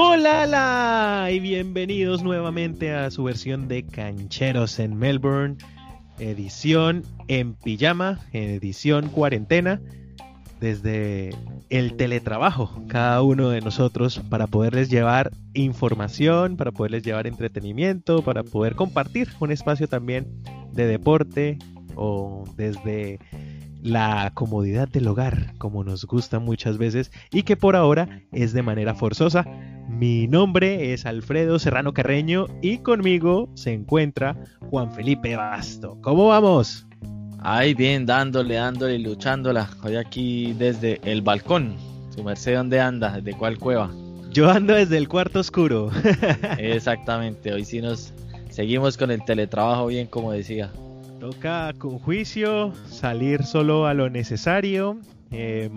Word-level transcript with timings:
Hola 0.00 1.28
y 1.32 1.40
bienvenidos 1.40 2.22
nuevamente 2.22 2.94
a 2.94 3.10
su 3.10 3.24
versión 3.24 3.68
de 3.68 3.84
Cancheros 3.84 4.78
en 4.78 4.96
Melbourne, 4.96 5.56
edición 6.18 7.04
en 7.28 7.54
pijama, 7.54 8.20
edición 8.32 9.08
cuarentena, 9.08 9.80
desde 10.60 11.30
el 11.70 11.96
teletrabajo, 11.96 12.82
cada 12.88 13.22
uno 13.22 13.50
de 13.50 13.60
nosotros, 13.60 14.20
para 14.28 14.46
poderles 14.46 14.90
llevar 14.90 15.30
información, 15.54 16.56
para 16.56 16.72
poderles 16.72 17.02
llevar 17.02 17.26
entretenimiento, 17.26 18.22
para 18.22 18.42
poder 18.42 18.74
compartir 18.74 19.28
un 19.40 19.50
espacio 19.50 19.88
también 19.88 20.26
de 20.72 20.86
deporte 20.86 21.58
o 21.98 22.44
desde 22.56 23.18
la 23.82 24.30
comodidad 24.34 24.88
del 24.88 25.08
hogar, 25.08 25.54
como 25.58 25.84
nos 25.84 26.04
gusta 26.04 26.38
muchas 26.38 26.78
veces, 26.78 27.10
y 27.30 27.42
que 27.42 27.56
por 27.56 27.76
ahora 27.76 28.22
es 28.32 28.52
de 28.52 28.62
manera 28.62 28.94
forzosa. 28.94 29.44
Mi 29.88 30.26
nombre 30.26 30.92
es 30.92 31.06
Alfredo 31.06 31.58
Serrano 31.58 31.92
Carreño 31.92 32.46
y 32.62 32.78
conmigo 32.78 33.48
se 33.54 33.72
encuentra 33.72 34.36
Juan 34.70 34.92
Felipe 34.92 35.36
Basto. 35.36 35.98
¿Cómo 36.02 36.28
vamos? 36.28 36.86
Ay, 37.40 37.74
bien, 37.74 38.04
dándole, 38.04 38.56
dándole 38.56 38.96
y 38.96 39.02
luchándola. 39.02 39.70
Hoy 39.82 39.96
aquí 39.96 40.52
desde 40.54 41.00
el 41.04 41.22
balcón. 41.22 41.76
Su 42.14 42.24
merced, 42.24 42.56
¿dónde 42.56 42.80
anda? 42.80 43.20
¿De 43.20 43.32
cuál 43.32 43.58
cueva? 43.58 43.90
Yo 44.30 44.50
ando 44.50 44.74
desde 44.74 44.98
el 44.98 45.08
cuarto 45.08 45.40
oscuro. 45.40 45.90
Exactamente, 46.58 47.52
hoy 47.52 47.64
sí 47.64 47.80
nos 47.80 48.12
seguimos 48.50 48.96
con 48.96 49.10
el 49.10 49.24
teletrabajo 49.24 49.86
bien, 49.86 50.06
como 50.08 50.32
decía. 50.32 50.70
Toca 51.20 51.72
con 51.78 51.98
juicio, 51.98 52.72
salir 52.88 53.42
solo 53.42 53.86
a 53.86 53.94
lo 53.94 54.08
necesario, 54.08 54.98
eh, 55.32 55.68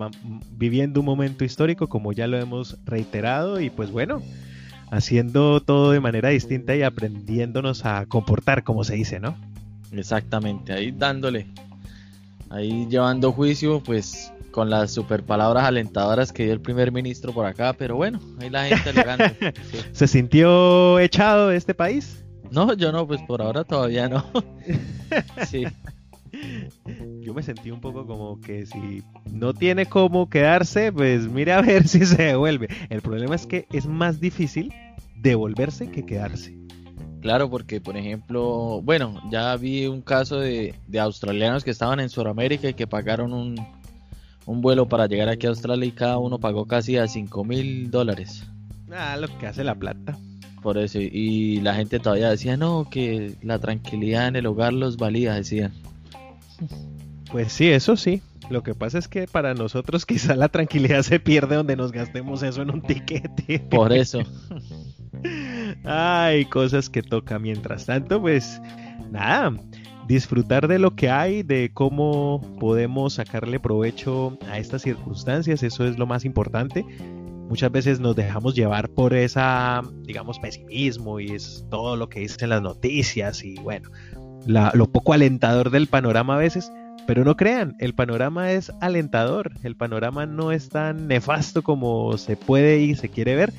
viviendo 0.52 1.00
un 1.00 1.06
momento 1.06 1.44
histórico 1.44 1.88
como 1.88 2.12
ya 2.12 2.28
lo 2.28 2.38
hemos 2.38 2.78
reiterado 2.84 3.60
y 3.60 3.68
pues 3.68 3.90
bueno, 3.90 4.22
haciendo 4.90 5.60
todo 5.60 5.90
de 5.90 5.98
manera 5.98 6.28
distinta 6.28 6.76
y 6.76 6.82
aprendiéndonos 6.82 7.84
a 7.84 8.06
comportar 8.06 8.62
como 8.62 8.84
se 8.84 8.94
dice, 8.94 9.18
¿no? 9.18 9.36
Exactamente, 9.90 10.72
ahí 10.72 10.92
dándole, 10.92 11.48
ahí 12.48 12.86
llevando 12.88 13.32
juicio 13.32 13.82
pues 13.82 14.32
con 14.52 14.70
las 14.70 14.92
super 14.92 15.24
palabras 15.24 15.64
alentadoras 15.64 16.32
que 16.32 16.44
dio 16.44 16.52
el 16.52 16.60
primer 16.60 16.92
ministro 16.92 17.32
por 17.32 17.46
acá, 17.46 17.72
pero 17.72 17.96
bueno, 17.96 18.20
ahí 18.40 18.48
la 18.48 18.66
gente 18.66 18.90
alegando. 18.90 19.24
¿Se 19.92 20.06
sintió 20.06 21.00
echado 21.00 21.48
de 21.48 21.56
este 21.56 21.74
país? 21.74 22.22
No, 22.54 22.74
yo 22.74 22.92
no, 22.92 23.06
pues 23.06 23.22
por 23.22 23.40
ahora 23.40 23.64
todavía 23.64 24.08
no. 24.08 24.24
sí. 25.48 25.64
Yo 27.20 27.34
me 27.34 27.42
sentí 27.42 27.70
un 27.70 27.80
poco 27.80 28.06
como 28.06 28.40
que 28.40 28.66
si 28.66 29.02
no 29.30 29.54
tiene 29.54 29.86
cómo 29.86 30.28
quedarse, 30.28 30.92
pues 30.92 31.28
mire 31.28 31.52
a 31.52 31.62
ver 31.62 31.88
si 31.88 32.04
se 32.04 32.22
devuelve. 32.22 32.68
El 32.90 33.00
problema 33.00 33.34
es 33.34 33.46
que 33.46 33.66
es 33.72 33.86
más 33.86 34.20
difícil 34.20 34.72
devolverse 35.16 35.90
que 35.90 36.04
quedarse. 36.04 36.58
Claro, 37.22 37.48
porque 37.48 37.80
por 37.80 37.96
ejemplo, 37.96 38.82
bueno, 38.82 39.22
ya 39.30 39.56
vi 39.56 39.86
un 39.86 40.02
caso 40.02 40.40
de, 40.40 40.74
australianos 40.98 41.64
que 41.64 41.70
estaban 41.70 42.00
en 42.00 42.10
Sudamérica 42.10 42.68
y 42.68 42.74
que 42.74 42.86
pagaron 42.86 43.32
un, 43.32 43.54
un 44.44 44.60
vuelo 44.60 44.88
para 44.88 45.06
llegar 45.06 45.28
aquí 45.28 45.46
a 45.46 45.50
Australia 45.50 45.86
y 45.86 45.92
cada 45.92 46.18
uno 46.18 46.38
pagó 46.38 46.66
casi 46.66 46.98
a 46.98 47.06
5 47.06 47.44
mil 47.44 47.90
dólares. 47.90 48.44
Ah, 48.90 49.16
lo 49.16 49.28
que 49.38 49.46
hace 49.46 49.64
la 49.64 49.76
plata. 49.76 50.18
Por 50.62 50.78
eso, 50.78 51.00
y 51.00 51.60
la 51.60 51.74
gente 51.74 51.98
todavía 51.98 52.30
decía, 52.30 52.56
no, 52.56 52.88
que 52.88 53.34
la 53.42 53.58
tranquilidad 53.58 54.28
en 54.28 54.36
el 54.36 54.46
hogar 54.46 54.72
los 54.72 54.96
valía, 54.96 55.34
decían. 55.34 55.72
Pues 57.30 57.52
sí, 57.52 57.68
eso 57.68 57.96
sí. 57.96 58.22
Lo 58.48 58.62
que 58.62 58.74
pasa 58.74 58.98
es 58.98 59.08
que 59.08 59.26
para 59.26 59.54
nosotros 59.54 60.06
quizá 60.06 60.36
la 60.36 60.48
tranquilidad 60.48 61.02
se 61.02 61.18
pierde 61.18 61.56
donde 61.56 61.74
nos 61.74 61.90
gastemos 61.90 62.42
eso 62.44 62.62
en 62.62 62.70
un 62.70 62.82
tiquete. 62.82 63.58
Por 63.58 63.92
eso. 63.92 64.20
Hay 65.84 66.44
cosas 66.44 66.88
que 66.88 67.02
toca 67.02 67.38
mientras 67.38 67.86
tanto, 67.86 68.20
pues 68.20 68.60
nada, 69.10 69.56
disfrutar 70.06 70.68
de 70.68 70.78
lo 70.78 70.94
que 70.94 71.10
hay, 71.10 71.42
de 71.42 71.70
cómo 71.72 72.40
podemos 72.58 73.14
sacarle 73.14 73.60
provecho 73.60 74.36
a 74.48 74.58
estas 74.58 74.82
circunstancias, 74.82 75.62
eso 75.62 75.86
es 75.86 75.98
lo 75.98 76.06
más 76.06 76.24
importante 76.24 76.84
muchas 77.52 77.70
veces 77.70 78.00
nos 78.00 78.16
dejamos 78.16 78.54
llevar 78.54 78.88
por 78.88 79.12
esa, 79.12 79.82
digamos, 80.04 80.38
pesimismo 80.38 81.20
y 81.20 81.32
es 81.32 81.66
todo 81.70 81.96
lo 81.96 82.08
que 82.08 82.20
dicen 82.20 82.48
las 82.48 82.62
noticias 82.62 83.44
y 83.44 83.56
bueno, 83.56 83.90
lo 84.46 84.90
poco 84.90 85.12
alentador 85.12 85.68
del 85.68 85.86
panorama 85.86 86.36
a 86.36 86.38
veces. 86.38 86.72
Pero 87.06 87.26
no 87.26 87.36
crean, 87.36 87.76
el 87.78 87.94
panorama 87.94 88.52
es 88.52 88.72
alentador, 88.80 89.52
el 89.64 89.76
panorama 89.76 90.24
no 90.24 90.50
es 90.50 90.70
tan 90.70 91.08
nefasto 91.08 91.62
como 91.62 92.16
se 92.16 92.38
puede 92.38 92.80
y 92.80 92.94
se 92.94 93.10
quiere 93.10 93.36
ver. 93.36 93.52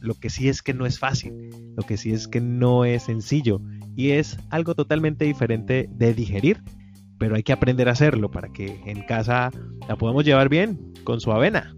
Lo 0.00 0.14
que 0.14 0.30
sí 0.30 0.48
es 0.48 0.62
que 0.62 0.72
no 0.72 0.86
es 0.86 0.98
fácil, 0.98 1.50
lo 1.76 1.82
que 1.82 1.98
sí 1.98 2.14
es 2.14 2.26
que 2.26 2.40
no 2.40 2.86
es 2.86 3.02
sencillo 3.02 3.60
y 3.96 4.12
es 4.12 4.38
algo 4.48 4.74
totalmente 4.74 5.26
diferente 5.26 5.90
de 5.92 6.14
digerir, 6.14 6.62
pero 7.18 7.36
hay 7.36 7.42
que 7.42 7.52
aprender 7.52 7.90
a 7.90 7.92
hacerlo 7.92 8.30
para 8.30 8.48
que 8.48 8.80
en 8.86 9.02
casa 9.02 9.50
la 9.86 9.96
podamos 9.96 10.24
llevar 10.24 10.48
bien 10.48 10.94
con 11.04 11.20
su 11.20 11.32
avena. 11.32 11.74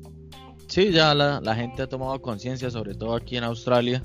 Sí, 0.73 0.91
ya 0.91 1.15
la, 1.15 1.55
gente 1.55 1.83
ha 1.83 1.87
tomado 1.87 2.23
conciencia, 2.23 2.71
sobre 2.71 2.95
todo 2.95 3.15
aquí 3.15 3.37
en 3.37 3.45
Australia. 3.45 4.03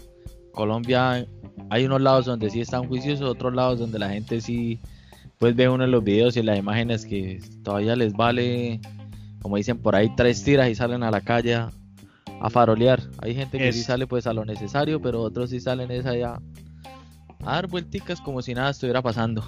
Colombia 0.52 1.26
hay 1.70 1.86
unos 1.86 2.02
lados 2.02 2.26
donde 2.26 2.50
sí 2.50 2.60
están 2.60 2.90
juiciosos, 2.90 3.26
otros 3.26 3.54
lados 3.56 3.80
donde 3.80 3.98
la 3.98 4.10
gente 4.10 4.42
sí 4.42 4.78
pues 5.38 5.56
ve 5.56 5.70
uno 5.70 5.86
en 5.86 5.92
los 5.92 6.04
videos 6.04 6.36
y 6.36 6.44
las 6.44 6.60
imágenes 6.60 7.06
que 7.06 7.40
todavía 7.64 7.96
les 7.96 8.12
vale, 8.12 8.82
como 9.42 9.56
dicen 9.56 9.78
por 9.78 9.96
ahí, 9.96 10.14
tres 10.18 10.44
tiras 10.44 10.70
y 10.70 10.76
salen 10.76 11.04
a 11.04 11.10
la 11.10 11.22
calle 11.22 11.56
a, 11.56 11.72
farolear. 12.50 13.02
Hay 13.20 13.34
gente 13.34 13.60
que 13.60 13.72
sí 13.72 13.82
sale 13.82 14.06
pues 14.06 14.28
a 14.28 14.34
lo 14.34 14.44
necesario, 14.44 15.02
pero 15.02 15.22
otros 15.22 15.52
sí 15.52 15.62
salen 15.62 15.90
esa 15.90 16.18
ya 16.18 16.42
a 17.46 17.52
dar 17.54 17.68
vuelticas 17.68 18.20
como 18.20 18.42
si 18.42 18.54
nada 18.54 18.72
estuviera 18.72 19.02
pasando. 19.02 19.42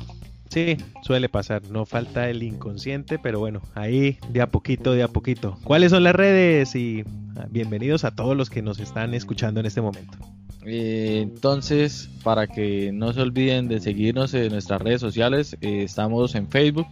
Sí, 0.50 0.78
suele 1.04 1.30
pasar, 1.30 1.62
no 1.70 1.86
falta 1.86 2.28
el 2.28 2.42
inconsciente, 2.42 3.20
pero 3.20 3.40
bueno, 3.40 3.62
ahí 3.76 4.18
de 4.30 4.42
a 4.42 4.50
poquito, 4.50 4.94
de 4.94 5.04
a 5.04 5.08
poquito. 5.08 5.60
¿Cuáles 5.64 5.92
son 5.92 6.04
las 6.04 6.16
redes? 6.16 6.76
Y 6.76 7.04
ah, 7.38 7.46
bienvenidos 7.52 8.04
a 8.04 8.16
todos 8.16 8.36
los 8.36 8.50
que 8.50 8.64
nos 8.64 8.80
están 8.80 9.14
escuchando 9.14 9.60
en 9.60 9.68
este 9.68 9.82
momento. 9.82 10.18
Eh, 10.66 11.20
entonces, 11.22 12.10
para 12.24 12.48
que 12.48 12.92
no 12.92 13.14
se 13.14 13.22
olviden 13.22 13.68
de 13.68 13.80
seguirnos 13.80 14.34
en 14.34 14.52
nuestras 14.52 14.82
redes 14.82 15.02
sociales, 15.02 15.56
eh, 15.62 15.84
estamos 15.84 16.34
en 16.34 16.50
Facebook 16.50 16.88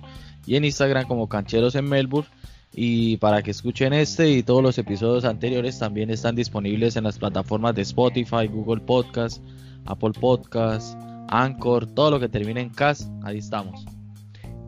y 0.45 0.55
en 0.55 0.63
Instagram 0.63 1.07
como 1.07 1.27
Cancheros 1.27 1.73
en 1.73 1.89
Melbourne. 1.89 2.29
Y 2.73 3.17
para 3.17 3.41
que 3.41 3.49
escuchen 3.49 3.91
este 3.91 4.29
y 4.29 4.43
todos 4.43 4.61
los 4.61 4.77
episodios 4.77 5.25
anteriores 5.25 5.79
también 5.79 6.11
están 6.11 6.35
disponibles 6.35 6.95
en 6.95 7.05
las 7.05 7.17
plataformas 7.17 7.73
de 7.73 7.81
Spotify, 7.81 8.45
Google 8.47 8.81
Podcast, 8.81 9.41
Apple 9.85 10.11
Podcast 10.11 10.95
Anchor, 11.29 11.85
todo 11.87 12.11
lo 12.11 12.19
que 12.19 12.29
termine 12.29 12.61
en 12.61 12.69
CAS, 12.69 13.09
ahí 13.23 13.37
estamos. 13.37 13.85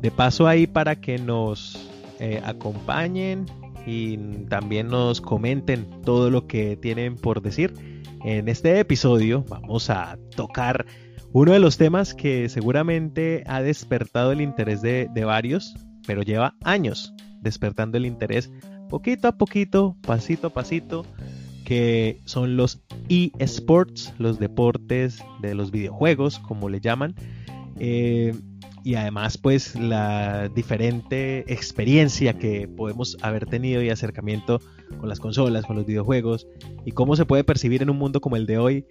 De 0.02 0.12
paso 0.12 0.47
ahí 0.47 0.68
para 0.68 0.96
que 0.96 1.18
nos 1.18 1.90
eh, 2.20 2.42
acompañen 2.44 3.46
y 3.86 4.18
también 4.50 4.88
nos 4.88 5.22
comenten 5.22 5.88
todo 6.03 6.30
lo 6.30 6.47
que 6.47 6.78
tienen 6.78 7.16
por 7.16 7.42
decir. 7.42 7.74
En 8.24 8.50
este 8.50 8.80
episodio 8.80 9.46
vamos 9.47 9.90
a 9.90 10.18
tocar 10.36 10.86
uno 11.31 11.53
de 11.53 11.59
los 11.59 11.78
temas 11.78 12.14
que 12.14 12.50
seguramente 12.50 13.44
ha 13.47 13.62
despertado 13.62 14.31
el 14.31 14.41
interés 14.41 14.81
de, 14.81 15.09
de 15.14 15.26
varios, 15.26 15.76
pero 16.06 16.22
lleva 16.22 16.56
años 16.64 17.14
despertando 17.41 17.97
el 17.97 18.06
interés 18.06 18.52
poquito 18.90 19.28
a 19.28 19.31
poquito, 19.34 19.96
pasito 20.02 20.47
a 20.47 20.50
pasito 20.50 21.06
que 21.69 22.19
son 22.25 22.57
los 22.57 22.81
eSports, 23.09 24.16
los 24.18 24.40
deportes 24.40 25.24
de 25.40 25.53
los 25.53 25.69
videojuegos, 25.69 26.40
como 26.40 26.68
le 26.68 26.80
llaman. 26.80 27.13
Eh, 27.78 28.34
y 28.84 28.96
además 28.96 29.38
pues 29.38 29.75
la 29.75 30.49
diferente 30.49 31.41
experiencia 31.53 32.34
que 32.40 32.67
podemos 32.67 33.17
haber 33.22 33.46
tenido 33.46 33.84
y 33.84 33.91
acercamiento 33.91 34.59
con 34.99 35.09
las 35.09 35.20
consolas, 35.20 35.64
con 35.64 35.76
los 35.76 35.85
videojuegos 35.85 36.47
y 36.85 36.91
cómo 36.93 37.16
se 37.16 37.26
puede 37.26 37.43
percibir 37.43 37.84
en 37.84 37.91
un 37.91 37.99
mundo 37.99 38.20
como 38.20 38.35
el 38.35 38.47
de 38.47 38.58
hoy 38.58 38.85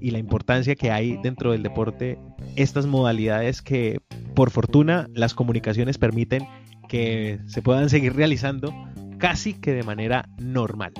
y 0.00 0.12
la 0.12 0.18
importancia 0.18 0.74
que 0.74 0.90
hay 0.90 1.18
dentro 1.22 1.52
del 1.52 1.62
deporte 1.62 2.18
estas 2.56 2.86
modalidades 2.86 3.60
que 3.60 4.00
por 4.34 4.48
fortuna 4.48 5.06
las 5.12 5.34
comunicaciones 5.34 5.98
permiten 5.98 6.46
que 6.88 7.40
se 7.44 7.60
puedan 7.60 7.90
seguir 7.90 8.14
realizando 8.14 8.72
casi 9.18 9.52
que 9.52 9.74
de 9.74 9.82
manera 9.82 10.30
normal. 10.38 10.94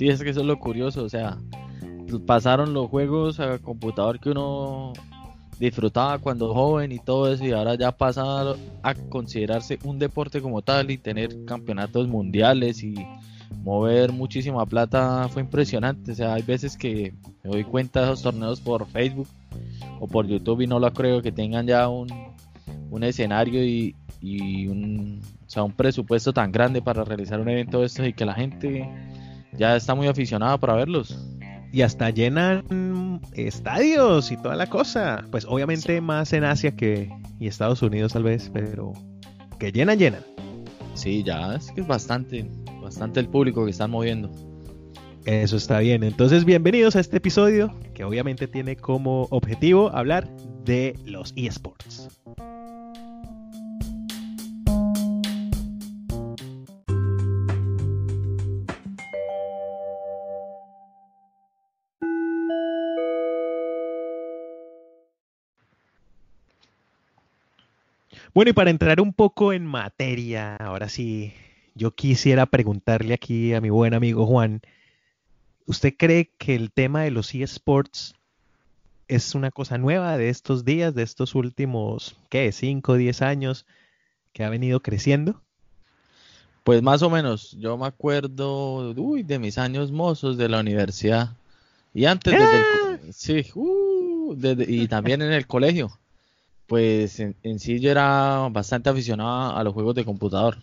Sí, 0.00 0.08
es 0.08 0.22
que 0.22 0.30
eso 0.30 0.40
es 0.40 0.46
lo 0.46 0.58
curioso, 0.58 1.04
o 1.04 1.10
sea, 1.10 1.36
pasaron 2.24 2.72
los 2.72 2.88
juegos 2.88 3.38
a 3.38 3.58
computador 3.58 4.18
que 4.18 4.30
uno 4.30 4.94
disfrutaba 5.58 6.16
cuando 6.16 6.54
joven 6.54 6.90
y 6.90 6.98
todo 6.98 7.30
eso 7.30 7.44
y 7.44 7.52
ahora 7.52 7.74
ya 7.74 7.92
pasa 7.92 8.54
a 8.82 8.94
considerarse 9.10 9.78
un 9.84 9.98
deporte 9.98 10.40
como 10.40 10.62
tal 10.62 10.90
y 10.90 10.96
tener 10.96 11.44
campeonatos 11.44 12.08
mundiales 12.08 12.82
y 12.82 12.94
mover 13.62 14.10
muchísima 14.10 14.64
plata 14.64 15.28
fue 15.28 15.42
impresionante, 15.42 16.12
o 16.12 16.14
sea, 16.14 16.32
hay 16.32 16.42
veces 16.44 16.78
que 16.78 17.12
me 17.44 17.50
doy 17.50 17.64
cuenta 17.64 18.00
de 18.00 18.06
esos 18.06 18.22
torneos 18.22 18.58
por 18.58 18.86
Facebook 18.86 19.28
o 20.00 20.08
por 20.08 20.26
YouTube 20.26 20.62
y 20.62 20.66
no 20.66 20.80
lo 20.80 20.90
creo 20.94 21.20
que 21.20 21.30
tengan 21.30 21.66
ya 21.66 21.90
un, 21.90 22.08
un 22.90 23.04
escenario 23.04 23.62
y, 23.62 23.94
y 24.22 24.66
un, 24.66 25.20
o 25.46 25.50
sea, 25.50 25.62
un 25.62 25.72
presupuesto 25.72 26.32
tan 26.32 26.52
grande 26.52 26.80
para 26.80 27.04
realizar 27.04 27.38
un 27.38 27.50
evento 27.50 27.80
de 27.80 27.84
estos 27.84 28.06
y 28.06 28.14
que 28.14 28.24
la 28.24 28.32
gente 28.32 28.88
ya 29.56 29.76
está 29.76 29.94
muy 29.94 30.06
aficionada 30.08 30.58
para 30.58 30.74
verlos. 30.74 31.18
Y 31.72 31.82
hasta 31.82 32.10
llenan 32.10 33.20
estadios 33.32 34.32
y 34.32 34.36
toda 34.36 34.56
la 34.56 34.66
cosa. 34.68 35.24
Pues 35.30 35.44
obviamente 35.44 36.00
más 36.00 36.32
en 36.32 36.44
Asia 36.44 36.74
que 36.74 37.10
y 37.38 37.46
Estados 37.46 37.82
Unidos 37.82 38.12
tal 38.12 38.24
vez, 38.24 38.50
pero 38.52 38.92
que 39.58 39.72
llenan, 39.72 39.98
llenan. 39.98 40.22
Sí, 40.94 41.22
ya 41.22 41.54
es 41.54 41.70
que 41.72 41.80
es 41.80 41.86
bastante, 41.86 42.50
bastante 42.82 43.20
el 43.20 43.28
público 43.28 43.64
que 43.64 43.70
están 43.70 43.90
moviendo. 43.90 44.30
Eso 45.24 45.56
está 45.56 45.78
bien. 45.80 46.02
Entonces, 46.02 46.44
bienvenidos 46.44 46.96
a 46.96 47.00
este 47.00 47.18
episodio 47.18 47.74
que 47.94 48.04
obviamente 48.04 48.48
tiene 48.48 48.76
como 48.76 49.28
objetivo 49.30 49.94
hablar 49.94 50.28
de 50.64 50.98
los 51.04 51.32
eSports. 51.36 52.19
Bueno, 68.40 68.52
y 68.52 68.54
para 68.54 68.70
entrar 68.70 69.02
un 69.02 69.12
poco 69.12 69.52
en 69.52 69.66
materia, 69.66 70.56
ahora 70.56 70.88
sí, 70.88 71.34
yo 71.74 71.94
quisiera 71.94 72.46
preguntarle 72.46 73.12
aquí 73.12 73.52
a 73.52 73.60
mi 73.60 73.68
buen 73.68 73.92
amigo 73.92 74.24
Juan, 74.24 74.62
¿usted 75.66 75.92
cree 75.94 76.30
que 76.38 76.54
el 76.54 76.72
tema 76.72 77.02
de 77.02 77.10
los 77.10 77.34
eSports 77.34 78.14
es 79.08 79.34
una 79.34 79.50
cosa 79.50 79.76
nueva 79.76 80.16
de 80.16 80.30
estos 80.30 80.64
días, 80.64 80.94
de 80.94 81.02
estos 81.02 81.34
últimos, 81.34 82.16
¿qué? 82.30 82.50
5 82.50 82.92
o 82.92 82.96
10 82.96 83.20
años 83.20 83.66
que 84.32 84.42
ha 84.42 84.48
venido 84.48 84.80
creciendo? 84.80 85.42
Pues 86.64 86.80
más 86.80 87.02
o 87.02 87.10
menos, 87.10 87.54
yo 87.60 87.76
me 87.76 87.88
acuerdo 87.88 88.94
uy, 88.96 89.22
de 89.22 89.38
mis 89.38 89.58
años 89.58 89.92
mozos 89.92 90.38
de 90.38 90.48
la 90.48 90.60
universidad 90.60 91.36
y 91.92 92.06
antes, 92.06 92.32
¡Ah! 92.38 92.96
sí, 93.12 93.44
uh, 93.54 94.34
y 94.66 94.88
también 94.88 95.20
en 95.20 95.32
el 95.32 95.46
colegio 95.46 96.00
pues 96.70 97.18
en, 97.18 97.58
sí 97.58 97.80
yo 97.80 97.90
era 97.90 98.46
bastante 98.52 98.88
aficionado 98.88 99.56
a 99.56 99.64
los 99.64 99.74
juegos 99.74 99.96
de 99.96 100.04
computador. 100.04 100.58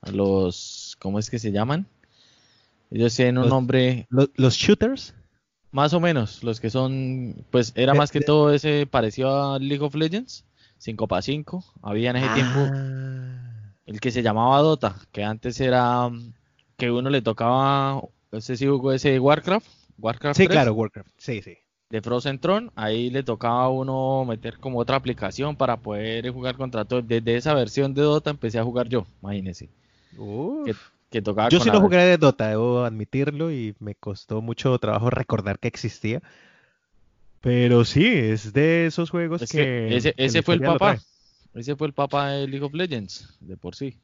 A 0.00 0.10
los, 0.10 0.96
¿cómo 0.98 1.18
es 1.18 1.28
que 1.28 1.38
se 1.38 1.52
llaman? 1.52 1.86
Ellos 2.90 3.14
tienen 3.14 3.36
un 3.36 3.50
nombre. 3.50 4.06
Los, 4.08 4.54
shooters? 4.54 5.12
Más 5.70 5.92
o 5.92 6.00
menos, 6.00 6.42
los 6.42 6.58
que 6.58 6.70
son, 6.70 7.44
pues 7.50 7.74
era 7.74 7.92
más 7.92 8.10
que 8.10 8.22
todo 8.22 8.50
ese 8.50 8.86
parecido 8.86 9.52
a 9.52 9.58
League 9.58 9.84
of 9.84 9.94
Legends, 9.94 10.46
5 10.78 11.06
para 11.06 11.20
5. 11.20 11.62
Había 11.82 12.10
en 12.10 12.16
ese 12.16 12.32
tiempo 12.32 12.60
ah. 12.72 13.74
el 13.84 14.00
que 14.00 14.10
se 14.10 14.22
llamaba 14.22 14.62
Dota, 14.62 14.96
que 15.12 15.22
antes 15.22 15.60
era 15.60 16.08
que 16.78 16.90
uno 16.90 17.10
le 17.10 17.20
tocaba, 17.20 18.00
ese 18.30 18.56
sí 18.56 18.66
jugó 18.66 18.90
ese 18.92 19.20
Warcraft. 19.20 19.68
Warcraft 19.98 20.38
sí, 20.38 20.46
claro, 20.46 20.72
Warcraft, 20.72 21.10
sí, 21.18 21.42
sí 21.42 21.58
de 21.92 22.00
Frozen 22.00 22.38
Throne, 22.38 22.70
ahí 22.74 23.10
le 23.10 23.22
tocaba 23.22 23.64
a 23.64 23.68
uno 23.68 24.24
meter 24.24 24.56
como 24.56 24.78
otra 24.78 24.96
aplicación 24.96 25.56
para 25.56 25.76
poder 25.76 26.30
jugar 26.30 26.56
contra 26.56 26.86
todo. 26.86 27.02
Desde 27.02 27.36
esa 27.36 27.52
versión 27.52 27.92
de 27.92 28.00
Dota 28.00 28.30
empecé 28.30 28.58
a 28.58 28.64
jugar 28.64 28.88
yo, 28.88 29.06
imagínense. 29.20 29.68
Que, 31.10 31.20
tocaba 31.20 31.50
yo 31.50 31.60
sí 31.60 31.68
no 31.70 31.82
jugué 31.82 31.98
de 31.98 32.16
Dota, 32.16 32.48
debo 32.48 32.82
admitirlo, 32.82 33.52
y 33.52 33.74
me 33.78 33.94
costó 33.94 34.40
mucho 34.40 34.78
trabajo 34.78 35.10
recordar 35.10 35.58
que 35.58 35.68
existía. 35.68 36.22
Pero 37.42 37.84
sí, 37.84 38.06
es 38.06 38.54
de 38.54 38.86
esos 38.86 39.10
juegos 39.10 39.42
que, 39.50 39.94
Ese, 40.16 40.42
fue 40.42 40.54
el 40.54 40.62
papá. 40.62 40.98
Ese 41.52 41.76
fue 41.76 41.88
el 41.88 41.92
papá 41.92 42.30
de 42.30 42.48
League 42.48 42.64
of 42.64 42.72
Legends, 42.72 43.36
de 43.40 43.58
por 43.58 43.74
sí. 43.74 43.98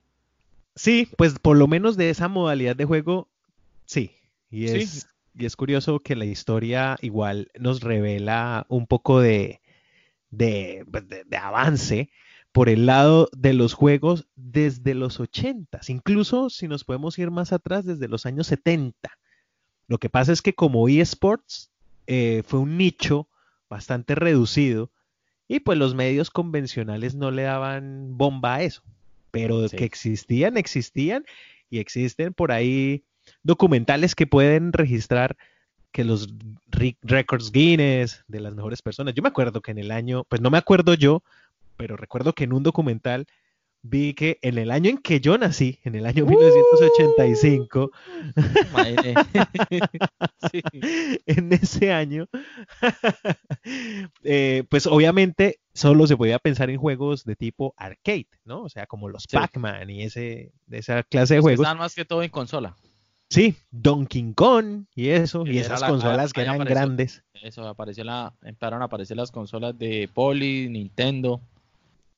Sí, 0.77 1.09
pues 1.17 1.39
por 1.39 1.57
lo 1.57 1.67
menos 1.67 1.97
de 1.97 2.11
esa 2.11 2.29
modalidad 2.29 2.77
de 2.77 2.85
juego, 2.85 3.29
sí. 3.87 4.11
Y 4.51 4.67
es, 4.67 5.09
y 5.39 5.47
es 5.47 5.55
curioso 5.55 6.01
que 6.01 6.17
la 6.17 6.25
historia 6.25 6.99
igual 7.01 7.51
nos 7.59 7.81
revela 7.81 8.67
un 8.69 8.87
poco 8.87 9.21
de, 9.21 9.61
pues, 10.31 11.09
de, 11.09 11.37
avance 11.37 12.11
por 12.51 12.69
el 12.69 12.87
lado 12.87 13.29
de 13.37 13.53
los 13.53 13.73
juegos 13.73 14.27
desde 14.35 14.95
los 14.95 15.21
80, 15.21 15.81
incluso 15.89 16.51
si 16.51 16.67
nos 16.67 16.83
podemos 16.83 17.17
ir 17.19 17.31
más 17.31 17.53
atrás 17.53 17.85
desde 17.85 18.09
los 18.09 18.27
años 18.27 18.49
70. 18.49 18.97
Lo 19.87 19.99
que 19.99 20.11
pasa 20.11 20.33
es 20.33 20.43
que 20.43 20.55
como 20.55 20.89
eSports 20.89 21.71
eh, 22.09 22.43
fue 22.45 22.59
un 22.59 22.77
nicho 22.77 23.29
bastante 23.71 24.17
reducido 24.17 24.91
y 25.47 25.61
pues 25.61 25.79
los 25.79 25.95
medios 25.95 26.31
convencionales 26.31 27.15
no 27.15 27.31
le 27.31 27.43
daban 27.43 28.19
bomba 28.19 28.57
a 28.57 28.63
eso, 28.63 28.83
pero 29.31 29.69
que 29.69 29.85
existían, 29.85 30.57
existían 30.57 31.25
y 31.71 31.79
existen 31.79 32.35
por 32.35 32.51
ahí 32.51 33.05
documentales 33.43 34.15
que 34.15 34.27
pueden 34.27 34.73
registrar 34.73 35.37
que 35.93 36.05
los 36.05 36.29
récords 36.71 37.51
Guinness 37.51 38.25
de 38.29 38.41
las 38.41 38.55
mejores 38.55 38.83
personas. 38.83 39.15
Yo 39.15 39.23
me 39.23 39.29
acuerdo 39.29 39.63
que 39.63 39.71
en 39.71 39.79
el 39.79 39.91
año, 39.91 40.25
pues 40.25 40.41
no 40.41 40.51
me 40.51 40.59
acuerdo 40.59 40.95
yo, 40.95 41.23
pero 41.77 41.97
recuerdo 41.97 42.35
que 42.35 42.45
en 42.45 42.53
un 42.53 42.63
documental 42.63 43.27
vi 43.83 44.15
que 44.15 44.39
en 44.43 44.59
el 44.59 44.71
año 44.71 44.91
en 44.91 44.99
que 44.99 45.21
yo 45.21 45.39
nací, 45.39 45.79
en 45.85 45.95
el 45.95 46.07
año 46.07 46.27
1985, 46.27 47.91
en 51.27 51.53
ese 51.53 51.93
año, 51.93 52.27
eh, 54.25 54.65
pues 54.69 54.87
obviamente 54.87 55.61
solo 55.73 56.07
se 56.07 56.17
podía 56.17 56.39
pensar 56.39 56.71
en 56.71 56.79
juegos 56.79 57.25
de 57.25 57.37
tipo 57.37 57.75
arcade, 57.77 58.29
¿no? 58.45 58.63
O 58.63 58.69
sea, 58.69 58.87
como 58.87 59.09
los 59.09 59.27
Pac-Man 59.27 59.91
y 59.91 60.03
ese, 60.03 60.53
esa 60.71 61.03
clase 61.05 61.35
de 61.35 61.41
juegos. 61.41 61.65
Están 61.65 61.79
más 61.79 61.95
que 61.95 62.05
todo 62.05 62.23
en 62.23 62.31
consola. 62.31 62.77
Sí, 63.31 63.57
Donkey 63.71 64.33
Kong 64.33 64.85
y 64.95 65.11
eso, 65.11 65.45
y, 65.47 65.59
esas 65.59 65.83
consolas 65.83 66.33
que 66.33 66.41
eran 66.41 66.59
grandes. 66.61 67.23
Eso, 67.35 67.67
apareció 67.69 68.05
la, 68.05 68.33
empezaron 68.43 68.81
a 68.81 68.87
aparecer 68.87 69.17
las 69.19 69.31
consolas 69.31 69.79
de 69.79 70.09
Poly, 70.13 70.69
Nintendo. 70.71 71.41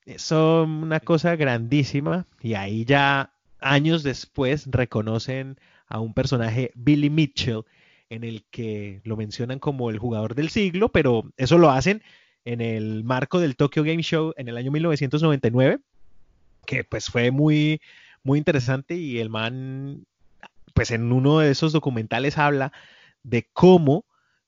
Eso, 0.05 0.63
una 0.63 1.01
cosa 1.01 1.35
grandísima, 1.35 2.25
y 2.41 2.53
ahí 2.53 2.85
ya 2.85 3.33
años 3.59 4.03
después 4.03 4.67
reconocen 4.71 5.57
a 5.87 5.99
un 5.99 6.13
personaje, 6.13 6.71
Billy 6.75 7.09
Mitchell, 7.09 7.63
en 8.09 8.23
el 8.23 8.43
que 8.49 9.01
lo 9.03 9.17
mencionan 9.17 9.59
como 9.59 9.89
el 9.89 9.99
jugador 9.99 10.33
del 10.33 10.49
siglo, 10.49 10.89
pero 10.89 11.31
eso 11.37 11.57
lo 11.57 11.71
hacen 11.71 12.01
en 12.45 12.61
el 12.61 13.03
marco 13.03 13.39
del 13.39 13.55
Tokyo 13.55 13.83
Game 13.83 14.01
Show 14.01 14.33
en 14.37 14.47
el 14.47 14.57
año 14.57 14.71
1999, 14.71 15.79
que 16.65 16.83
pues 16.85 17.09
fue 17.09 17.31
muy, 17.31 17.81
muy 18.23 18.39
interesante 18.39 18.95
y 18.95 19.19
el 19.19 19.29
man 19.29 20.05
pues 20.73 20.91
en 20.91 21.11
uno 21.11 21.39
de 21.39 21.51
esos 21.51 21.73
documentales 21.73 22.37
habla 22.37 22.71
de 23.23 23.49
cómo 23.53 24.05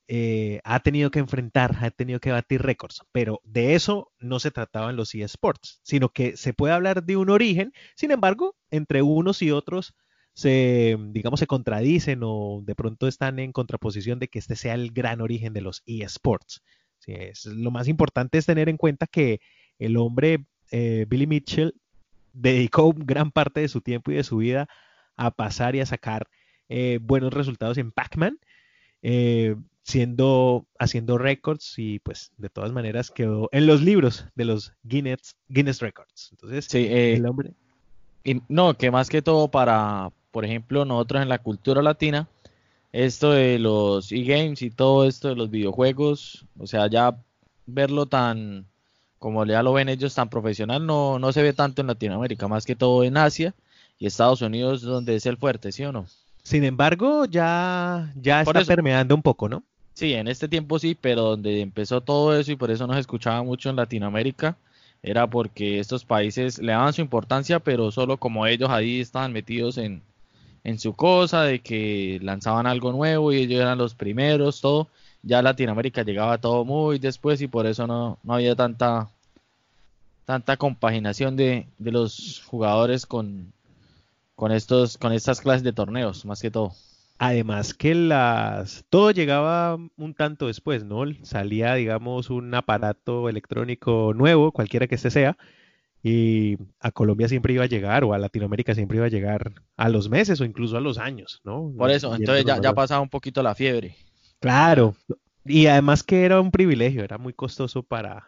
eh, 0.07 0.59
ha 0.63 0.81
tenido 0.81 1.11
que 1.11 1.19
enfrentar, 1.19 1.77
ha 1.81 1.89
tenido 1.89 2.19
que 2.19 2.31
batir 2.31 2.61
récords, 2.61 3.01
pero 3.11 3.39
de 3.45 3.75
eso 3.75 4.11
no 4.19 4.39
se 4.39 4.51
trataba 4.51 4.89
en 4.89 4.97
los 4.97 5.15
eSports, 5.15 5.79
sino 5.83 6.09
que 6.09 6.35
se 6.35 6.53
puede 6.53 6.73
hablar 6.73 7.03
de 7.03 7.15
un 7.15 7.29
origen, 7.29 7.71
sin 7.95 8.11
embargo, 8.11 8.55
entre 8.69 9.01
unos 9.01 9.41
y 9.41 9.51
otros 9.51 9.95
se, 10.33 10.97
digamos, 11.11 11.39
se 11.39 11.47
contradicen 11.47 12.21
o 12.23 12.61
de 12.63 12.75
pronto 12.75 13.07
están 13.07 13.39
en 13.39 13.51
contraposición 13.51 14.19
de 14.19 14.27
que 14.27 14.39
este 14.39 14.55
sea 14.55 14.73
el 14.73 14.91
gran 14.91 15.21
origen 15.21 15.53
de 15.53 15.61
los 15.61 15.83
eSports. 15.85 16.63
Sí, 16.99 17.13
es, 17.13 17.45
lo 17.45 17.71
más 17.71 17.87
importante 17.87 18.37
es 18.37 18.45
tener 18.45 18.69
en 18.69 18.77
cuenta 18.77 19.07
que 19.07 19.39
el 19.79 19.97
hombre, 19.97 20.45
eh, 20.71 21.05
Billy 21.07 21.27
Mitchell, 21.27 21.75
dedicó 22.33 22.93
gran 22.95 23.31
parte 23.31 23.61
de 23.61 23.67
su 23.67 23.81
tiempo 23.81 24.11
y 24.11 24.15
de 24.15 24.23
su 24.23 24.37
vida 24.37 24.67
a 25.15 25.31
pasar 25.31 25.75
y 25.75 25.81
a 25.81 25.85
sacar 25.85 26.27
eh, 26.69 26.99
buenos 27.01 27.33
resultados 27.33 27.77
en 27.77 27.91
Pac-Man, 27.91 28.39
eh, 29.01 29.55
siendo, 29.83 30.65
haciendo 30.79 31.17
récords 31.17 31.75
y 31.77 31.99
pues 31.99 32.31
de 32.37 32.49
todas 32.49 32.71
maneras 32.71 33.11
quedó 33.11 33.49
en 33.51 33.67
los 33.67 33.81
libros 33.81 34.25
de 34.35 34.45
los 34.45 34.73
Guinness, 34.83 35.35
Guinness 35.49 35.81
Records. 35.81 36.29
Entonces, 36.31 36.65
sí, 36.65 36.79
eh, 36.79 37.15
el 37.15 37.25
hombre... 37.25 37.51
Y 38.23 38.41
no, 38.47 38.77
que 38.77 38.89
más 38.89 39.09
que 39.09 39.21
todo 39.21 39.49
para, 39.49 40.09
por 40.31 40.45
ejemplo, 40.45 40.85
nosotros 40.85 41.21
en 41.21 41.29
la 41.29 41.39
cultura 41.39 41.81
latina, 41.81 42.29
esto 42.93 43.31
de 43.31 43.59
los 43.59 44.11
e-games 44.13 44.61
y 44.61 44.69
todo 44.69 45.05
esto 45.05 45.27
de 45.27 45.35
los 45.35 45.49
videojuegos, 45.49 46.45
o 46.57 46.65
sea, 46.65 46.87
ya 46.87 47.17
verlo 47.65 48.05
tan, 48.05 48.65
como 49.19 49.45
ya 49.45 49.61
lo 49.61 49.73
ven 49.73 49.89
ellos 49.89 50.15
tan 50.15 50.29
profesional, 50.29 50.85
no, 50.85 51.19
no 51.19 51.33
se 51.33 51.43
ve 51.43 51.51
tanto 51.51 51.81
en 51.81 51.87
Latinoamérica, 51.87 52.47
más 52.47 52.65
que 52.65 52.77
todo 52.77 53.03
en 53.03 53.17
Asia 53.17 53.53
y 53.99 54.07
Estados 54.07 54.41
Unidos 54.41 54.81
donde 54.81 55.15
es 55.15 55.25
el 55.25 55.37
fuerte, 55.37 55.71
¿sí 55.71 55.83
o 55.83 55.91
no? 55.91 56.05
Sin 56.43 56.63
embargo, 56.65 57.25
ya, 57.25 58.11
ya 58.15 58.41
está 58.41 58.63
permeando 58.65 59.15
un 59.15 59.21
poco, 59.21 59.47
¿no? 59.47 59.63
Sí, 59.93 60.13
en 60.13 60.27
este 60.27 60.47
tiempo 60.47 60.79
sí, 60.79 60.97
pero 60.99 61.21
donde 61.21 61.61
empezó 61.61 62.01
todo 62.01 62.37
eso 62.37 62.51
y 62.51 62.55
por 62.55 62.71
eso 62.71 62.85
no 62.87 62.93
se 62.93 62.99
escuchaba 62.99 63.43
mucho 63.43 63.69
en 63.69 63.75
Latinoamérica, 63.75 64.57
era 65.01 65.27
porque 65.27 65.79
estos 65.79 66.03
países 66.03 66.59
le 66.59 66.71
daban 66.71 66.93
su 66.93 67.01
importancia, 67.01 67.59
pero 67.59 67.91
solo 67.91 68.17
como 68.17 68.45
ellos 68.47 68.69
ahí 68.69 68.99
estaban 68.99 69.31
metidos 69.31 69.77
en, 69.77 70.01
en 70.63 70.79
su 70.79 70.93
cosa, 70.93 71.43
de 71.43 71.59
que 71.59 72.19
lanzaban 72.21 72.67
algo 72.67 72.91
nuevo 72.91 73.31
y 73.31 73.37
ellos 73.37 73.61
eran 73.61 73.77
los 73.77 73.93
primeros, 73.95 74.61
todo. 74.61 74.87
Ya 75.21 75.41
Latinoamérica 75.41 76.03
llegaba 76.03 76.37
todo 76.39 76.65
muy 76.65 76.99
después 76.99 77.41
y 77.41 77.47
por 77.47 77.65
eso 77.67 77.87
no, 77.87 78.17
no 78.23 78.33
había 78.33 78.55
tanta 78.55 79.09
tanta 80.25 80.57
compaginación 80.57 81.35
de, 81.35 81.67
de 81.77 81.91
los 81.91 82.41
jugadores 82.45 83.05
con, 83.05 83.51
con 84.35 84.51
estos, 84.51 84.97
con 84.97 85.13
estas 85.13 85.41
clases 85.41 85.63
de 85.63 85.73
torneos, 85.73 86.25
más 86.25 86.41
que 86.41 86.51
todo. 86.51 86.71
Además 87.19 87.73
que 87.73 87.93
las 87.95 88.85
todo 88.89 89.11
llegaba 89.11 89.75
un 89.75 90.13
tanto 90.13 90.47
después, 90.47 90.83
¿no? 90.83 91.03
Salía, 91.21 91.75
digamos, 91.75 92.29
un 92.29 92.53
aparato 92.53 93.29
electrónico 93.29 94.13
nuevo, 94.15 94.51
cualquiera 94.51 94.87
que 94.87 94.95
este 94.95 95.11
sea, 95.11 95.37
y 96.01 96.57
a 96.79 96.91
Colombia 96.91 97.29
siempre 97.29 97.53
iba 97.53 97.63
a 97.63 97.67
llegar, 97.67 98.03
o 98.03 98.13
a 98.13 98.17
Latinoamérica 98.17 98.75
siempre 98.75 98.97
iba 98.97 99.05
a 99.05 99.09
llegar 99.09 99.53
a 99.77 99.89
los 99.89 100.09
meses 100.09 100.41
o 100.41 100.45
incluso 100.45 100.75
a 100.75 100.81
los 100.81 100.97
años, 100.97 101.39
¿no? 101.45 101.71
Por 101.77 101.91
eso, 101.91 102.13
entonces 102.13 102.45
ya, 102.45 102.59
ya 102.59 102.73
pasaba 102.73 103.01
un 103.01 103.09
poquito 103.09 103.41
la 103.41 103.55
fiebre. 103.55 103.95
Claro, 104.39 104.95
y 105.45 105.67
además 105.67 106.03
que 106.03 106.25
era 106.25 106.41
un 106.41 106.51
privilegio, 106.51 107.03
era 107.03 107.17
muy 107.17 107.33
costoso 107.33 107.83
para, 107.83 108.27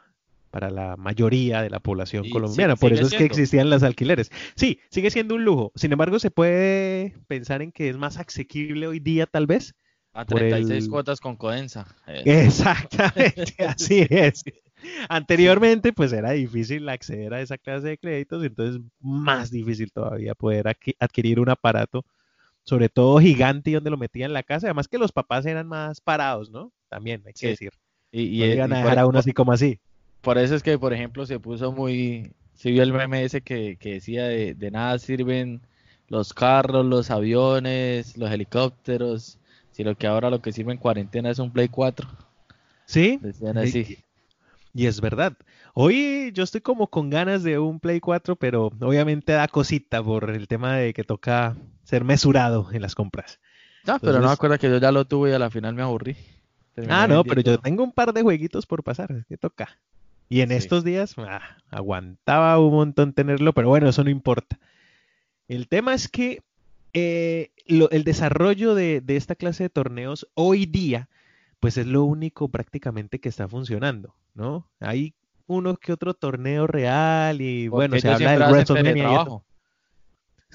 para 0.56 0.70
la 0.72 0.96
mayoría 0.96 1.62
de 1.62 1.70
la 1.70 1.82
población 1.82 2.24
Y 2.24 2.30
colombiana. 2.30 2.78
Por 2.78 2.94
eso 2.94 3.08
es 3.08 3.14
que 3.14 3.26
existían 3.26 3.70
las 3.70 3.84
alquileres. 3.84 4.32
Sí, 4.56 4.80
sigue 4.90 5.12
siendo 5.12 5.36
un 5.36 5.44
lujo. 5.44 5.74
Sin 5.76 5.92
embargo, 5.92 6.18
se 6.18 6.32
puede 6.32 7.14
pensar 7.28 7.62
en 7.62 7.74
que 7.74 7.90
es 7.90 7.98
más 7.98 8.16
asequible 8.18 8.88
hoy 8.88 9.02
día, 9.02 9.26
tal 9.26 9.48
vez. 9.48 9.76
A 10.14 10.24
Por 10.26 10.40
36 10.40 10.86
el- 10.86 10.90
cuotas 10.90 11.20
con 11.20 11.36
Codensa. 11.36 11.86
Eh, 12.08 12.46
Exactamente, 12.46 13.54
así 13.68 14.08
es. 14.10 14.46
Anteriormente, 15.10 15.92
pues 15.92 16.14
era 16.14 16.32
difícil 16.32 16.88
acceder 16.88 17.34
a 17.34 17.42
esa 17.42 17.58
clase 17.58 17.90
de 17.90 17.98
créditos, 17.98 18.42
entonces 18.46 18.82
más 19.02 19.52
difícil 19.52 19.92
todavía 19.92 20.36
poder 20.36 20.68
adqui- 20.68 20.96
adquirir 21.00 21.42
un 21.42 21.50
aparato, 21.50 22.06
sobre 22.64 22.88
todo 22.88 23.20
gigante 23.20 23.72
y 23.72 23.74
donde 23.74 23.90
lo 23.90 23.98
metían 23.98 24.30
en 24.30 24.34
la 24.36 24.44
casa. 24.44 24.68
Además 24.68 24.88
que 24.88 25.00
los 25.00 25.12
papás 25.12 25.46
eran 25.46 25.68
más 25.68 26.00
parados, 26.00 26.50
¿no? 26.50 26.72
También, 26.88 27.24
hay 27.26 27.34
que 27.34 27.40
Sí. 27.40 27.48
decir. 27.48 27.72
y, 28.10 28.22
y- 28.22 28.40
No 28.40 28.46
y 28.46 28.52
iban 28.54 28.72
a 28.72 28.78
dejar 28.78 29.00
a 29.00 29.08
uno 29.08 29.20
así 29.20 29.34
como 29.34 29.52
así. 29.52 29.82
Por 30.26 30.40
eso 30.40 30.56
es 30.56 30.64
que, 30.64 30.80
por 30.80 30.92
ejemplo, 30.92 31.26
se 31.28 31.40
puso 31.40 31.72
muy... 31.72 32.34
Se 32.56 32.72
vio 32.72 32.82
el 32.82 32.92
meme 32.92 33.24
ese 33.24 33.42
que, 33.42 33.78
que 33.78 33.94
decía 33.94 34.24
de, 34.24 34.56
de 34.56 34.72
nada 34.72 34.98
sirven 34.98 35.62
los 36.08 36.34
carros, 36.34 36.84
los 36.84 37.12
aviones, 37.12 38.18
los 38.18 38.32
helicópteros, 38.32 39.38
sino 39.70 39.96
que 39.96 40.08
ahora 40.08 40.32
lo 40.32 40.42
que 40.42 40.52
sirve 40.52 40.72
en 40.72 40.80
cuarentena 40.80 41.30
es 41.30 41.38
un 41.38 41.52
Play 41.52 41.68
4. 41.68 42.08
¿Sí? 42.86 43.20
Decían 43.22 43.60
así. 43.60 44.00
Y 44.74 44.88
es 44.88 45.00
verdad. 45.00 45.34
Hoy 45.76 46.32
yo 46.34 46.44
estoy 46.44 46.62
como 46.62 46.88
con 46.88 47.12
ganas 47.12 47.44
de 47.44 47.60
un 47.60 47.80
Play 47.80 48.00
4, 48.00 48.36
pero 48.36 48.72
obviamente 48.82 49.34
da 49.34 49.48
cosita 49.48 50.04
por 50.04 50.32
el 50.32 50.48
tema 50.48 50.78
de 50.78 50.94
que 50.94 51.04
toca 51.04 51.56
ser 51.84 52.04
mesurado 52.04 52.70
en 52.72 52.82
las 52.82 52.96
compras. 52.96 53.40
Ah, 53.86 54.00
pero 54.02 54.20
no 54.20 54.26
me 54.26 54.34
acuerdo 54.34 54.58
que 54.58 54.70
yo 54.72 54.80
ya 54.80 54.92
lo 54.92 55.06
tuve 55.06 55.30
y 55.30 55.34
a 55.34 55.40
la 55.40 55.52
final 55.52 55.76
me 55.76 55.84
aburrí. 55.84 56.18
Terminé 56.74 56.94
Ah, 56.94 57.08
no, 57.08 57.24
pero 57.24 57.42
yo 57.42 57.60
tengo 57.60 57.84
un 57.84 57.92
par 57.92 58.12
de 58.12 58.24
jueguitos 58.24 58.66
por 58.66 58.84
pasar, 58.84 59.12
es 59.12 59.26
que 59.26 59.38
toca. 59.38 59.78
Y 60.30 60.42
en 60.42 60.50
Sí. 60.50 60.56
estos 60.56 60.84
días 60.84 61.16
ah, 61.18 61.58
aguantaba 61.70 62.60
un 62.60 62.74
montón 62.74 63.14
tenerlo, 63.14 63.54
pero 63.54 63.70
bueno, 63.70 63.88
eso 63.90 64.04
no 64.04 64.10
importa. 64.10 64.60
El 65.48 65.68
tema 65.68 65.94
es 65.94 66.08
que 66.08 66.42
eh, 66.94 67.52
lo- 67.68 67.90
el 67.92 68.04
desarrollo 68.06 68.74
de, 68.74 69.02
de 69.02 69.18
esta 69.18 69.36
clase 69.36 69.64
de 69.64 69.70
torneos 69.70 70.28
hoy 70.34 70.66
día, 70.66 71.10
pues 71.60 71.78
es 71.78 71.86
lo 71.88 72.04
único 72.06 72.48
prácticamente 72.50 73.20
que 73.20 73.28
está 73.30 73.48
funcionando, 73.48 74.16
¿no? 74.34 74.70
Hay 74.80 75.14
uno 75.48 75.76
que 75.76 75.92
otro 75.94 76.14
torneo 76.14 76.66
real 76.68 77.42
y 77.42 77.70
Porque 77.70 77.90
bueno, 77.90 78.00
se 78.00 78.10
habla 78.10 78.32
del 78.32 78.42
WrestleMania. 78.52 79.26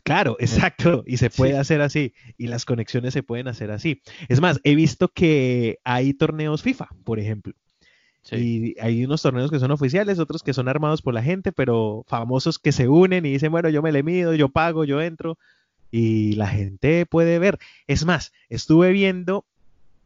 Claro, 0.03 0.37
exacto, 0.41 1.05
y 1.07 1.19
se 1.19 1.29
puede 1.31 1.53
Sí. 1.53 1.59
hacer 1.59 1.83
así, 1.83 2.15
y 2.39 2.47
las 2.47 2.65
conexiones 2.65 3.12
se 3.12 3.23
pueden 3.23 3.49
hacer 3.49 3.71
así. 3.71 4.00
Es 4.29 4.41
más, 4.41 4.59
he 4.65 4.75
visto 4.75 5.09
que 5.09 5.79
hay 5.85 6.15
torneos 6.15 6.62
FIFA, 6.62 6.89
por 7.05 7.21
ejemplo, 7.21 7.53
Y 8.31 8.79
hay 8.81 9.05
unos 9.05 9.23
torneos 9.23 9.50
que 9.50 9.59
son 9.59 9.71
oficiales, 9.71 10.19
otros 10.19 10.43
que 10.43 10.53
son 10.53 10.69
armados 10.69 11.03
por 11.03 11.15
la 11.15 11.23
gente, 11.23 11.53
pero 11.53 12.05
famosos 12.07 12.59
que 12.59 12.71
se 12.71 12.87
unen 12.87 13.27
y 13.27 13.33
dicen, 13.33 13.50
bueno, 13.50 13.69
yo 13.71 13.83
me 13.83 13.93
le 13.93 14.03
mido, 14.03 14.35
yo 14.35 14.49
pago, 14.49 14.85
yo 14.85 15.00
entro, 15.00 15.39
y 15.91 16.35
la 16.35 16.47
gente 16.47 17.07
puede 17.07 17.39
ver. 17.39 17.59
Es 17.87 18.05
más, 18.05 18.33
estuve 18.49 18.93
viendo, 18.93 19.45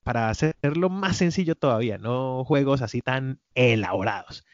para 0.02 0.30
hacerlo 0.30 0.88
más 0.88 1.16
sencillo 1.16 1.54
todavía, 1.54 1.98
no 1.98 2.44
juegos 2.44 2.82
así 2.82 3.00
tan 3.00 3.40
elaborados. 3.54 4.44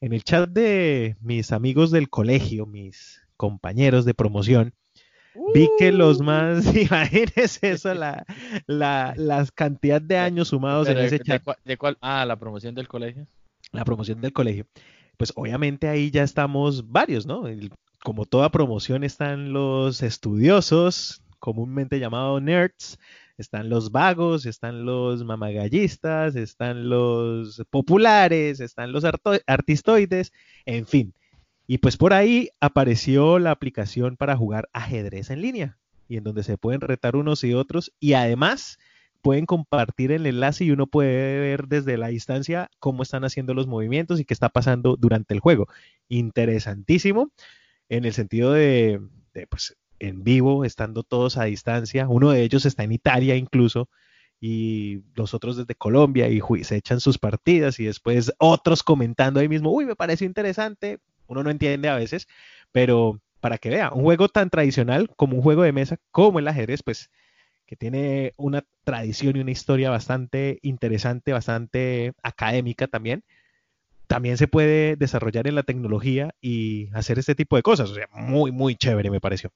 En 0.00 0.12
el 0.12 0.24
chat 0.24 0.48
de 0.48 1.16
mis 1.20 1.52
amigos 1.52 1.90
del 1.90 2.08
colegio, 2.08 2.64
mis 2.64 3.22
compañeros 3.36 4.04
de 4.04 4.14
promoción, 4.14 4.72
vi 5.54 5.68
que 5.78 5.92
los 5.92 6.20
más, 6.20 6.64
imagínense 6.76 7.70
eso, 7.70 7.94
la, 7.94 8.24
la, 8.66 9.14
las 9.16 9.50
cantidad 9.52 10.00
de 10.00 10.18
años 10.18 10.48
sumados 10.48 10.88
en 10.88 10.98
ese 10.98 11.18
¿de 11.18 11.24
chat 11.24 11.42
cuál- 11.44 11.58
de 11.64 11.76
cuál? 11.76 11.98
Ah, 12.00 12.24
la 12.26 12.36
promoción 12.36 12.74
del 12.74 12.88
colegio. 12.88 13.26
la 13.72 13.84
promoción 13.84 14.20
del 14.20 14.32
colegio, 14.32 14.66
pues 15.16 15.32
obviamente 15.36 15.88
ahí 15.88 16.10
ya 16.10 16.22
estamos 16.22 16.90
varios, 16.90 17.26
¿no? 17.26 17.46
El- 17.46 17.70
como 18.02 18.24
toda 18.24 18.50
promoción 18.50 19.04
están 19.04 19.52
los 19.52 20.02
estudiosos, 20.02 21.22
comúnmente 21.38 21.98
llamados 21.98 22.40
nerds, 22.42 22.98
están 23.36 23.68
los 23.68 23.90
vagos, 23.92 24.46
están 24.46 24.84
los 24.84 25.22
mamagallistas, 25.24 26.34
están 26.36 26.88
los 26.88 27.62
populares, 27.70 28.60
están 28.60 28.92
los 28.92 29.04
artistoides, 29.46 30.32
en 30.66 30.86
fin. 30.86 31.14
Y 31.70 31.78
pues 31.78 31.96
por 31.96 32.12
ahí 32.12 32.48
apareció 32.58 33.38
la 33.38 33.52
aplicación 33.52 34.16
para 34.16 34.36
jugar 34.36 34.68
ajedrez 34.72 35.30
en 35.30 35.40
línea, 35.40 35.78
y 36.08 36.16
en 36.16 36.24
donde 36.24 36.42
se 36.42 36.58
pueden 36.58 36.80
retar 36.80 37.14
unos 37.14 37.44
y 37.44 37.54
otros, 37.54 37.92
y 38.00 38.14
además 38.14 38.80
pueden 39.22 39.46
compartir 39.46 40.10
el 40.10 40.26
enlace 40.26 40.64
y 40.64 40.72
uno 40.72 40.88
puede 40.88 41.38
ver 41.38 41.68
desde 41.68 41.96
la 41.96 42.08
distancia 42.08 42.72
cómo 42.80 43.04
están 43.04 43.24
haciendo 43.24 43.54
los 43.54 43.68
movimientos 43.68 44.18
y 44.18 44.24
qué 44.24 44.34
está 44.34 44.48
pasando 44.48 44.96
durante 44.96 45.32
el 45.32 45.38
juego. 45.38 45.68
Interesantísimo 46.08 47.30
en 47.88 48.04
el 48.04 48.14
sentido 48.14 48.52
de, 48.52 49.00
pues, 49.48 49.76
en 50.00 50.24
vivo, 50.24 50.64
estando 50.64 51.04
todos 51.04 51.36
a 51.36 51.44
distancia. 51.44 52.08
Uno 52.08 52.32
de 52.32 52.42
ellos 52.42 52.66
está 52.66 52.82
en 52.82 52.90
Italia 52.90 53.36
incluso 53.36 53.88
y 54.40 55.04
los 55.14 55.34
otros 55.34 55.56
desde 55.56 55.76
Colombia 55.76 56.28
y 56.30 56.40
se 56.64 56.74
echan 56.74 56.98
sus 56.98 57.18
partidas 57.18 57.78
y 57.78 57.84
después 57.84 58.32
otros 58.38 58.82
comentando 58.82 59.38
ahí 59.38 59.48
mismo, 59.48 59.70
uy, 59.70 59.86
me 59.86 59.94
pareció 59.94 60.26
interesante. 60.26 60.98
Uno 61.30 61.42
no 61.44 61.50
entiende 61.50 61.88
a 61.88 61.94
veces, 61.96 62.26
pero 62.72 63.20
para 63.40 63.56
que 63.56 63.70
vea, 63.70 63.90
un 63.92 64.02
juego 64.02 64.28
tan 64.28 64.50
tradicional 64.50 65.08
como 65.16 65.36
un 65.36 65.42
juego 65.42 65.62
de 65.62 65.72
mesa, 65.72 65.96
como 66.10 66.38
el 66.40 66.48
ajedrez, 66.48 66.82
pues 66.82 67.08
que 67.66 67.76
tiene 67.76 68.34
una 68.36 68.64
tradición 68.84 69.36
y 69.36 69.40
una 69.40 69.52
historia 69.52 69.90
bastante 69.90 70.58
interesante, 70.62 71.32
bastante 71.32 72.12
académica 72.22 72.88
también, 72.88 73.22
también 74.08 74.36
se 74.38 74.48
puede 74.48 74.96
desarrollar 74.96 75.46
en 75.46 75.54
la 75.54 75.62
tecnología 75.62 76.34
y 76.40 76.88
hacer 76.94 77.20
este 77.20 77.36
tipo 77.36 77.54
de 77.54 77.62
cosas. 77.62 77.90
O 77.90 77.94
sea, 77.94 78.08
muy, 78.12 78.50
muy 78.50 78.74
chévere 78.74 79.08
me 79.08 79.20
pareció. 79.20 79.52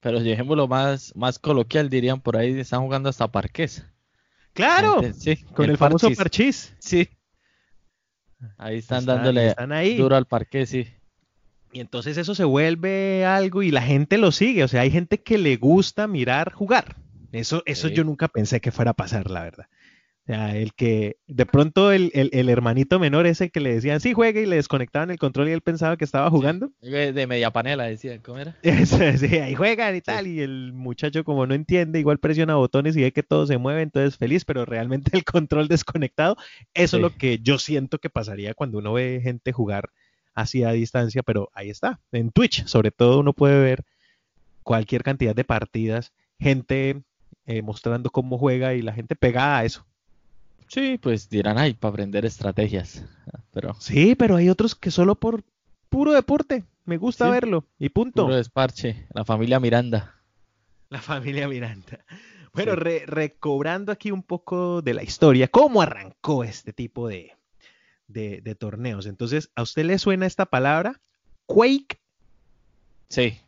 Pero 0.00 0.20
dejémoslo 0.20 0.68
más, 0.68 1.12
más 1.16 1.40
coloquial, 1.40 1.90
dirían 1.90 2.20
por 2.20 2.36
ahí, 2.36 2.56
están 2.60 2.82
jugando 2.82 3.08
hasta 3.08 3.26
parques. 3.26 3.84
Claro, 4.52 5.00
Sí, 5.16 5.34
con 5.54 5.68
el, 5.68 5.76
famoso 5.76 6.06
parchís. 6.06 6.18
parchís. 6.18 6.74
Sí. 6.78 7.08
Ahí 8.56 8.78
están 8.78 9.00
Están- 9.00 9.16
dándole 9.16 9.48
están 9.48 9.72
ahí. 9.72 9.96
duro 9.96 10.14
al 10.14 10.26
parque, 10.26 10.64
sí. 10.64 10.86
Y 11.78 11.80
entonces 11.80 12.18
eso 12.18 12.34
se 12.34 12.42
vuelve 12.42 13.24
algo 13.24 13.62
y 13.62 13.70
la 13.70 13.82
gente 13.82 14.18
lo 14.18 14.32
sigue. 14.32 14.64
O 14.64 14.68
sea, 14.68 14.80
hay 14.80 14.90
gente 14.90 15.18
que 15.18 15.38
le 15.38 15.54
gusta 15.58 16.08
mirar 16.08 16.52
jugar. 16.52 16.96
Eso, 17.30 17.62
eso 17.66 17.86
Sí. 17.86 17.94
yo 17.94 18.02
nunca 18.02 18.26
pensé 18.26 18.60
que 18.60 18.72
fuera 18.72 18.90
a 18.90 18.94
pasar, 18.94 19.30
la 19.30 19.44
verdad. 19.44 19.66
O 20.24 20.26
sea, 20.26 20.56
el 20.56 20.74
que 20.74 21.18
de 21.28 21.46
pronto 21.46 21.92
el, 21.92 22.10
el- 22.14 22.30
el 22.32 22.48
hermanito 22.48 22.98
menor 22.98 23.28
ese 23.28 23.50
que 23.50 23.60
le 23.60 23.72
decían 23.74 24.00
sí 24.00 24.12
juegue 24.12 24.42
y 24.42 24.46
le 24.46 24.56
desconectaban 24.56 25.12
el 25.12 25.18
control 25.20 25.48
y 25.48 25.52
él 25.52 25.60
pensaba 25.60 25.96
que 25.96 26.04
estaba 26.04 26.28
jugando. 26.30 26.72
De 26.82 27.12
de 27.12 27.26
media 27.28 27.52
panela, 27.52 27.84
decían, 27.84 28.18
¿cómo 28.24 28.38
era? 28.38 28.56
Eso, 28.62 28.98
sí, 29.16 29.36
ahí 29.36 29.54
juegan 29.54 29.94
y 29.94 30.00
tal, 30.00 30.26
y 30.26 30.40
el 30.40 30.72
muchacho 30.72 31.22
como 31.22 31.46
no 31.46 31.54
entiende, 31.54 32.00
igual 32.00 32.18
presiona 32.18 32.56
botones 32.56 32.96
y 32.96 33.02
ve 33.02 33.12
que 33.12 33.22
todo 33.22 33.46
se 33.46 33.56
mueve, 33.56 33.82
entonces 33.82 34.16
feliz, 34.18 34.44
pero 34.44 34.64
realmente 34.64 35.12
el 35.16 35.22
control 35.24 35.68
desconectado, 35.68 36.36
eso 36.74 36.96
es 36.96 37.02
lo 37.02 37.10
que 37.10 37.38
yo 37.38 37.56
siento 37.60 37.98
que 38.00 38.10
pasaría 38.10 38.52
cuando 38.52 38.78
uno 38.78 38.94
ve 38.94 39.20
gente 39.22 39.52
jugar 39.52 39.90
así 40.40 40.62
a 40.64 40.70
distancia, 40.72 41.22
pero 41.22 41.50
ahí 41.54 41.70
está, 41.70 42.00
en 42.12 42.30
Twitch 42.30 42.66
sobre 42.66 42.90
todo 42.90 43.20
uno 43.20 43.32
puede 43.32 43.60
ver 43.60 43.84
cualquier 44.62 45.02
cantidad 45.02 45.34
de 45.34 45.44
partidas, 45.44 46.12
gente 46.38 47.02
eh, 47.46 47.62
mostrando 47.62 48.10
cómo 48.10 48.36
juega 48.38 48.74
y 48.74 48.82
la 48.82 48.92
gente 48.92 49.16
pegada 49.16 49.58
a 49.58 49.64
eso. 49.64 49.86
Sí, 50.68 50.98
pues 51.00 51.30
dirán, 51.30 51.56
ay, 51.58 51.72
para 51.72 51.90
aprender 51.92 52.26
estrategias. 52.26 53.02
Pero 53.52 53.74
Sí, 53.80 54.14
pero 54.14 54.36
hay 54.36 54.50
otros 54.50 54.74
que 54.74 54.90
solo 54.90 55.14
por 55.14 55.42
puro 55.88 56.12
deporte, 56.12 56.64
me 56.84 56.98
gusta 56.98 57.24
Sí. 57.24 57.30
verlo 57.30 57.64
y 57.78 57.88
punto. 57.88 58.24
puro 58.24 58.36
desparche, 58.36 59.06
la 59.14 59.24
familia 59.24 59.58
Miranda. 59.60 60.14
La 60.90 61.00
familia 61.00 61.48
Miranda. 61.48 62.04
Bueno, 62.52 62.72
Sí. 62.72 62.78
re- 62.80 63.04
recobrando 63.06 63.92
aquí 63.92 64.10
un 64.10 64.22
poco 64.22 64.82
de 64.82 64.92
la 64.94 65.02
historia, 65.02 65.48
¿cómo 65.48 65.80
arrancó 65.80 66.44
este 66.44 66.72
tipo 66.74 67.08
de, 67.08 67.32
de- 68.08 68.40
de 68.40 68.54
torneos? 68.54 69.06
Entonces, 69.06 69.50
¿a 69.54 69.62
usted 69.62 69.84
le 69.84 69.98
suena 69.98 70.26
esta 70.26 70.46
palabra? 70.46 71.00
Quake 71.46 71.98
Sí, 73.08 73.38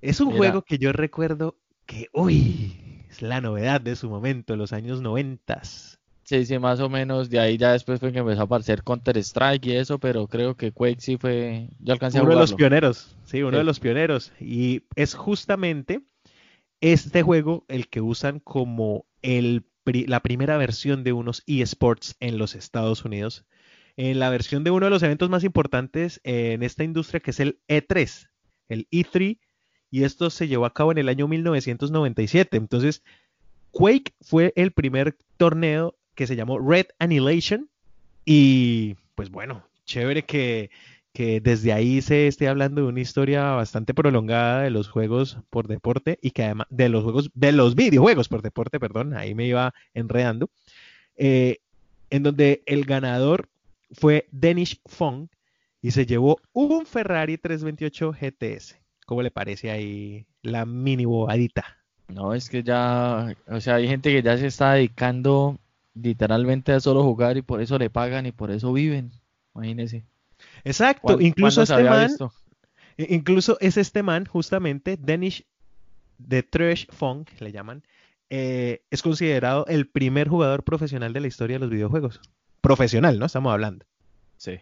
es 0.00 0.20
un 0.20 0.28
Mira. 0.28 0.38
juego 0.38 0.62
que 0.62 0.78
yo 0.78 0.92
recuerdo 0.92 1.56
que, 1.86 2.08
uy, 2.12 2.72
es 3.10 3.22
la 3.22 3.40
novedad 3.40 3.80
de 3.80 3.96
su 3.96 4.08
momento, 4.08 4.52
en 4.52 4.58
los 4.58 4.72
años 4.72 5.00
noventas. 5.00 5.98
Sí, 6.24 6.44
sí, 6.44 6.58
más 6.58 6.80
o 6.80 6.90
menos. 6.90 7.30
De 7.30 7.40
ahí 7.40 7.56
ya 7.56 7.72
después 7.72 8.00
fue 8.00 8.12
que 8.12 8.18
empezó 8.18 8.42
a 8.42 8.44
aparecer 8.44 8.82
Counter 8.82 9.16
Strike 9.18 9.64
y 9.66 9.72
eso, 9.76 9.98
pero 9.98 10.26
creo 10.26 10.56
que 10.56 10.72
Quake 10.72 11.00
sí 11.00 11.16
fue. 11.16 11.68
Yo 11.80 11.94
alcancé 11.94 12.20
uno 12.20 12.32
a 12.32 12.34
de 12.34 12.40
los 12.40 12.52
pioneros, 12.52 13.16
sí, 13.24 13.42
uno 13.42 13.56
de 13.56 13.64
los 13.64 13.80
pioneros. 13.80 14.32
Y 14.38 14.82
es 14.94 15.14
justamente 15.14 16.02
este 16.82 17.22
juego 17.22 17.64
el 17.68 17.88
que 17.88 18.02
usan 18.02 18.40
como 18.40 19.06
el, 19.22 19.64
la 19.92 20.20
primera 20.20 20.56
versión 20.56 21.04
de 21.04 21.12
unos 21.12 21.42
eSports 21.46 22.16
en 22.20 22.38
los 22.38 22.54
Estados 22.54 23.04
Unidos. 23.04 23.44
En 23.96 24.18
la 24.18 24.30
versión 24.30 24.64
de 24.64 24.70
uno 24.70 24.86
de 24.86 24.90
los 24.90 25.02
eventos 25.02 25.28
más 25.30 25.44
importantes 25.44 26.20
en 26.24 26.62
esta 26.62 26.84
industria, 26.84 27.20
que 27.20 27.32
es 27.32 27.40
el 27.40 27.60
E3, 27.68 28.28
el 28.68 28.88
E3, 28.90 29.38
y 29.90 30.04
esto 30.04 30.30
se 30.30 30.48
llevó 30.48 30.66
a 30.66 30.74
cabo 30.74 30.92
en 30.92 30.98
el 30.98 31.08
año 31.08 31.26
1997. 31.28 32.56
Entonces, 32.56 33.02
Quake 33.70 34.14
fue 34.20 34.52
el 34.56 34.72
primer 34.72 35.16
torneo 35.36 35.96
que 36.14 36.26
se 36.26 36.36
llamó 36.36 36.58
Red 36.58 36.86
Annihilation. 36.98 37.70
Y 38.24 38.96
pues 39.14 39.30
bueno, 39.30 39.66
chévere 39.84 40.24
que, 40.24 40.70
que 41.18 41.40
desde 41.40 41.72
ahí 41.72 42.00
se 42.00 42.28
esté 42.28 42.46
hablando 42.46 42.80
de 42.80 42.86
una 42.86 43.00
historia 43.00 43.50
bastante 43.50 43.92
prolongada 43.92 44.62
de 44.62 44.70
los 44.70 44.88
juegos 44.88 45.38
por 45.50 45.66
deporte 45.66 46.16
y 46.22 46.30
que 46.30 46.44
además 46.44 46.68
de 46.70 46.88
los 46.88 47.02
juegos, 47.02 47.32
de 47.34 47.50
los 47.50 47.74
videojuegos 47.74 48.28
por 48.28 48.40
deporte, 48.40 48.78
perdón, 48.78 49.14
ahí 49.14 49.34
me 49.34 49.44
iba 49.44 49.74
enredando, 49.94 50.48
eh, 51.16 51.58
en 52.10 52.22
donde 52.22 52.62
el 52.66 52.84
ganador 52.84 53.48
fue 53.90 54.28
Danish 54.30 54.80
Fong 54.86 55.26
y 55.82 55.90
se 55.90 56.06
llevó 56.06 56.38
un 56.52 56.86
Ferrari 56.86 57.36
328 57.36 58.12
GTS. 58.12 58.78
¿Cómo 59.04 59.20
le 59.22 59.32
parece 59.32 59.72
ahí 59.72 60.24
la 60.42 60.66
mini 60.66 61.04
bobadita? 61.04 61.78
No, 62.06 62.32
es 62.32 62.48
que 62.48 62.62
ya, 62.62 63.34
o 63.48 63.60
sea, 63.60 63.74
hay 63.74 63.88
gente 63.88 64.12
que 64.12 64.22
ya 64.22 64.38
se 64.38 64.46
está 64.46 64.74
dedicando 64.74 65.58
literalmente 65.94 66.70
a 66.70 66.78
solo 66.78 67.02
jugar 67.02 67.36
y 67.36 67.42
por 67.42 67.60
eso 67.60 67.76
le 67.76 67.90
pagan 67.90 68.26
y 68.26 68.30
por 68.30 68.52
eso 68.52 68.72
viven. 68.72 69.10
Imagínese. 69.56 70.04
Exacto, 70.68 71.02
¿Cuán- 71.02 71.22
incluso 71.22 71.62
este 71.62 71.74
había 71.74 71.90
man, 71.90 72.06
visto? 72.08 72.32
Incluso 72.96 73.56
es 73.60 73.76
este 73.76 74.02
man, 74.02 74.24
justamente, 74.26 74.96
Danish 75.00 75.44
de 76.18 76.42
Trash 76.42 76.86
Funk, 76.90 77.30
le 77.40 77.52
llaman, 77.52 77.82
eh, 78.30 78.82
es 78.90 79.02
considerado 79.02 79.64
el 79.66 79.88
primer 79.88 80.28
jugador 80.28 80.64
profesional 80.64 81.12
de 81.12 81.20
la 81.20 81.28
historia 81.28 81.56
de 81.56 81.60
los 81.60 81.70
videojuegos. 81.70 82.20
Profesional, 82.60 83.18
¿no? 83.18 83.26
Estamos 83.26 83.52
hablando. 83.52 83.86
Sí. 84.36 84.58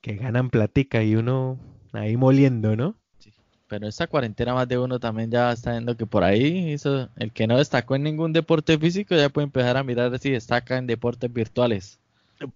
Que 0.00 0.16
ganan 0.16 0.50
platica 0.50 1.02
y 1.02 1.14
uno 1.16 1.58
ahí 1.92 2.16
moliendo, 2.16 2.76
¿no? 2.76 2.96
Pero 3.68 3.88
esta 3.88 4.06
cuarentena 4.06 4.52
más 4.52 4.68
de 4.68 4.76
uno 4.78 5.00
también 5.00 5.30
ya 5.30 5.50
está 5.52 5.70
viendo 5.72 5.96
que 5.96 6.04
por 6.04 6.22
ahí 6.24 6.72
hizo, 6.72 7.08
el 7.16 7.32
que 7.32 7.46
no 7.46 7.56
destacó 7.56 7.96
en 7.96 8.02
ningún 8.02 8.34
deporte 8.34 8.76
físico 8.78 9.14
ya 9.14 9.30
puede 9.30 9.46
empezar 9.46 9.78
a 9.78 9.82
mirar 9.82 10.18
si 10.18 10.30
destaca 10.30 10.76
en 10.76 10.86
deportes 10.86 11.32
virtuales. 11.32 11.98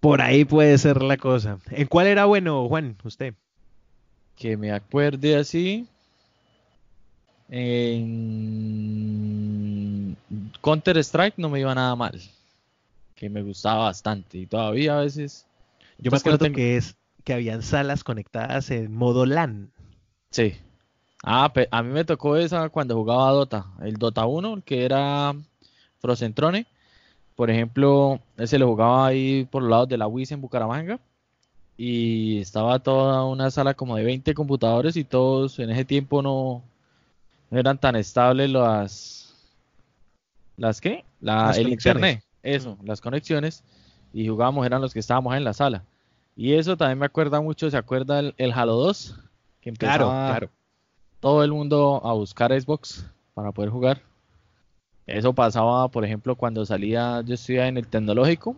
Por 0.01 0.21
ahí 0.21 0.45
puede 0.45 0.77
ser 0.79 1.03
la 1.03 1.17
cosa. 1.17 1.59
¿En 1.71 1.87
cuál 1.87 2.07
era 2.09 2.25
bueno, 2.25 2.67
Juan? 2.69 2.97
Usted. 3.05 3.35
Que 4.37 4.57
me 4.57 4.73
acuerde 4.73 5.37
así. 5.37 5.87
En 8.77 10.17
Counter 10.63 10.97
Strike 10.99 11.35
no 11.39 11.49
me 11.49 11.61
iba 11.61 11.75
nada 11.75 11.95
mal. 11.97 12.21
Que 13.15 13.29
me 13.31 13.43
gustaba 13.43 13.85
bastante. 13.85 14.39
Y 14.39 14.47
todavía 14.47 14.99
a 14.99 15.03
veces. 15.03 15.47
Yo 15.99 16.11
me 16.11 16.17
Es 16.17 16.23
que 16.23 16.29
no 16.31 16.35
acuerdo 16.35 16.45
tengo- 16.47 16.57
que 16.57 16.77
es 16.77 16.97
que 17.25 17.33
habían 17.35 17.63
salas 17.63 18.05
conectadas 18.05 18.71
en 18.71 18.95
modo 18.95 19.25
LAN. 19.27 19.71
Sí. 20.31 20.55
Ah, 21.23 21.53
a 21.71 21.83
mí 21.83 21.93
me 21.93 22.05
tocó 22.05 22.37
esa 22.37 22.69
cuando 22.69 22.95
jugaba 22.95 23.31
Dota. 23.33 23.67
El 23.83 23.97
Dota 23.97 24.27
1, 24.27 24.55
el 24.55 24.63
que 24.63 24.85
era 24.85 25.35
Frozentrone. 26.01 26.67
Por 27.37 27.51
ejemplo, 27.51 28.19
ese 28.39 28.59
lo 28.59 28.67
jugaba 28.69 29.07
ahí 29.07 29.45
por 29.51 29.63
los 29.63 29.71
lados 29.71 29.89
de 29.89 29.99
la 29.99 30.07
WIS 30.09 30.33
en 30.33 30.41
Bucaramanga. 30.41 30.99
Y 31.77 32.39
estaba 32.41 32.79
toda 32.79 33.25
una 33.27 33.51
sala 33.51 33.75
como 33.75 33.97
de 33.97 34.05
20 34.05 34.33
computadores 34.35 34.97
y 34.97 35.05
todos 35.05 35.59
en 35.59 35.69
ese 35.71 35.85
tiempo 35.85 36.23
no, 36.23 36.63
no 37.51 37.59
eran 37.59 37.79
tan 37.79 37.97
estables 37.97 38.51
las... 38.51 39.35
¿Las 40.57 40.81
qué? 40.81 41.05
La, 41.21 41.49
Las 41.49 41.59
el 41.59 41.65
conexiones. 41.65 42.03
internet. 42.03 42.25
Eso, 42.43 42.79
las 42.83 43.01
conexiones. 43.03 43.63
Y 44.15 44.27
jugábamos, 44.29 44.65
eran 44.65 44.81
los 44.81 44.95
que 44.95 45.01
estábamos 45.01 45.37
en 45.37 45.45
la 45.45 45.53
sala. 45.53 45.85
Y 46.35 46.55
eso 46.55 46.77
también 46.79 46.99
me 46.99 47.07
acuerda 47.07 47.41
mucho, 47.43 47.71
¿se 47.71 47.77
acuerda 47.77 48.21
el, 48.21 48.35
el 48.39 48.53
Halo 48.53 48.75
2? 48.77 49.15
Que 49.61 49.73
Claro, 49.73 50.05
empezaba 50.05 50.29
claro. 50.31 50.51
todo 51.21 51.45
el 51.45 51.53
mundo 51.53 52.01
a 52.05 52.15
buscar 52.15 52.59
Xbox 52.59 53.05
para 53.35 53.53
poder 53.53 53.69
jugar. 53.71 54.01
Eso 55.07 55.33
pasaba, 55.33 55.89
por 55.89 56.05
ejemplo, 56.05 56.35
cuando 56.37 56.67
salía, 56.67 57.23
yo 57.25 57.35
estudiaba 57.35 57.69
en 57.69 57.79
el 57.79 57.87
tecnológico 57.87 58.57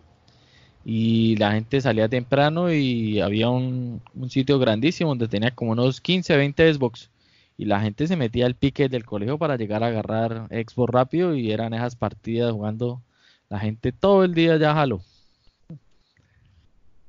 y 0.83 1.35
la 1.35 1.51
gente 1.51 1.79
salía 1.81 2.09
temprano 2.09 2.71
y 2.73 3.19
había 3.19 3.49
un, 3.49 4.01
un 4.15 4.29
sitio 4.29 4.57
grandísimo 4.57 5.09
donde 5.11 5.27
tenía 5.27 5.51
como 5.51 5.71
unos 5.73 6.01
15, 6.01 6.35
20 6.37 6.73
Xbox 6.73 7.09
y 7.57 7.65
la 7.65 7.81
gente 7.81 8.07
se 8.07 8.15
metía 8.15 8.45
al 8.47 8.55
pique 8.55 8.89
del 8.89 9.05
colegio 9.05 9.37
para 9.37 9.57
llegar 9.57 9.83
a 9.83 9.87
agarrar 9.87 10.47
Xbox 10.49 10.91
rápido 10.91 11.35
y 11.35 11.51
eran 11.51 11.73
esas 11.73 11.95
partidas 11.95 12.51
jugando 12.53 13.01
la 13.49 13.59
gente 13.59 13.91
todo 13.91 14.23
el 14.23 14.33
día 14.33 14.57
ya 14.57 14.73
jalo. 14.73 15.01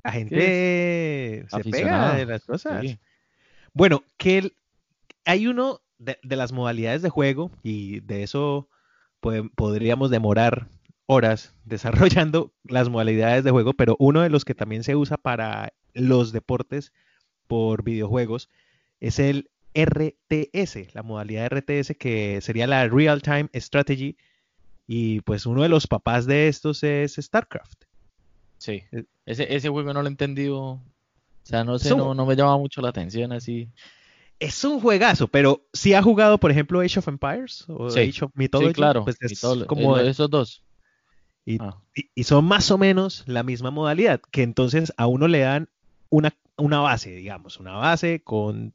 La 0.03 0.13
gente 0.13 0.37
se 1.51 1.61
pega 1.71 2.15
de 2.17 2.27
las 2.27 2.45
cosas. 2.45 2.83
Sí. 2.83 2.99
Bueno, 3.75 4.03
que 4.17 4.39
el- 4.39 4.53
hay 5.25 5.47
uno 5.47 5.81
de, 5.99 6.19
de 6.23 6.37
las 6.37 6.53
modalidades 6.53 7.03
de 7.03 7.11
juego, 7.11 7.51
y 7.63 8.01
de 8.01 8.23
eso 8.23 8.67
podríamos 9.21 10.11
demorar 10.11 10.69
horas 11.07 11.55
desarrollando 11.65 12.53
las 12.65 12.89
modalidades 12.89 13.45
de 13.45 13.51
juego, 13.51 13.73
pero 13.75 13.97
uno 13.99 14.23
de 14.23 14.31
los 14.31 14.45
que 14.45 14.55
también 14.55 14.85
se 14.85 14.97
usa 14.97 15.17
para 15.17 15.73
los 15.93 16.33
deportes 16.33 16.93
por 17.47 17.83
videojuegos 17.83 18.49
es 19.01 19.19
el 19.19 19.51
RTS, 19.75 20.95
la 20.95 21.03
modalidad 21.03 21.53
RTS 21.53 21.97
que 21.99 22.41
sería 22.41 22.67
la 22.67 22.89
Real 22.89 23.23
Time 23.23 23.49
Strategy, 23.55 24.17
y 24.87 25.21
pues 25.21 25.47
uno 25.47 25.63
de 25.63 25.69
los 25.69 25.87
papás 25.87 26.27
de 26.27 26.49
estos 26.49 26.83
es 26.83 27.15
StarCraft. 27.15 27.85
Sí. 28.59 28.83
Eh, 28.91 29.05
Ese, 29.25 29.55
ese 29.55 29.69
juego 29.69 29.95
no 29.95 30.03
lo 30.03 30.09
he 30.09 30.11
entendido. 30.11 30.61
O 30.61 30.83
sea, 31.45 31.63
no 31.63 31.79
sé, 31.79 31.95
no, 31.97 32.13
no 32.13 32.27
me 32.27 32.35
llama 32.35 32.59
mucho 32.59 32.81
la 32.81 32.89
atención 32.89 33.33
así. 33.33 33.69
Es 34.41 34.65
un 34.65 34.81
juegazo, 34.81 35.29
pero 35.29 35.67
si 35.73 35.93
ha 35.95 36.03
jugado, 36.03 36.39
por 36.39 36.51
ejemplo, 36.51 36.81
Age 36.81 36.99
of 36.99 37.09
Empires 37.09 37.65
o 37.69 37.91
Sí, 37.91 38.01
Age 38.01 38.25
of 38.25 38.33
Mythology, 38.35 38.69
Sí, 38.71 38.75
claro. 38.75 39.05
pues 39.05 39.17
es 39.21 39.41
como 39.67 39.99
esos 39.99 40.31
dos. 40.31 40.65
y, 41.47 41.57
Ah, 41.61 41.79
y- 41.95 42.11
y 42.15 42.25
son 42.25 42.45
más 42.45 42.71
o 42.71 42.79
menos 42.79 43.25
la 43.27 43.43
misma 43.43 43.71
modalidad, 43.71 44.21
que 44.31 44.43
entonces 44.43 44.93
a 44.97 45.07
uno 45.07 45.27
le 45.29 45.41
dan 45.41 45.69
una, 46.09 46.35
una 46.57 46.81
base, 46.81 47.11
digamos, 47.15 47.59
una 47.61 47.73
base 47.73 48.23
con 48.23 48.75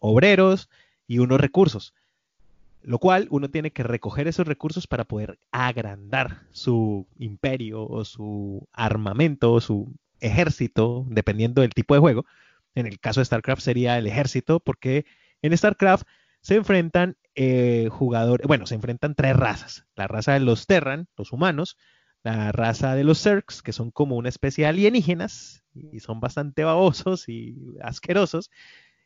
obreros 0.00 0.68
y 1.06 1.18
unos 1.18 1.40
recursos, 1.40 1.94
lo 2.82 2.98
cual 2.98 3.28
uno 3.30 3.50
tiene 3.50 3.70
que 3.70 3.82
recoger 3.82 4.28
esos 4.28 4.46
recursos 4.46 4.86
para 4.86 5.04
poder 5.04 5.38
agrandar 5.50 6.42
su 6.52 7.06
imperio 7.18 7.86
o 7.86 8.04
su 8.04 8.66
armamento 8.72 9.52
o 9.52 9.60
su 9.60 9.94
ejército, 10.20 11.04
dependiendo 11.08 11.62
del 11.62 11.74
tipo 11.74 11.94
de 11.94 12.00
juego. 12.00 12.24
En 12.76 12.86
el 12.86 13.00
caso 13.00 13.20
de 13.20 13.24
StarCraft 13.24 13.62
sería 13.62 13.98
el 13.98 14.06
ejército, 14.06 14.60
porque 14.60 15.06
en 15.42 15.56
StarCraft 15.56 16.06
se 16.40 16.54
enfrentan 16.54 17.16
eh, 17.34 17.88
jugadores, 17.90 18.46
bueno, 18.46 18.66
se 18.66 18.76
enfrentan 18.76 19.16
tres 19.16 19.34
razas. 19.34 19.86
La 19.96 20.06
raza 20.06 20.34
de 20.34 20.40
los 20.40 20.66
Terran, 20.66 21.08
los 21.16 21.32
humanos, 21.32 21.76
la 22.22 22.52
raza 22.52 22.94
de 22.94 23.04
los 23.04 23.22
Zergs, 23.22 23.62
que 23.62 23.72
son 23.72 23.90
como 23.90 24.16
una 24.16 24.28
especie 24.28 24.64
de 24.64 24.68
alienígenas 24.68 25.64
y 25.74 26.00
son 26.00 26.20
bastante 26.20 26.64
babosos 26.64 27.28
y 27.28 27.56
asquerosos, 27.82 28.50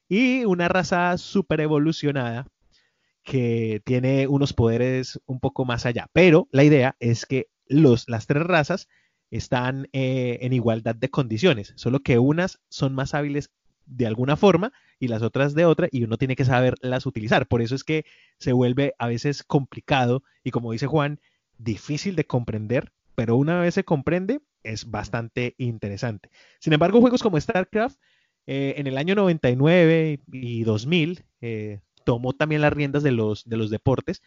y 0.08 0.44
una 0.44 0.68
raza 0.68 1.16
super 1.16 1.60
evolucionada 1.60 2.46
que 3.22 3.82
tiene 3.84 4.26
unos 4.26 4.52
poderes 4.52 5.20
un 5.26 5.40
poco 5.40 5.64
más 5.64 5.86
allá. 5.86 6.08
Pero 6.12 6.48
la 6.50 6.64
idea 6.64 6.96
es 6.98 7.26
que 7.26 7.48
los, 7.66 8.08
las 8.08 8.26
tres 8.26 8.42
razas 8.42 8.88
están 9.30 9.88
eh, 9.92 10.38
en 10.42 10.52
igualdad 10.52 10.96
de 10.96 11.10
condiciones, 11.10 11.72
solo 11.76 12.00
que 12.00 12.18
unas 12.18 12.60
son 12.68 12.94
más 12.94 13.14
hábiles 13.14 13.50
de 13.86 14.06
alguna 14.06 14.36
forma 14.36 14.72
y 14.98 15.08
las 15.08 15.22
otras 15.22 15.54
de 15.54 15.64
otra 15.64 15.88
y 15.90 16.04
uno 16.04 16.16
tiene 16.16 16.36
que 16.36 16.44
saberlas 16.44 17.06
utilizar. 17.06 17.46
Por 17.46 17.62
eso 17.62 17.74
es 17.74 17.84
que 17.84 18.04
se 18.38 18.52
vuelve 18.52 18.94
a 18.98 19.08
veces 19.08 19.42
complicado 19.42 20.22
y 20.44 20.50
como 20.50 20.72
dice 20.72 20.86
Juan, 20.86 21.20
difícil 21.58 22.16
de 22.16 22.26
comprender, 22.26 22.92
pero 23.14 23.36
una 23.36 23.60
vez 23.60 23.74
se 23.74 23.84
comprende 23.84 24.40
es 24.62 24.90
bastante 24.90 25.54
interesante. 25.58 26.30
Sin 26.58 26.72
embargo, 26.72 27.00
juegos 27.00 27.22
como 27.22 27.40
StarCraft 27.40 27.98
eh, 28.46 28.74
en 28.76 28.86
el 28.86 28.98
año 28.98 29.14
99 29.14 30.20
y 30.32 30.64
2000 30.64 31.24
eh, 31.40 31.80
tomó 32.04 32.32
también 32.32 32.60
las 32.60 32.72
riendas 32.72 33.02
de 33.02 33.12
los, 33.12 33.48
de 33.48 33.56
los 33.56 33.70
deportes 33.70 34.22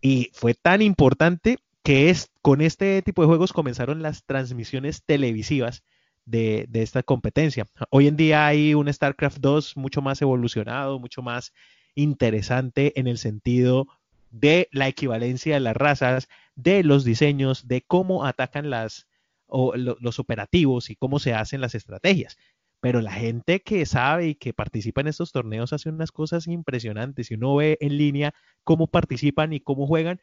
y 0.00 0.30
fue 0.32 0.54
tan 0.54 0.82
importante 0.82 1.58
que 1.82 2.10
es, 2.10 2.30
con 2.40 2.60
este 2.60 3.02
tipo 3.02 3.22
de 3.22 3.28
juegos 3.28 3.52
comenzaron 3.52 4.02
las 4.02 4.24
transmisiones 4.24 5.02
televisivas 5.04 5.82
de, 6.26 6.68
esta 6.72 7.02
competencia. 7.02 7.66
Hoy 7.90 8.08
en 8.08 8.16
día 8.16 8.46
hay 8.46 8.74
un 8.74 8.92
StarCraft 8.92 9.38
2 9.38 9.76
mucho 9.76 10.02
más 10.02 10.20
evolucionado, 10.22 10.98
mucho 10.98 11.22
más 11.22 11.52
interesante 11.94 12.98
en 12.98 13.06
el 13.06 13.18
sentido 13.18 13.86
de 14.30 14.68
la 14.72 14.88
equivalencia 14.88 15.54
de 15.54 15.60
las 15.60 15.76
razas, 15.76 16.28
de 16.56 16.82
los 16.82 17.04
diseños, 17.04 17.68
de 17.68 17.82
cómo 17.82 18.24
atacan 18.24 18.70
las, 18.70 19.06
o, 19.46 19.76
los 19.76 20.18
operativos 20.18 20.90
y 20.90 20.96
cómo 20.96 21.18
se 21.18 21.34
hacen 21.34 21.60
las 21.60 21.74
estrategias. 21.74 22.36
Pero 22.80 23.00
la 23.00 23.12
gente 23.12 23.60
que 23.60 23.86
sabe 23.86 24.28
y 24.28 24.34
que 24.34 24.52
participa 24.52 25.00
en 25.00 25.08
estos 25.08 25.32
torneos 25.32 25.72
hace 25.72 25.88
unas 25.88 26.12
cosas 26.12 26.46
impresionantes. 26.48 27.30
Y 27.30 27.34
uno 27.34 27.56
ve 27.56 27.78
en 27.80 27.96
línea 27.96 28.34
cómo 28.62 28.88
participan 28.88 29.52
y 29.54 29.60
cómo 29.60 29.86
juegan, 29.86 30.20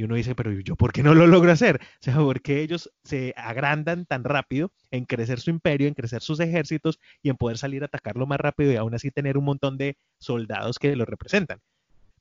y 0.00 0.04
uno 0.04 0.14
dice, 0.14 0.34
pero 0.34 0.50
yo, 0.50 0.76
¿por 0.76 0.94
qué 0.94 1.02
no 1.02 1.14
lo 1.14 1.26
logro 1.26 1.52
hacer? 1.52 1.78
O 1.82 1.98
sea, 2.00 2.14
¿por 2.14 2.40
qué 2.40 2.62
ellos 2.62 2.90
se 3.04 3.34
agrandan 3.36 4.06
tan 4.06 4.24
rápido 4.24 4.72
en 4.90 5.04
crecer 5.04 5.40
su 5.40 5.50
imperio, 5.50 5.88
en 5.88 5.92
crecer 5.92 6.22
sus 6.22 6.40
ejércitos 6.40 6.98
y 7.22 7.28
en 7.28 7.36
poder 7.36 7.58
salir 7.58 7.82
a 7.82 7.86
atacarlo 7.86 8.26
más 8.26 8.40
rápido 8.40 8.72
y 8.72 8.76
aún 8.76 8.94
así 8.94 9.10
tener 9.10 9.36
un 9.36 9.44
montón 9.44 9.76
de 9.76 9.98
soldados 10.18 10.78
que 10.78 10.96
lo 10.96 11.04
representan? 11.04 11.60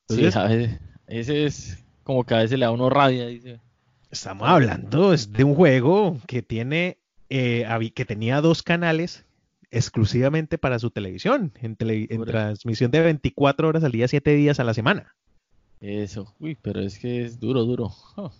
sí, 0.09 0.25
ese 1.07 1.45
es 1.45 1.81
como 2.03 2.25
que 2.25 2.33
a 2.33 2.39
veces 2.39 2.59
le 2.59 2.65
da 2.65 2.71
uno 2.71 2.89
rabia, 2.89 3.27
dice. 3.27 3.61
Estamos 4.11 4.49
hablando 4.49 5.15
de 5.15 5.43
un 5.45 5.55
juego 5.55 6.19
que 6.27 6.41
tiene, 6.41 6.97
eh, 7.29 7.65
que 7.95 8.03
tenía 8.03 8.41
dos 8.41 8.61
canales 8.61 9.25
exclusivamente 9.71 10.57
para 10.57 10.79
su 10.79 10.91
televisión, 10.91 11.53
en, 11.61 11.77
en 11.79 12.25
transmisión 12.25 12.91
de 12.91 12.99
24 12.99 13.69
horas 13.69 13.85
al 13.85 13.93
día, 13.93 14.09
7 14.09 14.33
días 14.33 14.59
a 14.59 14.65
la 14.65 14.73
semana. 14.73 15.15
Eso, 15.81 16.33
uy, 16.39 16.57
pero 16.61 16.81
es 16.81 16.99
que 16.99 17.23
es 17.25 17.39
duro, 17.39 17.63
duro. 17.65 17.93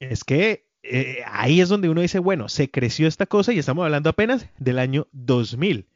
Es 0.00 0.22
que 0.22 0.64
eh, 0.84 1.22
ahí 1.26 1.60
es 1.60 1.68
donde 1.68 1.88
uno 1.88 2.00
dice, 2.00 2.20
bueno, 2.20 2.48
se 2.48 2.70
creció 2.70 3.08
esta 3.08 3.26
cosa 3.26 3.52
y 3.52 3.58
estamos 3.58 3.84
hablando 3.84 4.10
apenas 4.10 4.46
del 4.58 4.78
año 4.78 5.08
2000. 5.10 5.86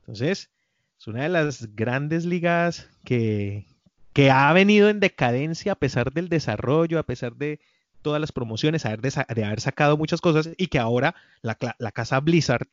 Entonces, 0.00 0.50
es 0.98 1.06
una 1.06 1.24
de 1.24 1.28
las 1.28 1.74
grandes 1.76 2.24
ligas 2.24 2.88
que, 3.04 3.66
que 4.12 4.30
ha 4.30 4.52
venido 4.52 4.88
en 4.88 5.00
decadencia 5.00 5.72
a 5.72 5.76
pesar 5.76 6.12
del 6.12 6.28
desarrollo, 6.28 6.98
a 6.98 7.02
pesar 7.02 7.36
de 7.36 7.60
todas 8.02 8.20
las 8.20 8.32
promociones, 8.32 8.82
de, 8.82 9.44
haber 9.44 9.60
sacado 9.60 9.96
muchas 9.96 10.20
cosas 10.20 10.50
y 10.56 10.66
que 10.66 10.78
ahora 10.78 11.14
la, 11.40 11.54
casa 11.92 12.20
Blizzard, 12.20 12.66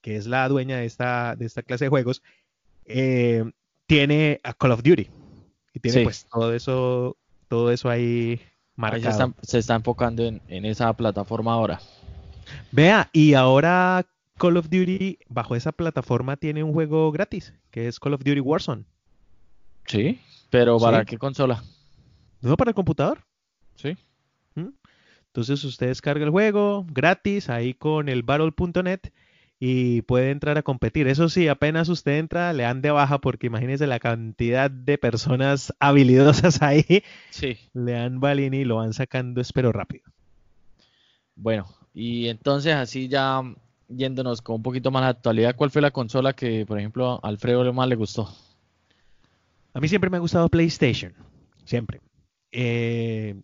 que 0.00 0.16
es 0.16 0.26
la 0.26 0.48
dueña 0.48 0.78
de 0.78 0.84
esta, 0.84 1.36
de 1.36 1.46
esta 1.46 1.62
clase 1.62 1.86
de 1.86 1.90
juegos, 1.90 2.22
eh, 2.84 3.44
tiene 3.86 4.40
a 4.44 4.52
Call 4.52 4.72
of 4.72 4.82
Duty. 4.82 5.08
Y 5.74 5.80
tiene 5.80 6.04
pues 6.04 6.26
todo 6.32 6.54
eso, 6.54 7.16
todo 7.48 7.70
eso 7.72 7.90
ahí 7.90 8.40
marcado. 8.76 9.34
se, 9.42 9.58
está, 9.58 9.74
enfocando 9.74 10.24
en, 10.24 10.64
esa 10.64 10.92
plataforma 10.92 11.52
ahora. 11.52 11.80
Vea, 12.70 13.10
y 13.12 13.34
ahora 13.34 14.06
Call 14.38 14.56
of 14.56 14.70
Duty 14.70 15.18
bajo 15.28 15.56
esa 15.56 15.72
plataforma 15.72 16.36
tiene 16.36 16.62
un 16.62 16.72
juego 16.72 17.10
gratis, 17.10 17.52
que 17.70 17.88
es 17.88 17.98
Call 17.98 18.14
of 18.14 18.22
Duty 18.22 18.40
Warzone. 18.40 18.84
Sí, 19.86 20.20
pero 20.48 20.78
¿para 20.78 21.04
qué 21.04 21.18
consola? 21.18 21.62
No, 22.40 22.56
para 22.56 22.70
el 22.70 22.74
computador. 22.74 23.18
Sí. 23.74 23.96
¿Mm? 24.54 24.68
Entonces 25.26 25.64
usted 25.64 25.88
descarga 25.88 26.24
el 26.24 26.30
juego 26.30 26.86
gratis 26.88 27.48
ahí 27.48 27.74
con 27.74 28.08
el 28.08 28.22
battle.net 28.22 29.00
y 29.66 30.02
puede 30.02 30.30
entrar 30.30 30.58
a 30.58 30.62
competir. 30.62 31.08
Eso 31.08 31.30
sí, 31.30 31.48
apenas 31.48 31.88
usted 31.88 32.18
entra, 32.18 32.52
le 32.52 32.64
dan 32.64 32.82
de 32.82 32.90
baja 32.90 33.18
porque 33.22 33.46
imagínese 33.46 33.86
la 33.86 33.98
cantidad 33.98 34.70
de 34.70 34.98
personas 34.98 35.72
habilidosas 35.80 36.60
ahí. 36.60 37.02
Sí. 37.30 37.56
Le 37.72 37.92
dan 37.92 38.20
balini 38.20 38.58
y 38.58 38.64
lo 38.66 38.76
van 38.76 38.92
sacando, 38.92 39.40
espero 39.40 39.72
rápido. 39.72 40.04
Bueno, 41.34 41.64
y 41.94 42.28
entonces 42.28 42.74
así 42.74 43.08
ya 43.08 43.40
yéndonos 43.88 44.42
con 44.42 44.56
un 44.56 44.62
poquito 44.62 44.90
más 44.90 45.04
de 45.04 45.08
actualidad, 45.08 45.56
¿cuál 45.56 45.70
fue 45.70 45.80
la 45.80 45.92
consola 45.92 46.34
que, 46.34 46.66
por 46.66 46.78
ejemplo, 46.78 47.18
a 47.22 47.26
Alfredo 47.26 47.72
más 47.72 47.88
le 47.88 47.96
gustó? 47.96 48.28
A 49.72 49.80
mí 49.80 49.88
siempre 49.88 50.10
me 50.10 50.18
ha 50.18 50.20
gustado 50.20 50.50
PlayStation, 50.50 51.14
siempre. 51.64 52.02
Eh, 52.52 53.34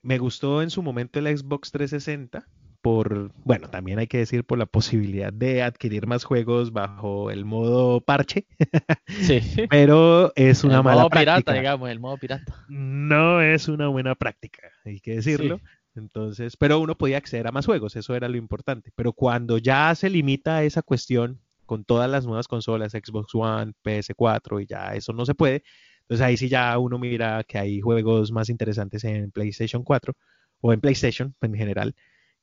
me 0.00 0.16
gustó 0.16 0.62
en 0.62 0.70
su 0.70 0.82
momento 0.82 1.18
el 1.18 1.36
Xbox 1.36 1.70
360 1.70 2.48
por, 2.82 3.32
bueno, 3.44 3.68
también 3.68 3.98
hay 3.98 4.06
que 4.06 4.18
decir 4.18 4.44
por 4.44 4.58
la 4.58 4.66
posibilidad 4.66 5.32
de 5.32 5.62
adquirir 5.62 6.06
más 6.06 6.24
juegos 6.24 6.72
bajo 6.72 7.30
el 7.30 7.44
modo 7.44 8.00
parche. 8.00 8.46
Sí. 9.06 9.40
Pero 9.68 10.32
es 10.36 10.64
una 10.64 10.82
mala 10.82 11.02
modo 11.02 11.10
pirata, 11.10 11.52
digamos, 11.52 11.90
el 11.90 12.00
modo 12.00 12.16
pirata. 12.16 12.64
No 12.68 13.42
es 13.42 13.68
una 13.68 13.88
buena 13.88 14.14
práctica, 14.14 14.62
hay 14.84 15.00
que 15.00 15.16
decirlo. 15.16 15.60
Entonces, 15.94 16.56
pero 16.56 16.78
uno 16.78 16.96
podía 16.96 17.18
acceder 17.18 17.46
a 17.46 17.52
más 17.52 17.66
juegos, 17.66 17.96
eso 17.96 18.14
era 18.14 18.28
lo 18.28 18.36
importante. 18.36 18.92
Pero 18.94 19.12
cuando 19.12 19.58
ya 19.58 19.94
se 19.94 20.08
limita 20.08 20.58
a 20.58 20.62
esa 20.62 20.82
cuestión 20.82 21.40
con 21.66 21.84
todas 21.84 22.10
las 22.10 22.24
nuevas 22.24 22.48
consolas, 22.48 22.92
Xbox 22.92 23.34
One, 23.34 23.72
PS4 23.84 24.62
y 24.62 24.66
ya 24.66 24.94
eso 24.94 25.12
no 25.12 25.26
se 25.26 25.34
puede, 25.34 25.62
entonces 26.02 26.26
ahí 26.26 26.36
sí 26.36 26.48
ya 26.48 26.76
uno 26.78 26.98
mira 26.98 27.44
que 27.44 27.58
hay 27.58 27.80
juegos 27.80 28.32
más 28.32 28.48
interesantes 28.48 29.04
en 29.04 29.30
PlayStation 29.30 29.82
4 29.84 30.14
o 30.60 30.72
en 30.72 30.80
PlayStation 30.80 31.34
en 31.40 31.54
general 31.54 31.94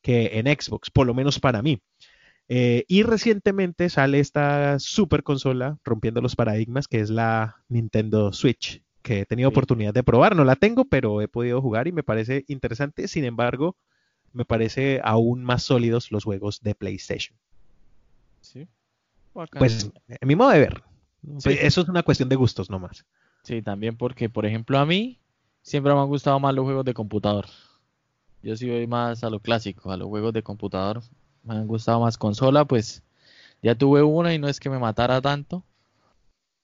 que 0.08 0.40
en 0.40 0.46
Xbox, 0.46 0.90
por 0.90 1.06
lo 1.06 1.14
menos 1.14 1.38
para 1.38 1.62
mí. 1.62 1.82
Eh, 2.48 2.86
y 2.88 3.04
recientemente 3.04 3.90
sale 3.90 4.22
esta 4.22 4.80
super 4.80 5.22
consola 5.22 5.80
rompiendo 5.84 6.22
los 6.22 6.38
paradigmas, 6.38 6.88
que 6.88 7.02
es 7.02 7.10
la 7.10 7.58
Nintendo 7.68 8.32
Switch, 8.32 8.82
que 9.02 9.20
he 9.20 9.26
tenido 9.26 9.50
oportunidad 9.50 9.94
de 9.94 10.04
probar. 10.04 10.34
No 10.34 10.46
la 10.46 10.56
tengo, 10.56 10.86
pero 10.86 11.22
he 11.22 11.28
podido 11.28 11.62
jugar 11.62 11.90
y 11.90 11.92
me 11.92 12.04
parece 12.04 12.46
interesante. 12.48 13.10
Sin 13.10 13.26
embargo, 13.26 13.76
me 14.32 14.46
parece 14.46 15.02
aún 15.04 15.44
más 15.44 15.64
sólidos 15.64 16.10
los 16.10 16.24
juegos 16.24 16.62
de 16.62 16.74
PlayStation. 16.74 17.38
Sí. 18.40 18.66
Pues, 19.34 19.92
en 20.08 20.26
mi 20.26 20.38
modo 20.38 20.52
de 20.52 20.60
ver. 20.60 20.84
Eso 21.44 21.82
es 21.82 21.90
una 21.90 22.04
cuestión 22.04 22.30
de 22.30 22.38
gustos 22.38 22.70
nomás. 22.70 23.06
Sí, 23.44 23.62
también 23.62 23.98
porque, 23.98 24.30
por 24.30 24.46
ejemplo, 24.46 24.78
a 24.78 24.86
mí 24.86 25.20
siempre 25.64 25.94
me 25.94 26.00
han 26.00 26.08
gustado 26.08 26.40
más 26.40 26.56
los 26.56 26.64
juegos 26.64 26.86
de 26.86 26.94
computador. 26.94 27.48
Yo 28.42 28.56
sí 28.56 28.70
voy 28.70 28.88
más 28.88 29.24
a 29.24 29.30
lo 29.30 29.40
clásico, 29.40 29.92
a 29.92 29.98
los 29.98 30.08
juegos 30.08 30.34
de 30.34 30.44
computador. 30.44 31.02
Me 31.44 31.56
han 31.56 31.68
gustado 31.68 32.00
más 32.00 32.18
consola, 32.18 32.66
pues 32.66 33.04
ya 33.62 33.76
tuve 33.76 34.04
una 34.04 34.34
y 34.34 34.40
no 34.40 34.48
es 34.48 34.60
que 34.60 34.70
me 34.70 34.80
matara 34.80 35.22
tanto. 35.22 35.64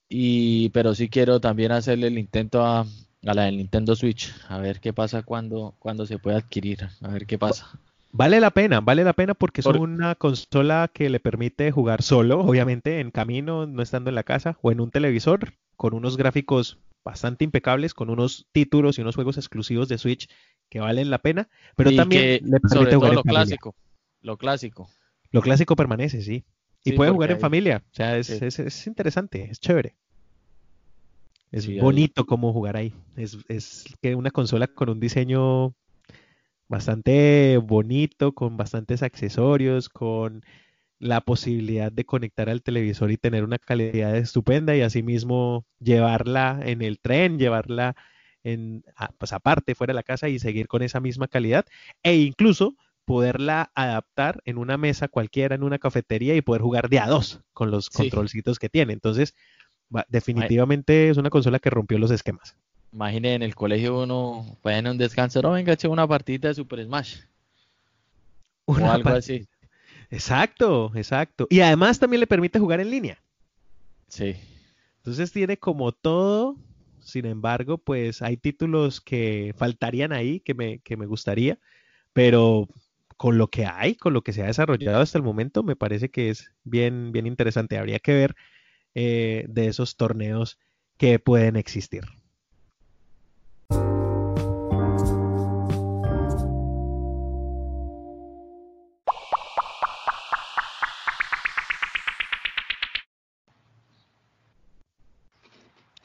Y, 0.08 0.68
pero 0.70 0.94
sí 0.94 1.08
quiero 1.08 1.40
también 1.40 1.72
hacerle 1.72 2.08
el 2.08 2.18
intento 2.18 2.64
a, 2.64 2.86
la 3.22 3.44
del 3.44 3.56
Nintendo 3.56 3.96
Switch, 3.96 4.32
a 4.48 4.58
ver 4.58 4.80
qué 4.80 4.92
pasa 4.92 5.22
cuando, 5.22 5.74
cuando 5.78 6.06
se 6.06 6.18
puede 6.18 6.36
adquirir, 6.36 6.88
a 7.00 7.08
ver 7.08 7.26
qué 7.26 7.38
pasa. 7.38 7.78
Vale 8.12 8.38
la 8.38 8.50
pena, 8.50 8.80
vale 8.80 9.02
la 9.02 9.14
pena 9.14 9.34
porque 9.34 9.60
es 9.60 9.66
una 9.66 10.14
consola 10.14 10.88
que 10.92 11.08
le 11.10 11.18
permite 11.18 11.72
jugar 11.72 12.02
solo, 12.02 12.40
obviamente 12.40 13.00
en 13.00 13.10
camino, 13.10 13.66
no 13.66 13.82
estando 13.82 14.08
en 14.08 14.14
la 14.14 14.22
casa 14.22 14.56
o 14.62 14.70
en 14.70 14.80
un 14.80 14.90
televisor, 14.90 15.54
con 15.76 15.94
unos 15.94 16.16
gráficos 16.16 16.78
bastante 17.04 17.44
impecables 17.44 17.92
con 17.94 18.10
unos 18.10 18.46
títulos 18.52 18.98
y 18.98 19.02
unos 19.02 19.14
juegos 19.14 19.36
exclusivos 19.36 19.88
de 19.88 19.98
Switch 19.98 20.28
que 20.68 20.80
valen 20.80 21.10
la 21.10 21.18
pena, 21.18 21.48
pero 21.76 21.94
también 21.94 22.40
le 22.44 22.60
permite 22.60 22.96
jugar 22.96 23.14
lo 23.14 23.22
clásico, 23.22 23.74
lo 24.20 24.36
clásico. 24.36 24.88
Lo 25.30 25.42
clásico 25.42 25.74
permanece, 25.76 26.22
sí. 26.22 26.44
Y 26.84 26.92
puede 26.92 27.10
jugar 27.10 27.30
en 27.30 27.40
familia, 27.40 27.82
o 27.92 27.94
sea, 27.94 28.18
es, 28.18 28.30
es, 28.30 28.86
interesante, 28.86 29.48
es 29.50 29.58
chévere. 29.58 29.96
Es 31.50 31.68
bonito 31.80 32.26
cómo 32.26 32.52
jugar 32.52 32.76
ahí. 32.76 32.92
Es, 33.16 33.38
es 33.48 33.84
que 34.02 34.14
una 34.14 34.30
consola 34.30 34.66
con 34.66 34.90
un 34.90 35.00
diseño 35.00 35.74
bastante 36.68 37.58
bonito, 37.58 38.32
con 38.32 38.56
bastantes 38.56 39.02
accesorios, 39.02 39.88
con 39.88 40.44
la 40.98 41.20
posibilidad 41.20 41.92
de 41.92 42.04
conectar 42.04 42.48
al 42.48 42.62
televisor 42.62 43.10
y 43.10 43.16
tener 43.16 43.44
una 43.44 43.58
calidad 43.58 44.16
estupenda 44.16 44.74
y 44.76 44.80
asimismo 44.80 45.66
llevarla 45.78 46.60
en 46.64 46.82
el 46.82 46.98
tren, 46.98 47.38
llevarla 47.38 47.94
en, 48.44 48.84
pues 49.18 49.32
aparte, 49.32 49.74
fuera 49.74 49.92
de 49.92 49.96
la 49.96 50.02
casa 50.02 50.28
y 50.28 50.38
seguir 50.38 50.68
con 50.68 50.82
esa 50.82 51.00
misma 51.00 51.26
calidad 51.26 51.66
e 52.02 52.16
incluso 52.16 52.76
poderla 53.04 53.70
adaptar 53.74 54.40
en 54.44 54.58
una 54.58 54.78
mesa 54.78 55.08
cualquiera, 55.08 55.54
en 55.54 55.62
una 55.62 55.78
cafetería 55.78 56.36
y 56.36 56.42
poder 56.42 56.62
jugar 56.62 56.88
de 56.88 57.00
a 57.00 57.06
dos 57.06 57.40
con 57.52 57.70
los 57.70 57.90
controlcitos 57.90 58.58
que 58.58 58.68
tiene. 58.68 58.92
Entonces, 58.92 59.34
definitivamente 60.08 61.10
es 61.10 61.16
una 61.16 61.30
consola 61.30 61.58
que 61.58 61.70
rompió 61.70 61.98
los 61.98 62.10
esquemas. 62.10 62.56
Imagine 62.92 63.34
en 63.34 63.42
el 63.42 63.54
colegio 63.54 64.02
uno, 64.02 64.56
pues 64.62 64.76
en 64.78 64.86
un 64.86 64.98
descanso, 64.98 65.42
no, 65.42 65.50
venga, 65.50 65.72
eche 65.72 65.88
una 65.88 66.06
partida 66.06 66.48
de 66.48 66.54
Super 66.54 66.84
Smash. 66.84 67.16
o 68.66 68.76
algo 68.76 69.10
así. 69.10 69.46
Exacto, 70.10 70.92
exacto. 70.94 71.46
Y 71.50 71.60
además 71.60 71.98
también 71.98 72.20
le 72.20 72.26
permite 72.26 72.58
jugar 72.58 72.80
en 72.80 72.90
línea. 72.90 73.18
Sí. 74.08 74.36
Entonces 74.98 75.32
tiene 75.32 75.56
como 75.56 75.92
todo, 75.92 76.56
sin 77.04 77.26
embargo, 77.26 77.78
pues 77.78 78.22
hay 78.22 78.36
títulos 78.36 79.00
que 79.00 79.54
faltarían 79.56 80.12
ahí, 80.12 80.40
que 80.40 80.54
me, 80.54 80.80
que 80.80 80.96
me 80.96 81.06
gustaría, 81.06 81.58
pero 82.12 82.68
con 83.16 83.38
lo 83.38 83.48
que 83.48 83.66
hay, 83.66 83.94
con 83.96 84.12
lo 84.12 84.22
que 84.22 84.32
se 84.32 84.42
ha 84.42 84.46
desarrollado 84.46 85.00
hasta 85.00 85.18
el 85.18 85.24
momento, 85.24 85.62
me 85.62 85.76
parece 85.76 86.10
que 86.10 86.30
es 86.30 86.52
bien, 86.64 87.12
bien 87.12 87.26
interesante. 87.26 87.78
Habría 87.78 88.00
que 88.00 88.14
ver 88.14 88.36
eh, 88.94 89.46
de 89.48 89.68
esos 89.68 89.96
torneos 89.96 90.58
que 90.98 91.18
pueden 91.18 91.56
existir. 91.56 92.04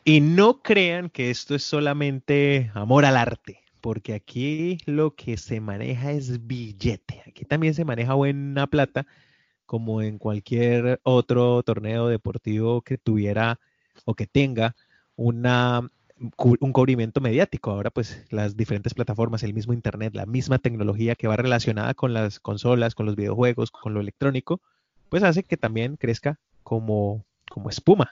Y 0.10 0.22
no 0.22 0.64
crean 0.64 1.12
que 1.12 1.30
esto 1.30 1.54
es 1.54 1.62
solamente 1.62 2.72
amor 2.74 3.06
al 3.06 3.16
arte, 3.16 3.62
porque 3.80 4.16
aquí 4.16 4.80
lo 4.88 5.14
que 5.14 5.38
se 5.38 5.62
maneja 5.62 6.12
es 6.12 6.48
billete. 6.48 7.22
Aquí 7.28 7.46
también 7.46 7.76
se 7.76 7.86
maneja 7.86 8.16
buena 8.16 8.66
plata, 8.66 9.06
como 9.68 10.02
en 10.02 10.18
cualquier 10.18 11.00
otro 11.04 11.62
torneo 11.62 12.08
deportivo 12.08 12.82
que 12.82 12.98
tuviera 12.98 13.60
o 14.04 14.16
que 14.16 14.26
tenga 14.26 14.76
una, 15.16 15.88
un 16.38 16.74
cubrimiento 16.74 17.22
mediático. 17.22 17.70
Ahora 17.70 17.92
pues 17.92 18.26
las 18.32 18.58
diferentes 18.58 18.96
plataformas, 18.96 19.44
el 19.44 19.54
mismo 19.54 19.74
Internet, 19.74 20.16
la 20.16 20.26
misma 20.26 20.58
tecnología 20.58 21.14
que 21.14 21.28
va 21.28 21.36
relacionada 21.36 21.94
con 21.94 22.16
las 22.16 22.40
consolas, 22.40 22.96
con 22.96 23.06
los 23.06 23.16
videojuegos, 23.16 23.70
con 23.70 23.94
lo 23.94 24.02
electrónico, 24.02 24.60
pues 25.10 25.22
hace 25.22 25.44
que 25.44 25.56
también 25.56 25.98
crezca 25.98 26.40
como, 26.64 27.24
como 27.48 27.70
espuma 27.70 28.10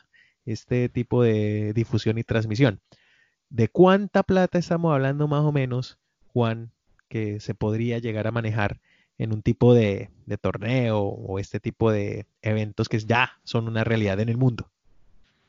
este 0.48 0.90
tipo 0.90 1.22
de 1.22 1.74
difusión 1.74 2.18
y 2.18 2.24
transmisión. 2.24 2.80
¿De 3.50 3.68
cuánta 3.68 4.24
plata 4.24 4.58
estamos 4.58 4.94
hablando 4.94 5.28
más 5.28 5.44
o 5.44 5.52
menos, 5.52 5.98
Juan, 6.34 6.72
que 7.10 7.40
se 7.40 7.54
podría 7.54 8.00
llegar 8.00 8.28
a 8.28 8.32
manejar 8.32 8.80
en 9.18 9.34
un 9.34 9.42
tipo 9.42 9.74
de, 9.74 10.10
torneo 10.42 11.00
o 11.00 11.40
este 11.40 11.60
tipo 11.60 11.92
de 11.92 12.28
eventos 12.42 12.90
que 12.90 13.00
ya 13.00 13.40
son 13.44 13.68
una 13.68 13.84
realidad 13.84 14.20
en 14.20 14.30
el 14.30 14.38
mundo? 14.38 14.70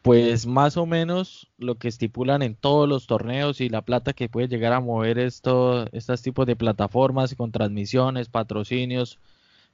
Pues 0.02 0.46
más 0.46 0.76
o 0.76 0.86
menos 0.86 1.50
lo 1.58 1.76
que 1.76 1.88
estipulan 1.88 2.42
en 2.42 2.54
todos 2.54 2.88
los 2.88 3.06
torneos 3.06 3.60
y 3.60 3.68
la 3.68 3.82
plata 3.82 4.12
que 4.12 4.28
puede 4.28 4.48
llegar 4.48 4.72
a 4.72 4.80
mover 4.80 5.18
esto, 5.18 5.86
estos 5.92 6.22
tipos 6.22 6.46
de 6.46 6.56
plataformas 6.56 7.34
con 7.34 7.52
transmisiones, 7.52 8.28
patrocinios, 8.28 9.18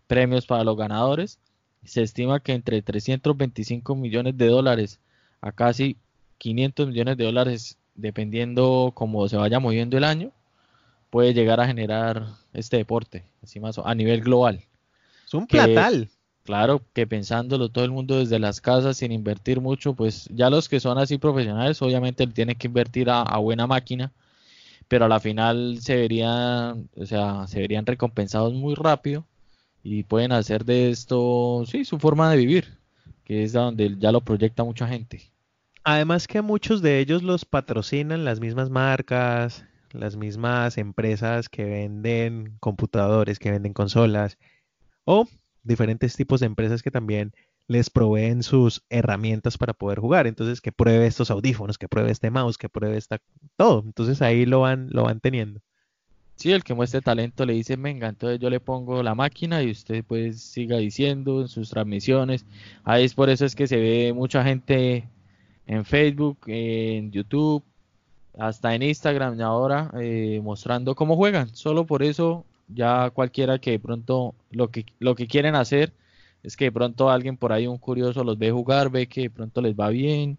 premios 0.07 0.47
para 0.47 0.65
los 0.65 0.77
ganadores, 0.77 1.39
se 1.85 2.03
estima 2.03 2.41
que 2.41 2.53
entre 2.53 2.83
325 2.83 3.95
millones 3.95 4.37
de 4.37 4.47
dólares 4.47 5.01
a 5.45 5.53
casi 5.53 5.99
500 6.39 6.89
millones 6.89 7.17
de 7.19 7.25
dólares, 7.25 7.77
dependiendo 7.95 8.93
cómo 8.95 9.29
se 9.29 9.37
vaya 9.37 9.61
moviendo 9.61 9.99
el 9.99 10.05
año, 10.05 10.33
puede 11.11 11.35
llegar 11.35 11.61
a 11.61 11.67
generar 11.67 12.27
este 12.55 12.79
deporte, 12.79 13.25
así 13.43 13.61
más 13.61 13.79
a 13.79 13.95
nivel 13.95 14.23
global. 14.23 14.65
Es 15.27 15.35
un 15.35 15.47
platal. 15.47 16.09
Claro, 16.45 16.83
que 16.95 17.07
pensándolo 17.07 17.69
todo 17.69 17.85
el 17.85 17.91
mundo 17.91 18.19
desde 18.19 18.39
las 18.39 18.61
casas 18.61 18.97
sin 18.99 19.13
invertir 19.13 19.61
mucho, 19.61 19.95
pues 19.95 20.29
ya 20.33 20.49
los 20.51 20.69
que 20.69 20.81
son 20.81 20.99
así 20.99 21.19
profesionales 21.19 21.81
obviamente 21.83 22.27
tienen 22.27 22.57
que 22.57 22.67
invertir 22.67 23.09
a, 23.11 23.37
buena 23.39 23.67
máquina, 23.67 24.13
pero 24.89 25.05
a 25.05 25.09
la 25.09 25.21
final 25.21 25.79
se 25.81 25.97
verían, 25.97 26.89
o 26.97 27.07
sea, 27.07 27.47
se 27.47 27.61
verían 27.61 27.87
recompensados 27.87 28.55
muy 28.55 28.75
rápido 28.75 29.25
y 29.83 30.05
pueden 30.05 30.33
hacer 30.33 30.65
de 30.65 30.91
esto, 30.91 31.65
sí, 31.67 31.85
su 31.85 31.99
forma 31.99 32.31
de 32.31 32.39
vivir, 32.39 32.79
que 33.25 33.43
es 33.43 33.53
donde 33.53 33.97
ya 33.99 34.11
lo 34.11 34.23
proyecta 34.23 34.65
mucha 34.65 34.87
gente. 34.89 35.34
Además 35.85 36.27
que 36.27 36.41
muchos 36.41 36.81
de 36.81 36.99
ellos 36.99 37.23
los 37.23 37.45
patrocinan 37.45 38.25
las 38.25 38.41
mismas 38.41 38.71
marcas, 38.71 39.67
las 39.93 40.17
mismas 40.17 40.79
empresas 40.79 41.51
que 41.51 41.65
venden 41.65 42.57
computadores, 42.59 43.39
que 43.39 43.51
venden 43.51 43.75
consolas, 43.75 44.39
o 45.05 45.29
diferentes 45.63 46.17
tipos 46.17 46.41
de 46.41 46.47
empresas 46.47 46.83
que 46.83 46.91
también 46.91 47.33
les 47.67 47.91
proveen 47.91 48.43
sus 48.43 48.83
herramientas 48.91 49.59
para 49.59 49.75
poder 49.75 49.99
jugar. 49.99 50.27
Entonces, 50.27 50.61
que 50.61 50.73
pruebe 50.73 51.07
estos 51.07 51.31
audífonos, 51.31 51.79
que 51.79 51.89
pruebe 51.89 52.11
este 52.11 52.31
mouse, 52.31 52.59
que 52.59 52.69
pruebe 52.69 52.97
esta 52.97 53.21
todo. 53.57 53.83
Entonces 53.85 54.23
ahí 54.23 54.47
lo 54.47 54.61
van, 54.61 54.89
lo 54.91 55.05
van 55.05 55.21
teniendo. 55.21 55.61
Sí, 56.37 56.51
el 56.51 56.65
que 56.65 56.75
muestre 56.75 57.01
talento 57.01 57.47
le 57.47 57.53
dice, 57.53 57.77
venga, 57.77 58.09
entonces 58.09 58.41
yo 58.41 58.51
le 58.51 58.59
pongo 58.59 59.03
la 59.03 59.15
máquina 59.15 59.63
y 59.63 59.71
usted 59.71 60.05
pues 60.05 60.43
siga 60.43 60.79
diciendo 60.79 61.43
en 61.43 61.49
sus 61.49 61.71
transmisiones. 61.71 62.45
Ahí 62.83 63.05
es 63.05 63.15
por 63.15 63.31
eso 63.31 63.45
es 63.45 63.55
que 63.55 63.67
se 63.67 63.77
ve 63.77 64.13
mucha 64.13 64.43
gente 64.43 65.09
en 65.67 65.85
Facebook, 65.85 66.39
en 66.47 67.11
YouTube, 67.11 67.63
hasta 68.39 68.75
en 68.75 68.83
Instagram 68.83 69.39
y 69.39 69.43
ahora 69.43 69.91
eh, 70.01 70.41
mostrando 70.43 70.95
cómo 70.95 71.17
juegan. 71.17 71.55
Solo 71.55 71.87
por 71.87 72.03
eso 72.03 72.45
ya 72.69 73.11
cualquiera 73.11 73.59
que 73.59 73.73
de 73.73 73.79
pronto 73.79 74.35
lo 74.51 74.69
que, 74.71 74.87
lo 74.99 75.15
que 75.15 75.27
quieren 75.27 75.55
hacer 75.55 75.93
es 76.43 76.57
que 76.57 76.67
de 76.67 76.73
pronto 76.73 77.11
alguien 77.11 77.37
por 77.37 77.53
ahí, 77.53 77.67
un 77.67 77.79
curioso, 77.79 78.25
los 78.25 78.39
ve 78.39 78.51
jugar, 78.51 78.91
ve 78.91 79.07
que 79.07 79.23
de 79.23 79.31
pronto 79.31 79.61
les 79.63 79.75
va 79.75 79.89
bien 79.89 80.39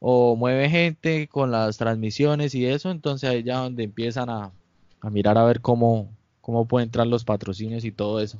o 0.00 0.34
mueve 0.34 0.68
gente 0.70 1.28
con 1.28 1.50
las 1.50 1.76
transmisiones 1.76 2.54
y 2.54 2.66
eso, 2.66 2.90
entonces 2.90 3.28
ahí 3.28 3.42
ya 3.42 3.58
donde 3.58 3.84
empiezan 3.84 4.30
a, 4.30 4.50
a 5.00 5.10
mirar 5.10 5.38
a 5.38 5.44
ver 5.44 5.60
cómo, 5.60 6.10
cómo 6.40 6.66
pueden 6.66 6.88
entrar 6.88 7.06
los 7.06 7.24
patrocinios 7.24 7.84
y 7.84 7.92
todo 7.92 8.20
eso. 8.20 8.38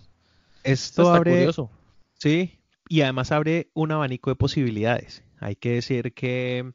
Esto 0.64 1.10
abre, 1.10 1.32
curioso. 1.32 1.70
Sí, 2.18 2.58
y 2.88 3.02
además 3.02 3.30
abre 3.30 3.68
un 3.74 3.92
abanico 3.92 4.30
de 4.30 4.36
posibilidades. 4.36 5.22
Hay 5.40 5.56
que 5.56 5.72
decir 5.72 6.12
que 6.14 6.72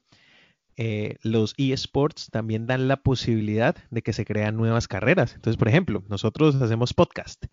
eh, 0.78 1.16
los 1.22 1.54
eSports 1.58 2.30
también 2.32 2.68
dan 2.68 2.88
la 2.88 2.98
posibilidad 2.98 3.76
de 3.92 4.02
que 4.02 4.14
se 4.14 4.26
crean 4.26 4.58
nuevas 4.58 4.88
carreras. 4.88 5.36
Entonces, 5.36 5.58
por 5.58 5.70
ejemplo, 5.70 6.04
nosotros 6.10 6.56
hacemos 6.56 6.94
podcast 6.94 7.46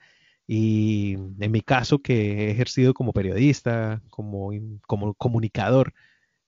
y 0.47 1.15
en 1.41 1.51
mi 1.53 1.61
caso 1.61 2.01
que 2.01 2.49
he 2.49 2.51
ejercido 2.51 2.95
como 2.95 3.13
periodista, 3.13 4.03
como, 4.11 4.51
como 4.87 5.15
comunicador, 5.15 5.95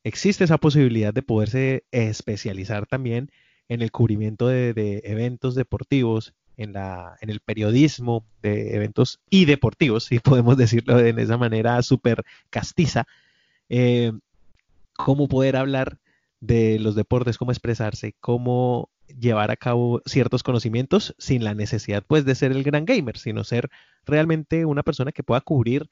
existe 0.02 0.44
esa 0.44 0.58
posibilidad 0.58 1.14
de 1.14 1.22
poderse 1.22 1.84
especializar 1.92 2.86
también 2.86 3.30
en 3.68 3.82
el 3.82 3.92
cubrimiento 3.92 4.48
de, 4.48 5.00
eventos 5.04 5.54
deportivos, 5.54 6.34
en, 6.56 6.72
la, 6.72 7.16
en 7.20 7.30
el 7.30 7.40
periodismo 7.40 8.26
de 8.42 8.76
eventos 8.76 9.20
y 9.30 9.44
deportivos, 9.44 10.04
si 10.04 10.18
podemos 10.18 10.56
decirlo 10.58 10.96
de 10.96 11.10
esa 11.22 11.38
manera 11.38 11.82
súper 11.82 12.24
castiza, 12.50 13.06
eh, 13.68 14.12
cómo 14.96 15.28
poder 15.28 15.56
hablar 15.56 15.98
de 16.40 16.78
los 16.78 16.94
deportes, 16.94 17.38
cómo 17.38 17.52
expresarse, 17.52 18.14
cómo 18.20 18.90
llevar 19.18 19.50
a 19.50 19.56
cabo 19.56 20.02
ciertos 20.06 20.42
conocimientos 20.42 21.14
sin 21.18 21.44
la 21.44 21.54
necesidad 21.54 22.02
pues 22.06 22.24
de 22.24 22.34
ser 22.34 22.52
el 22.52 22.62
gran 22.62 22.84
gamer, 22.84 23.18
sino 23.18 23.44
ser 23.44 23.70
realmente 24.06 24.64
una 24.64 24.82
persona 24.82 25.12
que 25.12 25.22
pueda 25.22 25.40
cubrir 25.40 25.88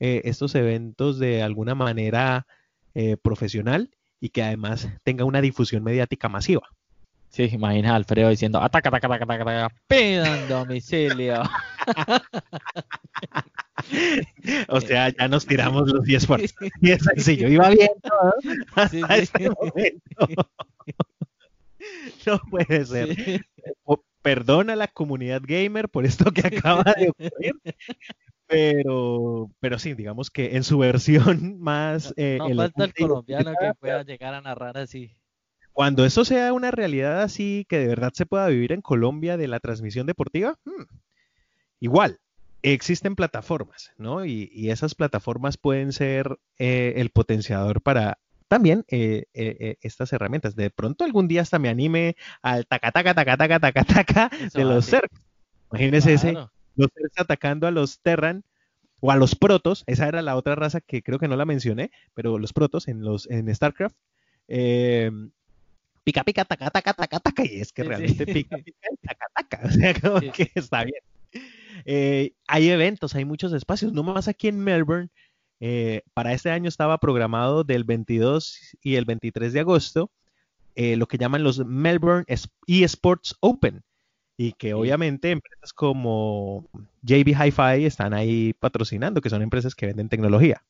eh, 0.00 0.22
estos 0.24 0.54
eventos 0.54 1.18
de 1.18 1.42
alguna 1.42 1.74
manera 1.74 2.46
eh, 2.94 3.16
profesional 3.16 3.90
y 4.20 4.30
que 4.30 4.42
además 4.42 4.88
tenga 5.04 5.24
una 5.24 5.40
difusión 5.40 5.82
mediática 5.82 6.28
masiva. 6.28 6.68
Sí, 7.30 7.50
imagina 7.52 7.92
a 7.92 7.96
Alfredo 7.96 8.30
diciendo, 8.30 8.60
ataca, 8.60 8.88
ataca, 8.88 9.06
ataca, 9.06 9.24
ataca, 9.24 9.42
ataca, 9.42 9.74
pidan 9.88 10.48
domicilio. 10.48 11.42
o 14.68 14.80
sea, 14.80 15.10
ya 15.10 15.28
nos 15.28 15.46
tiramos 15.46 15.90
los 15.90 16.04
10 16.04 16.26
por 16.26 16.40
Y 16.40 16.90
es 16.90 17.02
sencillo, 17.02 17.48
iba 17.48 17.68
bien 17.70 17.90
todo 18.02 18.34
hasta 18.74 19.16
este 19.16 19.50
momento. 19.50 20.50
no 22.26 22.40
puede 22.50 22.84
ser. 22.84 23.44
Perdona 24.22 24.72
a 24.72 24.76
la 24.76 24.88
comunidad 24.88 25.42
gamer 25.44 25.88
por 25.88 26.04
esto 26.04 26.32
que 26.32 26.46
acaba 26.46 26.82
de 26.96 27.10
ocurrir. 27.10 27.54
Pero, 28.48 29.50
pero 29.60 29.78
sí, 29.78 29.94
digamos 29.94 30.30
que 30.30 30.56
en 30.56 30.64
su 30.64 30.78
versión 30.78 31.60
más... 31.60 32.14
Eh, 32.16 32.38
no, 32.38 32.54
falta 32.54 32.84
el 32.84 32.94
colombiano 32.94 33.52
que 33.58 33.72
pueda 33.74 34.02
llegar 34.04 34.34
a 34.34 34.40
narrar 34.40 34.78
así 34.78 35.16
cuando 35.76 36.06
eso 36.06 36.24
sea 36.24 36.54
una 36.54 36.70
realidad 36.70 37.20
así 37.20 37.66
que 37.68 37.78
de 37.78 37.88
verdad 37.88 38.10
se 38.14 38.24
pueda 38.24 38.48
vivir 38.48 38.72
en 38.72 38.80
Colombia 38.80 39.36
de 39.36 39.46
la 39.46 39.60
transmisión 39.60 40.06
deportiva, 40.06 40.58
hmm, 40.64 40.84
igual, 41.80 42.18
existen 42.72 43.16
plataformas, 43.16 43.92
¿no? 43.96 44.24
Y, 44.24 44.70
esas 44.70 44.94
plataformas 44.94 45.56
pueden 45.56 45.92
ser 45.92 46.38
eh, 46.58 46.94
el 46.96 47.10
potenciador 47.10 47.80
para 47.80 48.18
también 48.48 48.84
eh, 48.88 49.24
eh, 49.34 49.76
estas 49.80 50.12
herramientas. 50.12 50.56
De 50.56 50.70
pronto 50.70 51.04
algún 51.04 51.28
día 51.28 51.42
hasta 51.42 51.58
me 51.58 51.68
anime 51.68 52.16
al 52.42 52.66
taca 52.66 52.92
taca 52.92 53.14
taca 53.14 53.36
taca 53.36 53.60
taca 53.60 53.84
taca 53.84 54.30
de 54.54 54.64
los 54.64 54.86
CERC. 54.86 55.10
Imagínense 55.70 56.14
ese, 56.14 56.32
los 56.74 56.90
CERC 56.94 57.20
atacando 57.20 57.66
a 57.66 57.70
los 57.70 58.00
Terran 58.00 58.44
o 59.00 59.10
a 59.10 59.16
los 59.16 59.34
Protos. 59.34 59.84
Esa 59.86 60.08
era 60.08 60.22
la 60.22 60.36
otra 60.36 60.54
raza 60.54 60.80
que 60.80 61.02
creo 61.02 61.18
que 61.18 61.28
no 61.28 61.36
la 61.36 61.44
mencioné, 61.44 61.90
pero 62.14 62.38
los 62.38 62.52
Protos 62.52 62.88
en 62.88 63.02
los 63.02 63.28
en 63.30 63.52
StarCraft. 63.54 63.96
Eh, 64.48 65.10
pica, 66.04 66.22
pica, 66.22 66.44
taca, 66.44 66.70
taca, 66.70 66.94
taca, 66.94 67.20
taca, 67.20 67.44
y 67.44 67.60
es 67.60 67.72
que 67.72 67.82
realmente 67.82 68.26
pica, 68.26 68.56
pica, 68.58 68.88
taca, 69.02 69.26
taca, 69.34 69.60
o 69.66 69.70
sea, 69.70 69.94
como 70.00 70.20
que 70.32 70.50
está 70.54 70.84
bien. 70.84 71.02
Eh, 71.84 72.32
hay 72.46 72.68
eventos, 72.68 73.14
hay 73.14 73.24
muchos 73.24 73.52
espacios, 73.52 73.92
no 73.92 74.02
más 74.02 74.28
aquí 74.28 74.48
en 74.48 74.60
Melbourne. 74.60 75.08
Eh, 75.60 76.02
para 76.12 76.32
este 76.32 76.50
año 76.50 76.68
estaba 76.68 76.98
programado 76.98 77.64
del 77.64 77.84
22 77.84 78.76
y 78.82 78.96
el 78.96 79.06
23 79.06 79.52
de 79.54 79.60
agosto 79.60 80.10
eh, 80.76 80.96
lo 80.96 81.08
que 81.08 81.16
llaman 81.16 81.42
los 81.42 81.64
Melbourne 81.64 82.26
eSports 82.66 83.34
Open 83.40 83.82
y 84.36 84.52
que 84.52 84.74
obviamente 84.74 85.30
empresas 85.30 85.72
como 85.72 86.68
JB 87.00 87.28
Hi-Fi 87.28 87.86
están 87.86 88.12
ahí 88.12 88.52
patrocinando, 88.60 89.22
que 89.22 89.30
son 89.30 89.40
empresas 89.40 89.74
que 89.74 89.86
venden 89.86 90.10
tecnología. 90.10 90.62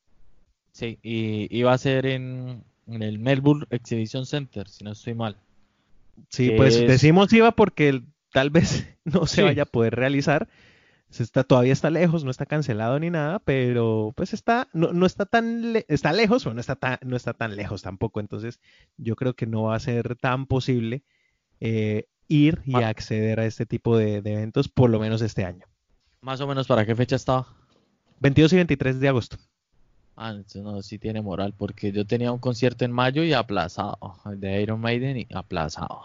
Sí, 0.70 1.00
y 1.02 1.48
iba 1.50 1.72
a 1.72 1.78
ser 1.78 2.06
en, 2.06 2.62
en 2.86 3.02
el 3.02 3.18
Melbourne 3.18 3.66
Exhibition 3.70 4.26
Center, 4.26 4.68
si 4.68 4.84
no 4.84 4.92
estoy 4.92 5.14
mal. 5.14 5.36
Sí, 6.28 6.52
pues 6.56 6.78
decimos 6.86 7.32
iba 7.32 7.50
porque 7.50 8.02
tal 8.32 8.50
vez 8.50 8.86
no 9.04 9.26
se 9.26 9.42
vaya 9.42 9.64
a 9.64 9.66
poder 9.66 9.96
realizar. 9.96 10.48
Está, 11.20 11.44
todavía 11.44 11.72
está 11.72 11.90
lejos, 11.90 12.24
no 12.24 12.30
está 12.30 12.46
cancelado 12.46 12.98
ni 12.98 13.10
nada, 13.10 13.38
pero 13.40 14.12
pues 14.16 14.32
está, 14.32 14.68
no, 14.72 14.92
no 14.92 15.06
está 15.06 15.26
tan, 15.26 15.74
está 15.88 16.12
lejos, 16.12 16.42
pero 16.44 16.54
no 16.54 16.60
está 16.60 16.76
tan, 16.76 16.98
no 17.02 17.16
está 17.16 17.32
tan 17.34 17.56
lejos 17.56 17.82
tampoco. 17.82 18.20
Entonces, 18.20 18.60
yo 18.96 19.16
creo 19.16 19.34
que 19.34 19.46
no 19.46 19.64
va 19.64 19.76
a 19.76 19.80
ser 19.80 20.16
tan 20.16 20.46
posible 20.46 21.02
eh, 21.60 22.06
ir 22.28 22.60
y 22.64 22.74
Ah. 22.76 22.88
acceder 22.88 23.40
a 23.40 23.46
este 23.46 23.66
tipo 23.66 23.96
de, 23.96 24.20
de 24.22 24.32
eventos, 24.34 24.68
por 24.68 24.90
lo 24.90 24.98
menos 25.00 25.22
este 25.22 25.44
año. 25.44 25.66
Más 26.20 26.40
o 26.40 26.46
menos 26.46 26.66
para 26.66 26.84
qué 26.86 26.94
fecha 26.94 27.16
estaba. 27.16 27.46
22 28.20 28.52
y 28.54 28.56
23 28.56 28.98
de 29.00 29.08
agosto. 29.08 29.36
Ah, 30.16 30.30
entonces 30.30 30.62
no, 30.62 30.82
sí 30.82 30.98
tiene 30.98 31.20
moral, 31.20 31.54
porque 31.56 31.92
yo 31.92 32.06
tenía 32.06 32.32
un 32.32 32.38
concierto 32.38 32.84
en 32.84 32.92
mayo 32.92 33.22
y 33.22 33.32
aplazado. 33.34 33.98
El 34.24 34.40
de 34.40 34.62
Iron 34.62 34.80
Maiden 34.80 35.18
y 35.18 35.26
aplazado. 35.34 36.00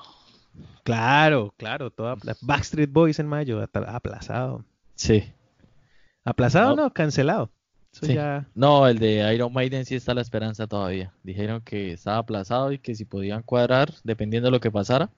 Claro, 0.84 1.54
claro, 1.58 1.92
todo 1.92 2.10
apla- 2.10 2.36
Backstreet 2.42 2.92
Boys 2.92 3.20
en 3.20 3.28
mayo, 3.28 3.62
aplazado. 3.88 4.66
Sí. 5.02 5.24
¿Aplazado 6.24 6.76
No. 6.76 6.84
no? 6.84 6.94
Cancelado. 6.94 7.50
Eso 7.94 8.06
Sí. 8.06 8.14
ya. 8.14 8.48
No, 8.56 8.88
el 8.88 9.00
de 9.00 9.34
Iron 9.34 9.52
Maiden 9.52 9.86
sí 9.86 9.96
está 9.96 10.14
la 10.14 10.22
esperanza 10.22 10.68
todavía. 10.68 11.12
Dijeron 11.24 11.62
que 11.62 11.92
estaba 11.94 12.18
aplazado 12.18 12.72
y 12.72 12.78
que 12.80 12.96
si 12.96 13.04
podían 13.06 13.42
cuadrar, 13.42 13.92
dependiendo 14.04 14.48
de 14.48 14.52
lo 14.52 14.60
que 14.60 14.72
pasara, 14.72 15.10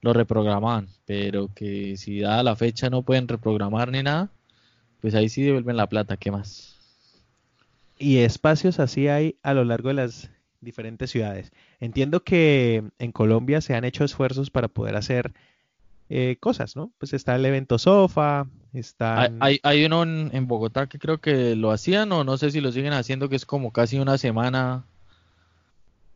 lo 0.00 0.12
reprogramaban. 0.12 0.88
Pero 1.04 1.50
que 1.54 1.96
si 1.96 2.20
dada 2.20 2.42
la 2.42 2.56
fecha 2.56 2.88
no 2.90 3.02
pueden 3.02 3.28
reprogramar 3.28 3.90
ni 3.92 4.02
nada, 4.02 4.30
pues 5.00 5.14
ahí 5.14 5.28
sí 5.28 5.42
devuelven 5.42 5.76
la 5.76 5.88
plata. 5.88 6.16
¿Qué 6.16 6.30
más? 6.30 6.74
Y 7.98 8.18
espacios 8.18 8.80
así 8.80 9.08
hay 9.08 9.36
a 9.42 9.54
lo 9.54 9.64
largo 9.64 9.88
de 9.88 9.94
las 9.94 10.30
diferentes 10.60 11.10
ciudades. 11.10 11.52
Entiendo 11.78 12.24
que 12.24 12.82
en 12.98 13.12
Colombia 13.12 13.60
se 13.60 13.74
han 13.74 13.84
hecho 13.84 14.04
esfuerzos 14.04 14.50
para 14.50 14.68
poder 14.68 14.96
hacer 14.96 15.34
eh, 16.10 16.36
cosas, 16.40 16.76
¿no? 16.76 16.90
Pues 16.98 17.12
está 17.12 17.36
el 17.36 17.44
evento 17.44 17.78
Sofa, 17.78 18.40
Hay, 18.40 18.80
están... 18.80 19.36
hay, 19.40 19.60
hay 19.62 19.84
uno 19.84 20.02
en, 20.02 20.30
en 20.32 20.46
Bogotá 20.46 20.86
que 20.88 20.98
creo 20.98 21.18
que 21.18 21.54
lo 21.54 21.70
hacían 21.70 22.10
o 22.12 22.24
no 22.24 22.38
sé 22.38 22.50
si 22.50 22.60
lo 22.60 22.72
siguen 22.72 22.92
haciendo, 22.92 23.28
que 23.28 23.36
es 23.36 23.46
como 23.46 23.72
casi 23.72 23.98
una 23.98 24.18
semana 24.18 24.84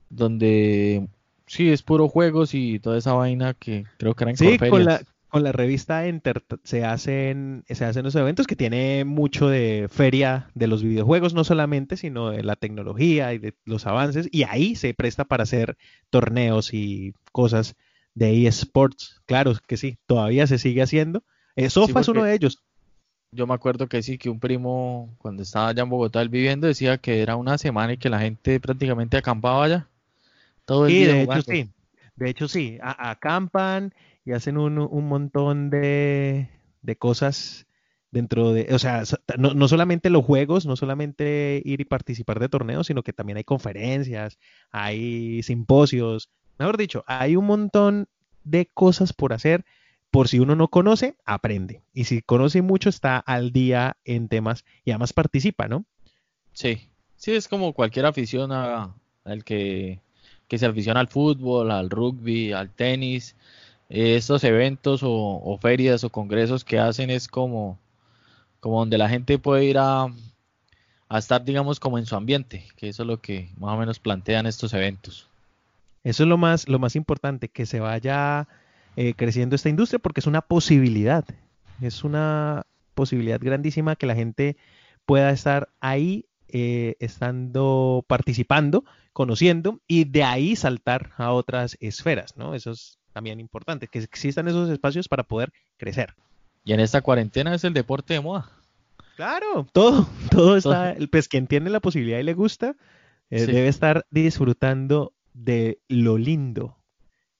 donde 0.08 1.08
sí 1.46 1.70
es 1.70 1.82
puro 1.82 2.08
juegos 2.08 2.54
y 2.54 2.78
toda 2.78 2.98
esa 2.98 3.12
vaina 3.12 3.54
que 3.54 3.84
creo 3.98 4.14
que 4.14 4.24
eran 4.24 4.36
Sí, 4.36 4.58
con 4.58 4.84
la, 4.84 5.02
con 5.28 5.42
la 5.42 5.52
revista 5.52 6.06
Enter 6.06 6.42
se 6.64 6.84
hacen, 6.84 7.64
se 7.68 7.84
hacen 7.84 8.04
los 8.04 8.14
eventos 8.14 8.46
que 8.46 8.56
tiene 8.56 9.04
mucho 9.04 9.48
de 9.48 9.88
feria 9.90 10.50
de 10.54 10.66
los 10.66 10.82
videojuegos, 10.82 11.34
no 11.34 11.44
solamente, 11.44 11.96
sino 11.96 12.30
de 12.30 12.42
la 12.42 12.56
tecnología 12.56 13.32
y 13.32 13.38
de 13.38 13.54
los 13.64 13.86
avances, 13.86 14.28
y 14.30 14.44
ahí 14.44 14.74
se 14.76 14.94
presta 14.94 15.24
para 15.24 15.42
hacer 15.42 15.76
torneos 16.10 16.72
y 16.74 17.14
cosas 17.32 17.76
de 18.14 18.46
eSports. 18.46 19.22
Claro 19.26 19.54
que 19.66 19.76
sí, 19.76 19.98
todavía 20.06 20.46
se 20.46 20.58
sigue 20.58 20.82
haciendo. 20.82 21.24
Eh, 21.56 21.70
Sofa 21.70 22.00
es 22.00 22.08
uno 22.08 22.24
de 22.24 22.34
ellos. 22.34 22.62
Yo 23.32 23.46
me 23.46 23.54
acuerdo 23.54 23.88
que 23.88 24.02
sí, 24.02 24.18
que 24.18 24.28
un 24.28 24.40
primo 24.40 25.14
cuando 25.18 25.42
estaba 25.42 25.68
allá 25.68 25.82
en 25.82 25.88
Bogotá 25.90 26.20
él 26.20 26.28
viviendo 26.28 26.66
decía 26.66 26.98
que 26.98 27.22
era 27.22 27.36
una 27.36 27.56
semana 27.58 27.94
y 27.94 27.98
que 27.98 28.10
la 28.10 28.20
gente 28.20 28.60
prácticamente 28.60 29.16
acampaba 29.16 29.64
allá 29.64 29.88
todo 30.66 30.86
el 30.86 30.92
Sí, 30.92 30.98
día 30.98 31.16
de 31.16 31.22
hecho 31.22 31.42
sí. 31.42 31.70
De 32.16 32.30
hecho 32.30 32.48
sí. 32.48 32.78
A- 32.82 33.10
acampan 33.10 33.94
y 34.24 34.32
hacen 34.32 34.58
un, 34.58 34.78
un 34.78 35.08
montón 35.08 35.70
de, 35.70 36.48
de 36.82 36.96
cosas 36.96 37.66
dentro 38.10 38.52
de, 38.52 38.68
o 38.74 38.78
sea, 38.78 39.04
no, 39.38 39.54
no 39.54 39.68
solamente 39.68 40.10
los 40.10 40.24
juegos, 40.24 40.66
no 40.66 40.76
solamente 40.76 41.62
ir 41.64 41.80
y 41.80 41.84
participar 41.86 42.38
de 42.40 42.48
torneos, 42.50 42.86
sino 42.86 43.02
que 43.02 43.12
también 43.14 43.38
hay 43.38 43.44
conferencias, 43.44 44.38
hay 44.70 45.42
simposios, 45.42 46.30
mejor 46.62 46.76
dicho, 46.76 47.04
hay 47.06 47.36
un 47.36 47.46
montón 47.46 48.08
de 48.44 48.66
cosas 48.66 49.12
por 49.12 49.32
hacer. 49.32 49.64
Por 50.10 50.28
si 50.28 50.40
uno 50.40 50.54
no 50.54 50.68
conoce, 50.68 51.16
aprende. 51.24 51.80
Y 51.94 52.04
si 52.04 52.20
conoce 52.20 52.60
mucho, 52.60 52.90
está 52.90 53.16
al 53.16 53.50
día 53.50 53.96
en 54.04 54.28
temas 54.28 54.64
y 54.84 54.90
además 54.90 55.14
participa, 55.14 55.68
¿no? 55.68 55.86
Sí, 56.52 56.88
sí, 57.16 57.32
es 57.32 57.48
como 57.48 57.72
cualquier 57.72 58.04
afición 58.04 58.52
al 58.52 59.44
que, 59.44 60.00
que 60.48 60.58
se 60.58 60.66
aficiona 60.66 61.00
al 61.00 61.08
fútbol, 61.08 61.70
al 61.70 61.88
rugby, 61.88 62.52
al 62.52 62.68
tenis. 62.68 63.36
Estos 63.88 64.44
eventos 64.44 65.02
o, 65.02 65.10
o 65.10 65.58
ferias 65.58 66.04
o 66.04 66.10
congresos 66.10 66.62
que 66.62 66.78
hacen 66.78 67.08
es 67.08 67.26
como, 67.26 67.78
como 68.60 68.80
donde 68.80 68.98
la 68.98 69.08
gente 69.08 69.38
puede 69.38 69.64
ir 69.64 69.78
a, 69.78 70.08
a 71.08 71.18
estar, 71.18 71.42
digamos, 71.42 71.80
como 71.80 71.98
en 71.98 72.06
su 72.06 72.16
ambiente, 72.16 72.66
que 72.76 72.88
eso 72.88 73.02
es 73.02 73.06
lo 73.06 73.20
que 73.20 73.50
más 73.56 73.74
o 73.74 73.78
menos 73.78 73.98
plantean 73.98 74.46
estos 74.46 74.74
eventos. 74.74 75.31
Eso 76.04 76.22
es 76.24 76.28
lo 76.28 76.36
más, 76.38 76.68
lo 76.68 76.78
más 76.78 76.96
importante, 76.96 77.48
que 77.48 77.66
se 77.66 77.80
vaya 77.80 78.48
eh, 78.96 79.14
creciendo 79.14 79.56
esta 79.56 79.68
industria 79.68 79.98
porque 79.98 80.20
es 80.20 80.26
una 80.26 80.40
posibilidad, 80.42 81.24
es 81.80 82.04
una 82.04 82.66
posibilidad 82.94 83.40
grandísima 83.40 83.96
que 83.96 84.06
la 84.06 84.14
gente 84.14 84.56
pueda 85.06 85.30
estar 85.30 85.68
ahí 85.80 86.26
eh, 86.48 86.96
estando 87.00 88.04
participando, 88.06 88.84
conociendo 89.12 89.80
y 89.86 90.04
de 90.04 90.24
ahí 90.24 90.56
saltar 90.56 91.10
a 91.16 91.32
otras 91.32 91.76
esferas, 91.80 92.36
¿no? 92.36 92.54
Eso 92.54 92.72
es 92.72 92.98
también 93.12 93.40
importante, 93.40 93.88
que 93.88 93.98
existan 94.00 94.48
esos 94.48 94.68
espacios 94.70 95.08
para 95.08 95.22
poder 95.22 95.52
crecer. 95.76 96.14
Y 96.64 96.72
en 96.72 96.80
esta 96.80 97.00
cuarentena 97.00 97.54
es 97.54 97.64
el 97.64 97.74
deporte 97.74 98.14
de 98.14 98.20
moda. 98.20 98.50
Claro, 99.16 99.66
todo, 99.72 100.08
todo 100.30 100.56
está, 100.56 100.92
el 100.92 101.08
pues 101.08 101.28
quien 101.28 101.46
tiene 101.46 101.70
la 101.70 101.80
posibilidad 101.80 102.18
y 102.18 102.22
le 102.22 102.34
gusta, 102.34 102.76
eh, 103.30 103.46
Sí. 103.46 103.52
debe 103.52 103.68
estar 103.68 104.06
disfrutando 104.10 105.12
de 105.32 105.80
lo 105.88 106.18
lindo, 106.18 106.78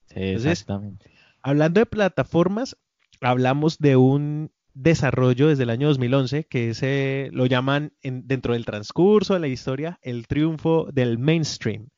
Sí, 0.07 0.15
Entonces, 0.17 0.51
exactamente. 0.61 1.11
Hablando 1.41 1.79
de 1.79 1.85
plataformas, 1.85 2.77
hablamos 3.21 3.79
de 3.79 3.95
un 3.95 4.51
desarrollo 4.73 5.47
desde 5.47 5.63
el 5.63 5.69
año 5.69 5.87
2011 5.87 6.45
que 6.45 6.73
se 6.73 7.29
lo 7.31 7.45
llaman 7.45 7.93
en- 8.01 8.27
dentro 8.27 8.53
del 8.53 8.65
transcurso 8.65 9.33
de 9.33 9.39
la 9.39 9.47
historia 9.47 9.99
el 10.01 10.27
triunfo 10.27 10.87
del 10.91 11.17
mainstream. 11.19 11.89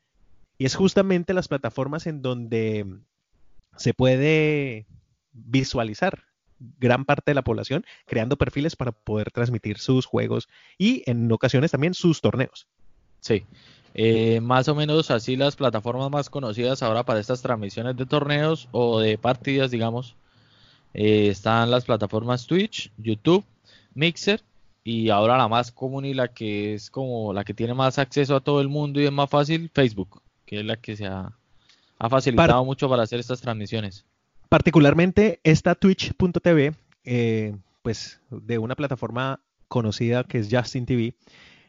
Y 0.57 0.65
es 0.65 0.75
justamente 0.75 1.33
las 1.33 1.47
plataformas 1.47 2.07
en 2.07 2.21
donde 2.21 2.85
se 3.75 3.93
puede 3.93 4.87
visualizar 5.33 6.23
gran 6.59 7.03
parte 7.05 7.31
de 7.31 7.35
la 7.35 7.43
población 7.43 7.85
creando 8.05 8.37
perfiles 8.37 8.75
para 8.75 8.93
poder 8.93 9.31
transmitir 9.31 9.77
sus 9.77 10.05
juegos 10.05 10.47
y 10.77 11.03
en 11.09 11.29
ocasiones 11.31 11.71
también 11.71 11.93
sus 11.93 12.21
torneos. 12.21 12.67
Sí, 13.25 13.43
eh, 13.95 14.39
más 14.39 14.67
o 14.67 14.75
menos 14.75 15.09
así 15.09 15.35
las 15.35 15.55
plataformas 15.55 16.11
más 16.11 16.29
conocidas 16.29 16.83
ahora 16.83 17.05
para 17.05 17.19
estas 17.19 17.41
transmisiones 17.41 17.97
de 17.97 18.05
torneos 18.05 18.69
o 18.71 18.99
de 18.99 19.17
partidas, 19.17 19.71
digamos, 19.71 20.15
eh, 20.93 21.29
están 21.29 21.71
las 21.71 21.85
plataformas 21.85 22.45
Twitch, 22.45 22.91
YouTube, 22.99 23.43
Mixer 23.95 24.43
y 24.83 25.09
ahora 25.09 25.39
la 25.39 25.47
más 25.47 25.71
común 25.71 26.05
y 26.05 26.13
la 26.13 26.27
que 26.27 26.75
es 26.75 26.91
como 26.91 27.33
la 27.33 27.43
que 27.43 27.55
tiene 27.55 27.73
más 27.73 27.97
acceso 27.97 28.35
a 28.35 28.41
todo 28.41 28.61
el 28.61 28.67
mundo 28.67 29.01
y 29.01 29.05
es 29.05 29.11
más 29.11 29.27
fácil, 29.27 29.71
Facebook, 29.73 30.21
que 30.45 30.59
es 30.59 30.65
la 30.67 30.77
que 30.77 30.95
se 30.95 31.07
ha, 31.07 31.35
ha 31.97 32.09
facilitado 32.11 32.63
mucho 32.63 32.87
para 32.87 33.01
hacer 33.01 33.19
estas 33.19 33.41
transmisiones. 33.41 34.05
Particularmente 34.49 35.39
esta 35.43 35.73
Twitch.tv, 35.73 36.75
eh, 37.05 37.57
pues 37.81 38.19
de 38.29 38.59
una 38.59 38.75
plataforma 38.75 39.39
conocida 39.67 40.25
que 40.25 40.37
es 40.37 40.47
Justin 40.51 40.85
TV, 40.85 41.15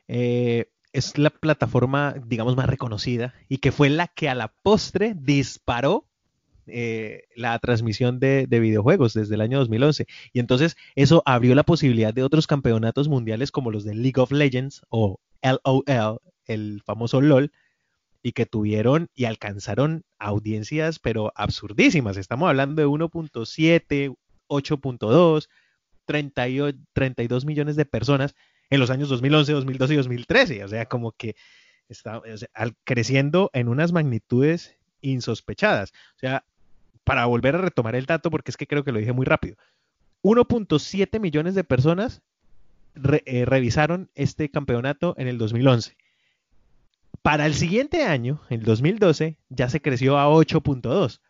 eh, 0.06 0.68
es 0.96 1.18
la 1.18 1.28
plataforma, 1.28 2.14
digamos, 2.26 2.56
más 2.56 2.66
reconocida 2.66 3.34
y 3.50 3.58
que 3.58 3.70
fue 3.70 3.90
la 3.90 4.06
que 4.08 4.30
a 4.30 4.34
la 4.34 4.48
postre 4.48 5.14
disparó 5.14 6.06
eh, 6.66 7.24
la 7.36 7.58
transmisión 7.58 8.18
de, 8.18 8.46
de 8.46 8.60
videojuegos 8.60 9.12
desde 9.12 9.34
el 9.34 9.42
año 9.42 9.58
2011. 9.58 10.06
Y 10.32 10.40
entonces 10.40 10.78
eso 10.94 11.22
abrió 11.26 11.54
la 11.54 11.64
posibilidad 11.64 12.14
de 12.14 12.22
otros 12.22 12.46
campeonatos 12.46 13.08
mundiales 13.08 13.52
como 13.52 13.70
los 13.70 13.84
de 13.84 13.94
League 13.94 14.18
of 14.18 14.32
Legends 14.32 14.86
o 14.88 15.20
LOL, 15.42 16.18
el 16.46 16.82
famoso 16.86 17.20
LOL, 17.20 17.52
y 18.22 18.32
que 18.32 18.46
tuvieron 18.46 19.10
y 19.14 19.26
alcanzaron 19.26 20.02
audiencias, 20.18 20.98
pero 20.98 21.30
absurdísimas. 21.36 22.16
Estamos 22.16 22.48
hablando 22.48 22.80
de 22.80 22.88
1.7, 22.88 24.16
8.2, 24.48 25.48
38 26.06 26.78
32 26.94 27.44
millones 27.44 27.76
de 27.76 27.84
personas 27.84 28.34
en 28.70 28.80
los 28.80 28.90
años 28.90 29.08
2011, 29.08 29.52
2012 29.52 29.94
y 29.94 29.96
2013. 29.96 30.64
O 30.64 30.68
sea, 30.68 30.86
como 30.86 31.12
que 31.12 31.36
está 31.88 32.18
o 32.18 32.36
sea, 32.36 32.48
al- 32.54 32.76
creciendo 32.84 33.50
en 33.52 33.68
unas 33.68 33.92
magnitudes 33.92 34.76
insospechadas. 35.00 35.92
O 36.16 36.18
sea, 36.18 36.44
para 37.04 37.26
volver 37.26 37.54
a 37.54 37.58
retomar 37.58 37.94
el 37.94 38.06
dato, 38.06 38.30
porque 38.30 38.50
es 38.50 38.56
que 38.56 38.66
creo 38.66 38.82
que 38.84 38.92
lo 38.92 38.98
dije 38.98 39.12
muy 39.12 39.24
rápido. 39.26 39.56
1.7 40.22 41.20
millones 41.20 41.54
de 41.54 41.62
personas 41.64 42.22
eh, 43.26 43.44
revisaron 43.44 44.10
este 44.14 44.50
campeonato 44.50 45.14
en 45.18 45.28
el 45.28 45.38
2011. 45.38 45.96
Para 47.22 47.46
el 47.46 47.54
siguiente 47.54 48.04
año, 48.04 48.40
el 48.50 48.62
2012, 48.62 49.38
ya 49.48 49.68
se 49.68 49.80
creció 49.80 50.18
a 50.18 50.28
8.2. 50.28 51.20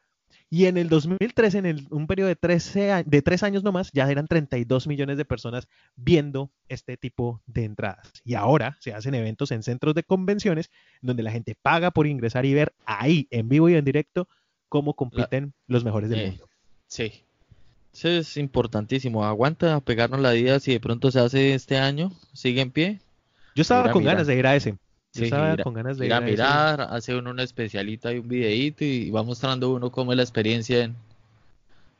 Y 0.48 0.66
en 0.66 0.76
el 0.76 0.88
2013, 0.88 1.58
en 1.58 1.66
el- 1.66 1.86
un 1.90 2.06
periodo 2.06 2.28
de, 2.28 2.36
13 2.36 2.92
a- 2.92 3.02
de 3.02 3.20
3 3.20 3.42
años 3.42 3.64
nomás, 3.64 3.90
ya 3.92 4.08
eran 4.10 4.28
32 4.28 4.86
millones 4.86 5.16
de 5.16 5.24
personas 5.24 5.66
viendo 5.96 6.50
este 6.68 6.96
tipo 6.96 7.42
de 7.46 7.64
entradas. 7.64 8.12
Y 8.24 8.34
ahora 8.34 8.76
se 8.80 8.92
hacen 8.94 9.14
eventos 9.14 9.50
en 9.50 9.62
centros 9.64 9.94
de 9.94 10.04
convenciones 10.04 10.70
donde 11.02 11.24
la 11.24 11.32
gente 11.32 11.56
paga 11.60 11.90
por 11.90 12.06
ingresar 12.06 12.46
y 12.46 12.54
ver 12.54 12.72
ahí, 12.84 13.26
en 13.30 13.48
vivo 13.48 13.68
y 13.68 13.74
en 13.74 13.84
directo, 13.84 14.28
cómo 14.68 14.94
compiten 14.94 15.52
los 15.66 15.84
mejores 15.84 16.10
del 16.10 16.20
Eh, 16.20 16.26
mundo. 16.28 16.48
Sí. 16.86 17.12
Eso 17.92 18.08
es 18.08 18.36
importantísimo. 18.36 19.24
Aguanta 19.24 19.80
pegarnos 19.80 20.20
la 20.20 20.32
vida 20.32 20.60
si 20.60 20.70
de 20.72 20.80
pronto 20.80 21.10
se 21.10 21.18
hace 21.18 21.54
este 21.54 21.78
año, 21.78 22.12
sigue 22.34 22.60
en 22.60 22.70
pie. 22.70 23.00
Yo 23.54 23.62
estaba 23.62 23.88
a 23.88 23.92
con 23.92 24.04
ganas 24.04 24.26
de 24.26 24.36
ir 24.36 24.46
a 24.46 24.54
ese. 24.54 24.76
Sí, 25.18 25.24
estaba 25.24 25.52
ir 25.54 25.60
a- 25.60 25.64
con 25.64 25.74
ganas 25.74 25.98
de 25.98 26.06
ir 26.06 26.10
ir 26.10 26.14
a 26.14 26.16
a 26.18 26.20
ese. 26.20 26.30
mirar, 26.30 26.80
hace 26.90 27.14
uno 27.16 27.30
una 27.30 27.42
especialita 27.42 28.12
y 28.12 28.18
un 28.18 28.28
videíto 28.28 28.84
y 28.84 29.10
va 29.10 29.22
mostrando 29.22 29.72
uno 29.72 29.90
cómo 29.90 30.12
es 30.12 30.16
la 30.16 30.22
experiencia 30.22 30.84
en, 30.84 30.94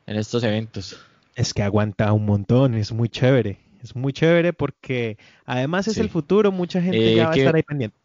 en 0.07 0.17
estos 0.17 0.43
eventos. 0.45 0.97
Es 1.35 1.53
que 1.53 1.63
aguanta 1.63 2.13
un 2.13 2.25
montón, 2.27 2.75
es 2.75 2.93
muy 2.93 3.09
chévere. 3.09 3.59
Es 3.83 3.95
muy 3.95 4.13
chévere 4.13 4.53
porque 4.53 5.19
además 5.45 5.87
es 5.89 5.95
Sí. 5.95 6.01
el 6.01 6.09
futuro, 6.09 6.51
mucha 6.51 6.81
gente 6.81 6.99
Eh, 6.99 7.17
ya 7.17 7.25
va 7.27 7.31
a 7.31 7.35
¿qué- 7.35 7.41
estar 7.41 7.55
ahí 7.55 7.63
pendiente. 7.63 7.97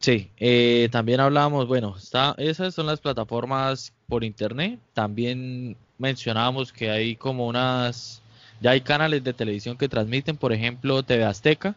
Sí, 0.00 0.30
eh, 0.36 0.88
también 0.92 1.18
hablábamos, 1.18 1.66
bueno, 1.66 1.96
está, 1.96 2.34
esas 2.38 2.72
son 2.74 2.86
las 2.86 3.00
plataformas 3.00 3.92
por 4.08 4.22
internet. 4.22 4.78
También 4.94 5.76
mencionábamos 5.98 6.72
que 6.72 6.88
hay 6.90 7.16
como 7.16 7.48
unas, 7.48 8.22
ya 8.60 8.70
hay 8.70 8.80
canales 8.80 9.24
de 9.24 9.32
televisión 9.32 9.76
que 9.76 9.88
transmiten, 9.88 10.36
por 10.36 10.52
ejemplo, 10.52 11.02
TV 11.02 11.24
Azteca, 11.24 11.74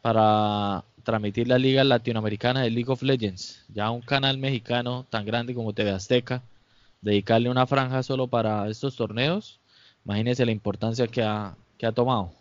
para 0.00 0.82
transmitir 1.02 1.48
la 1.48 1.58
Liga 1.58 1.84
Latinoamericana 1.84 2.62
de 2.62 2.70
League 2.70 2.90
of 2.90 3.02
Legends. 3.02 3.64
Ya 3.72 3.90
un 3.90 4.00
canal 4.00 4.38
mexicano 4.38 5.06
tan 5.10 5.24
grande 5.24 5.54
como 5.54 5.72
TV 5.72 5.90
Azteca, 5.90 6.42
dedicarle 7.00 7.50
una 7.50 7.66
franja 7.66 8.02
solo 8.02 8.28
para 8.28 8.68
estos 8.68 8.96
torneos, 8.96 9.60
imagínense 10.04 10.46
la 10.46 10.52
importancia 10.52 11.06
que 11.06 11.22
ha, 11.22 11.56
que 11.78 11.86
ha 11.86 11.92
tomado. 11.92 12.32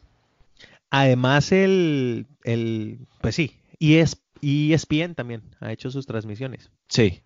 Además 0.90 1.52
el, 1.52 2.26
el 2.44 3.00
pues 3.22 3.36
sí, 3.36 3.56
y 3.80 3.96
es 3.96 4.22
ESPN 4.42 5.16
también 5.16 5.42
ha 5.60 5.72
hecho 5.72 5.92
sus 5.92 6.06
transmisiones. 6.06 6.70
Sí. 6.88 7.22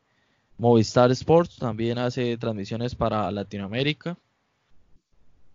Movistar 0.57 1.11
Sports 1.11 1.57
también 1.57 1.97
hace 1.97 2.37
transmisiones 2.37 2.95
para 2.95 3.31
Latinoamérica. 3.31 4.17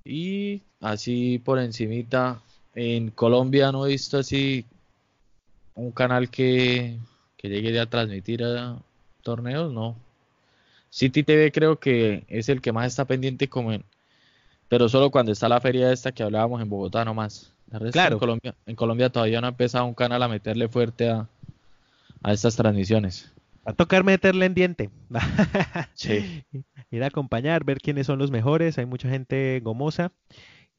Y 0.04 0.62
así 0.80 1.38
por 1.38 1.58
encimita, 1.58 2.42
en 2.74 3.10
Colombia 3.10 3.72
no 3.72 3.86
he 3.86 3.90
visto 3.90 4.18
así 4.18 4.64
un 5.74 5.92
canal 5.92 6.30
que, 6.30 6.98
que 7.36 7.48
llegue 7.48 7.78
a 7.78 7.86
transmitir 7.86 8.44
a 8.44 8.78
torneos, 9.22 9.72
no. 9.72 9.96
City 10.90 11.22
TV 11.22 11.52
creo 11.52 11.78
que 11.78 12.24
es 12.28 12.48
el 12.48 12.60
que 12.60 12.72
más 12.72 12.86
está 12.86 13.04
pendiente 13.04 13.48
como 13.48 13.72
en, 13.72 13.84
pero 14.68 14.88
solo 14.88 15.10
cuando 15.10 15.32
está 15.32 15.48
la 15.48 15.60
feria 15.60 15.92
esta 15.92 16.12
que 16.12 16.22
hablábamos 16.22 16.62
en 16.62 16.68
Bogotá 16.68 17.04
nomás. 17.04 17.52
Claro. 17.92 18.14
En 18.14 18.18
Colombia, 18.18 18.54
en 18.66 18.76
Colombia 18.76 19.10
todavía 19.10 19.40
no 19.40 19.46
ha 19.46 19.50
empezado 19.50 19.84
un 19.84 19.94
canal 19.94 20.22
a 20.22 20.28
meterle 20.28 20.68
fuerte 20.68 21.08
a, 21.08 21.28
a 22.22 22.32
estas 22.32 22.56
transmisiones. 22.56 23.32
Va 23.66 23.72
a 23.72 23.74
tocar 23.74 24.04
meterle 24.04 24.46
en 24.46 24.54
diente. 24.54 24.90
Sí. 25.94 26.44
Ir 26.90 27.04
a 27.04 27.06
acompañar, 27.06 27.64
ver 27.64 27.80
quiénes 27.80 28.06
son 28.06 28.18
los 28.18 28.30
mejores. 28.30 28.78
Hay 28.78 28.86
mucha 28.86 29.08
gente 29.08 29.60
gomosa. 29.62 30.12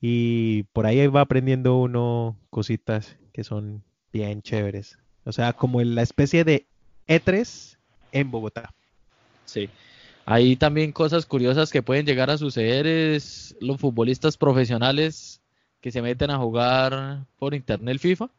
Y 0.02 0.64
por 0.74 0.86
ahí 0.86 1.06
va 1.08 1.22
aprendiendo 1.22 1.78
uno 1.78 2.36
cositas 2.50 3.18
que 3.34 3.44
son 3.44 3.84
bien 4.12 4.42
chéveres. 4.42 4.98
O 5.24 5.32
sea, 5.32 5.54
como 5.54 5.82
la 5.82 6.02
especie 6.02 6.44
de 6.44 6.66
E3 7.08 7.78
en 8.12 8.32
Bogotá. 8.32 8.74
Sí. 9.46 9.70
Hay 10.26 10.56
también 10.56 10.92
cosas 10.92 11.26
curiosas 11.26 11.72
que 11.72 11.84
pueden 11.84 12.06
llegar 12.06 12.30
a 12.30 12.38
suceder 12.38 12.86
es 12.88 13.56
los 13.60 13.80
futbolistas 13.80 14.38
profesionales 14.38 15.42
que 15.82 15.92
se 15.92 16.02
meten 16.02 16.30
a 16.30 16.38
jugar 16.38 17.26
por 17.38 17.54
internet 17.54 17.98
FIFA 17.98 18.30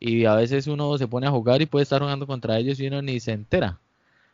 y 0.00 0.24
a 0.24 0.34
veces 0.34 0.66
uno 0.66 0.98
se 0.98 1.08
pone 1.08 1.26
a 1.26 1.30
jugar 1.30 1.62
y 1.62 1.66
puede 1.66 1.84
estar 1.84 2.00
jugando 2.00 2.26
contra 2.26 2.58
ellos 2.58 2.80
y 2.80 2.88
uno 2.88 3.02
ni 3.02 3.20
se 3.20 3.32
entera. 3.32 3.80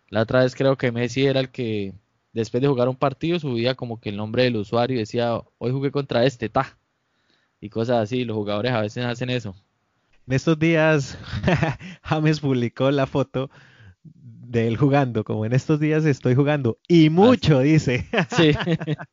La 0.08 0.22
otra 0.22 0.42
vez 0.42 0.54
creo 0.54 0.76
que 0.76 0.92
Messi 0.92 1.26
era 1.26 1.40
el 1.40 1.50
que 1.50 1.94
después 2.32 2.60
de 2.60 2.68
jugar 2.68 2.88
un 2.88 2.96
partido 2.96 3.38
subía 3.38 3.74
como 3.74 4.00
que 4.00 4.10
el 4.10 4.16
nombre 4.16 4.44
del 4.44 4.56
usuario 4.56 4.96
y 4.96 5.00
decía, 5.00 5.40
hoy 5.58 5.72
jugué 5.72 5.90
contra 5.90 6.24
este, 6.24 6.48
ta. 6.48 6.76
Y 7.60 7.70
cosas 7.70 8.02
así, 8.02 8.24
los 8.24 8.36
jugadores 8.36 8.72
a 8.72 8.80
veces 8.80 9.04
hacen 9.06 9.30
eso. 9.30 9.54
En 10.26 10.34
estos 10.34 10.58
días, 10.58 11.18
James 12.02 12.40
publicó 12.40 12.90
la 12.90 13.06
foto 13.06 13.50
de 14.02 14.68
él 14.68 14.76
jugando. 14.76 15.24
Como 15.24 15.44
en 15.44 15.52
estos 15.52 15.80
días 15.80 16.04
estoy 16.04 16.34
jugando. 16.34 16.78
Y 16.88 17.10
mucho, 17.10 17.60
dice. 17.60 18.06
Sí. 18.36 18.52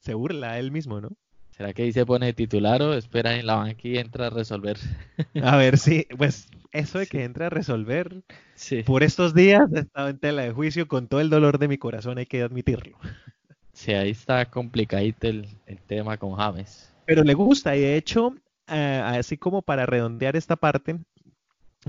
Se 0.00 0.14
burla 0.14 0.58
él 0.58 0.70
mismo, 0.70 1.00
¿no? 1.00 1.10
¿Será 1.50 1.74
que 1.74 1.82
ahí 1.82 1.92
se 1.92 2.06
pone 2.06 2.32
titular 2.32 2.80
o 2.80 2.94
espera 2.94 3.36
en 3.36 3.46
la 3.46 3.56
banca 3.56 3.80
y 3.82 3.98
entra 3.98 4.28
a 4.28 4.30
resolver? 4.30 4.78
A 5.42 5.56
ver 5.56 5.76
si, 5.78 6.06
pues, 6.16 6.48
eso 6.72 6.98
de 6.98 7.06
que 7.06 7.24
entra 7.24 7.46
a 7.46 7.50
resolver 7.50 8.22
Sí. 8.54 8.82
por 8.82 9.02
estos 9.02 9.34
días 9.34 9.68
he 9.74 9.80
estado 9.80 10.08
en 10.08 10.18
tela 10.18 10.42
de 10.42 10.52
juicio 10.52 10.88
con 10.88 11.06
todo 11.06 11.20
el 11.20 11.28
dolor 11.28 11.58
de 11.58 11.68
mi 11.68 11.76
corazón, 11.76 12.18
hay 12.18 12.26
que 12.26 12.42
admitirlo. 12.42 12.96
Sí, 13.72 13.92
ahí 13.92 14.10
está 14.10 14.46
complicadito 14.46 15.28
el, 15.28 15.48
el 15.66 15.80
tema 15.82 16.16
con 16.16 16.34
James. 16.34 16.92
Pero 17.04 17.24
le 17.24 17.34
gusta 17.34 17.76
y 17.76 17.80
de 17.80 17.96
hecho, 17.96 18.34
eh, 18.70 19.02
así 19.04 19.38
como 19.38 19.62
para 19.62 19.86
redondear 19.86 20.36
esta 20.36 20.56
parte, 20.56 20.98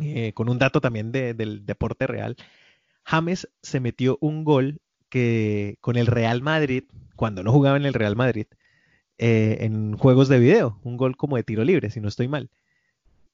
eh, 0.01 0.33
con 0.33 0.49
un 0.49 0.59
dato 0.59 0.81
también 0.81 1.11
de- 1.11 1.33
del 1.33 1.65
deporte 1.65 2.07
real, 2.07 2.35
James 3.05 3.49
se 3.63 3.79
metió 3.81 4.17
un 4.21 4.43
gol 4.45 4.81
que 5.09 5.77
con 5.81 5.97
el 5.97 6.07
Real 6.07 6.41
Madrid, 6.41 6.85
cuando 7.15 7.43
no 7.43 7.51
jugaba 7.53 7.77
en 7.77 7.85
el 7.85 7.93
Real 7.95 8.15
Madrid, 8.17 8.47
eh, 9.19 9.59
en 9.61 9.97
juegos 9.97 10.29
de 10.29 10.39
video, 10.39 10.79
un 10.83 10.97
gol 10.97 11.17
como 11.17 11.37
de 11.37 11.43
tiro 11.43 11.63
libre, 11.65 11.91
si 11.91 12.01
no 12.01 12.07
estoy 12.09 12.27
mal. 12.29 12.49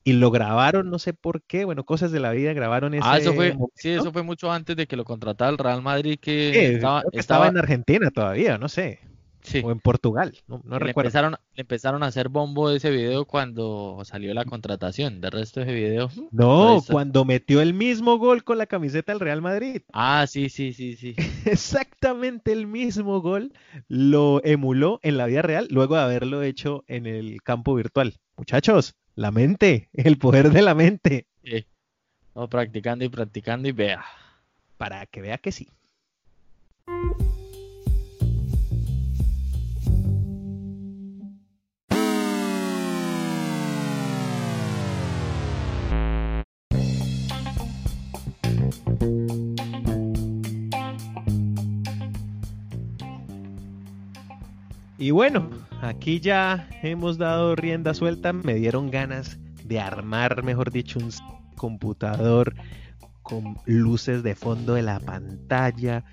Y 0.03 0.13
lo 0.13 0.31
grabaron, 0.31 0.89
no 0.89 0.99
sé 0.99 1.13
por 1.13 1.43
qué, 1.43 1.65
bueno, 1.65 1.85
cosas 1.85 2.11
de 2.11 2.19
la 2.21 2.31
vida, 2.31 2.53
grabaron 2.53 2.93
ese 2.95 3.05
Ah, 3.05 3.17
eso 3.17 3.33
fue, 3.33 3.55
momento. 3.55 3.71
sí, 3.75 3.89
eso 3.89 4.11
fue 4.11 4.23
mucho 4.23 4.51
antes 4.51 4.75
de 4.75 4.87
que 4.87 4.95
lo 4.95 5.05
contratara 5.05 5.51
el 5.51 5.57
Real 5.57 5.81
Madrid, 5.81 6.19
que 6.19 6.53
Sí, 6.53 6.59
estaba, 6.61 7.01
creo 7.01 7.11
que 7.13 7.21
estaba, 7.21 7.47
estaba 7.47 7.47
en 7.47 7.57
Argentina 7.57 8.09
todavía, 8.11 8.57
no 8.57 8.69
sé, 8.69 8.99
sí, 9.47 9.61
o 9.63 9.71
en 9.71 9.79
Portugal, 9.79 10.37
no, 10.47 10.61
no 10.63 10.77
le 10.79 10.85
recuerdo. 10.85 11.07
empezaron, 11.07 11.31
le 11.55 11.61
empezaron 11.61 12.03
a 12.03 12.07
hacer 12.07 12.29
bombo 12.29 12.69
de 12.69 12.77
ese 12.77 12.89
video 12.91 13.25
cuando 13.25 14.01
salió 14.05 14.33
la 14.33 14.45
contratación. 14.45 15.21
De 15.21 15.29
resto 15.29 15.61
ese 15.61 15.73
video, 15.73 16.09
No, 16.31 16.83
cuando 16.89 17.25
metió 17.25 17.61
el 17.61 17.73
mismo 17.73 18.17
gol 18.17 18.43
con 18.43 18.57
la 18.57 18.65
camiseta 18.67 19.11
del 19.11 19.19
Real 19.19 19.41
Madrid. 19.41 19.81
Ah, 19.93 20.25
sí, 20.27 20.49
sí, 20.49 20.73
sí, 20.73 20.95
sí. 20.95 21.15
Exactamente 21.45 22.51
el 22.51 22.67
mismo 22.67 23.21
gol 23.21 23.53
lo 23.87 24.41
emuló 24.43 24.99
en 25.03 25.17
la 25.17 25.25
vida 25.25 25.41
real 25.41 25.67
luego 25.71 25.95
de 25.95 26.01
haberlo 26.01 26.43
hecho 26.43 26.83
en 26.87 27.05
el 27.05 27.41
campo 27.41 27.73
virtual. 27.75 28.15
Muchachos, 28.35 28.95
la 29.15 29.31
mente, 29.31 29.89
el 29.93 30.17
poder 30.17 30.51
de 30.51 30.61
la 30.61 30.75
mente, 30.75 31.27
Sí. 31.43 31.65
No, 32.35 32.47
practicando 32.49 33.03
y 33.05 33.09
practicando 33.09 33.67
y 33.67 33.71
vea. 33.71 34.03
para 34.77 35.05
que 35.07 35.21
vea 35.21 35.37
que 35.39 35.51
sí. 35.51 35.69
Y 54.97 55.11
bueno, 55.11 55.49
aquí 55.81 56.19
ya 56.19 56.67
hemos 56.81 57.17
dado 57.17 57.55
rienda 57.55 57.93
suelta, 57.93 58.33
me 58.33 58.55
dieron 58.55 58.89
ganas 58.89 59.37
de 59.63 59.79
armar, 59.79 60.43
mejor 60.43 60.71
dicho, 60.71 60.97
un 60.99 61.11
computador 61.55 62.55
con 63.21 63.57
luces 63.65 64.23
de 64.23 64.33
fondo 64.33 64.73
de 64.73 64.81
la 64.81 64.99
pantalla, 64.99 66.03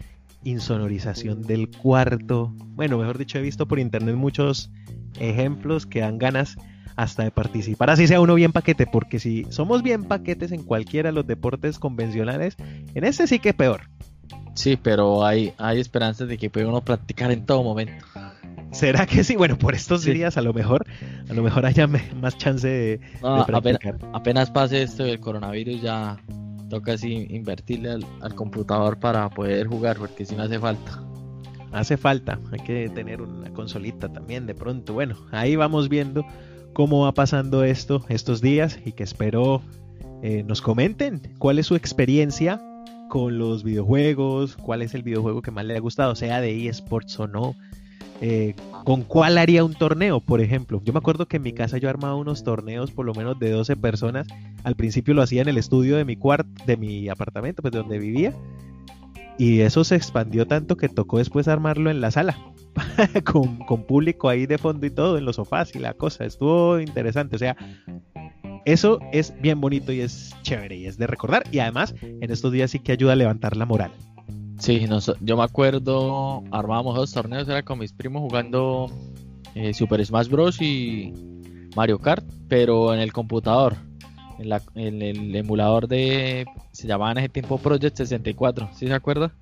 insonorización 0.42 1.42
del 1.42 1.70
cuarto. 1.70 2.52
Bueno, 2.56 2.98
mejor 2.98 3.16
dicho, 3.16 3.38
he 3.38 3.42
visto 3.42 3.66
por 3.66 3.78
internet 3.78 4.16
muchos 4.16 4.70
ejemplos 5.18 5.86
que 5.86 6.00
dan 6.00 6.18
ganas 6.18 6.56
hasta 6.96 7.24
de 7.24 7.30
participar, 7.30 7.90
así 7.90 8.06
sea 8.06 8.20
uno 8.20 8.34
bien 8.34 8.52
paquete, 8.52 8.86
porque 8.86 9.18
si 9.18 9.46
somos 9.48 9.82
bien 9.82 10.04
paquetes 10.04 10.52
en 10.52 10.62
cualquiera 10.62 11.08
de 11.08 11.14
los 11.14 11.26
deportes 11.26 11.78
convencionales, 11.78 12.56
en 12.94 13.04
este 13.04 13.26
sí 13.26 13.38
que 13.38 13.54
peor. 13.54 13.88
Sí, 14.54 14.78
pero 14.80 15.24
hay, 15.24 15.52
hay 15.58 15.80
esperanzas 15.80 16.28
de 16.28 16.38
que 16.38 16.50
pueda 16.50 16.68
uno 16.68 16.82
practicar 16.82 17.32
en 17.32 17.44
todo 17.46 17.64
momento. 17.64 18.04
¿Será 18.74 19.06
que 19.06 19.22
sí? 19.24 19.36
Bueno, 19.36 19.56
por 19.56 19.74
estos 19.74 20.02
Sí. 20.02 20.12
días 20.12 20.36
a 20.36 20.42
lo 20.42 20.52
mejor, 20.52 20.84
a 21.28 21.32
lo 21.32 21.42
mejor 21.42 21.64
haya 21.64 21.86
más 21.86 22.36
chance 22.36 22.66
de, 22.68 23.00
No, 23.22 23.36
de 23.36 23.42
apenas, 23.42 23.62
practicar. 23.78 23.96
apenas 24.12 24.50
pase 24.50 24.82
esto 24.82 25.04
del 25.04 25.20
coronavirus 25.20 25.80
ya 25.80 26.16
toca 26.68 26.94
así 26.94 27.26
invertirle 27.30 27.90
al, 27.90 28.06
al 28.20 28.34
computador 28.34 28.98
para 28.98 29.28
poder 29.30 29.66
jugar, 29.68 29.96
porque 29.98 30.24
si 30.26 30.34
no 30.34 30.42
hace 30.42 30.58
falta. 30.58 31.00
Hace 31.72 31.96
falta, 31.96 32.38
hay 32.52 32.60
que 32.60 32.88
tener 32.88 33.20
una 33.22 33.50
consolita 33.50 34.08
también 34.12 34.46
de 34.46 34.54
pronto. 34.54 34.92
Bueno, 34.92 35.16
ahí 35.30 35.56
vamos 35.56 35.88
viendo 35.88 36.24
cómo 36.72 37.02
va 37.04 37.12
pasando 37.12 37.62
esto 37.64 38.04
estos 38.08 38.40
días 38.40 38.78
y 38.84 38.92
que 38.92 39.04
espero 39.04 39.62
eh, 40.22 40.42
nos 40.46 40.62
comenten 40.62 41.20
cuál 41.38 41.58
es 41.58 41.66
su 41.66 41.76
experiencia 41.76 42.60
con 43.08 43.38
los 43.38 43.62
videojuegos, 43.62 44.56
cuál 44.56 44.82
es 44.82 44.94
el 44.94 45.02
videojuego 45.04 45.42
que 45.42 45.50
más 45.52 45.64
le 45.64 45.76
ha 45.76 45.80
gustado, 45.80 46.14
sea 46.16 46.40
de 46.40 46.66
eSports 46.68 47.20
o 47.20 47.26
no. 47.28 47.54
Eh, 48.20 48.54
con 48.84 49.02
cuál 49.02 49.38
haría 49.38 49.64
un 49.64 49.74
torneo, 49.74 50.20
por 50.20 50.40
ejemplo. 50.40 50.80
Yo 50.84 50.92
me 50.92 50.98
acuerdo 50.98 51.26
que 51.26 51.38
en 51.38 51.42
mi 51.42 51.52
casa 51.52 51.78
yo 51.78 51.88
armaba 51.88 52.14
unos 52.16 52.44
torneos 52.44 52.90
por 52.90 53.06
lo 53.06 53.14
menos 53.14 53.38
de 53.38 53.50
12 53.50 53.76
personas. 53.76 54.26
Al 54.62 54.76
principio 54.76 55.14
lo 55.14 55.22
hacía 55.22 55.42
en 55.42 55.48
el 55.48 55.58
estudio 55.58 55.96
de 55.96 56.04
mi 56.04 56.16
cuarto, 56.16 56.48
de 56.66 56.76
mi 56.76 57.08
apartamento, 57.08 57.62
pues 57.62 57.72
de 57.72 57.78
donde 57.78 57.98
vivía. 57.98 58.32
Y 59.38 59.60
eso 59.60 59.82
se 59.84 59.96
expandió 59.96 60.46
tanto 60.46 60.76
que 60.76 60.88
tocó 60.88 61.18
después 61.18 61.48
armarlo 61.48 61.90
en 61.90 62.00
la 62.00 62.10
sala. 62.10 62.38
con, 63.24 63.58
con 63.58 63.84
público 63.84 64.28
ahí 64.28 64.46
de 64.46 64.58
fondo 64.58 64.84
y 64.86 64.90
todo, 64.90 65.16
en 65.16 65.24
los 65.24 65.36
sofás 65.36 65.74
y 65.74 65.78
la 65.78 65.94
cosa. 65.94 66.24
Estuvo 66.24 66.78
interesante. 66.80 67.36
O 67.36 67.38
sea, 67.38 67.56
eso 68.64 68.98
es 69.12 69.34
bien 69.40 69.60
bonito 69.60 69.92
y 69.92 70.00
es 70.00 70.34
chévere 70.42 70.76
y 70.76 70.86
es 70.86 70.96
de 70.96 71.06
recordar. 71.06 71.44
Y 71.50 71.58
además, 71.58 71.94
en 72.02 72.30
estos 72.30 72.52
días 72.52 72.70
sí 72.70 72.78
que 72.78 72.92
ayuda 72.92 73.12
a 73.12 73.16
levantar 73.16 73.56
la 73.56 73.66
moral. 73.66 73.92
Sí, 74.58 74.86
yo 75.20 75.36
me 75.36 75.42
acuerdo, 75.42 76.42
armábamos 76.50 76.96
dos 76.96 77.12
torneos, 77.12 77.48
era 77.48 77.62
con 77.62 77.78
mis 77.78 77.92
primos 77.92 78.22
jugando 78.22 78.90
eh, 79.54 79.74
Super 79.74 80.04
Smash 80.04 80.28
Bros. 80.28 80.60
y 80.60 81.12
Mario 81.76 81.98
Kart, 81.98 82.24
pero 82.48 82.94
en 82.94 83.00
el 83.00 83.12
computador, 83.12 83.76
en, 84.38 84.48
la, 84.48 84.62
en 84.74 85.02
el 85.02 85.34
emulador 85.34 85.88
de, 85.88 86.46
se 86.72 86.86
llamaba 86.86 87.12
en 87.12 87.18
ese 87.18 87.28
tiempo 87.28 87.58
Project 87.58 87.96
64, 87.96 88.70
¿sí 88.74 88.86
se 88.86 88.94
acuerda? 88.94 89.32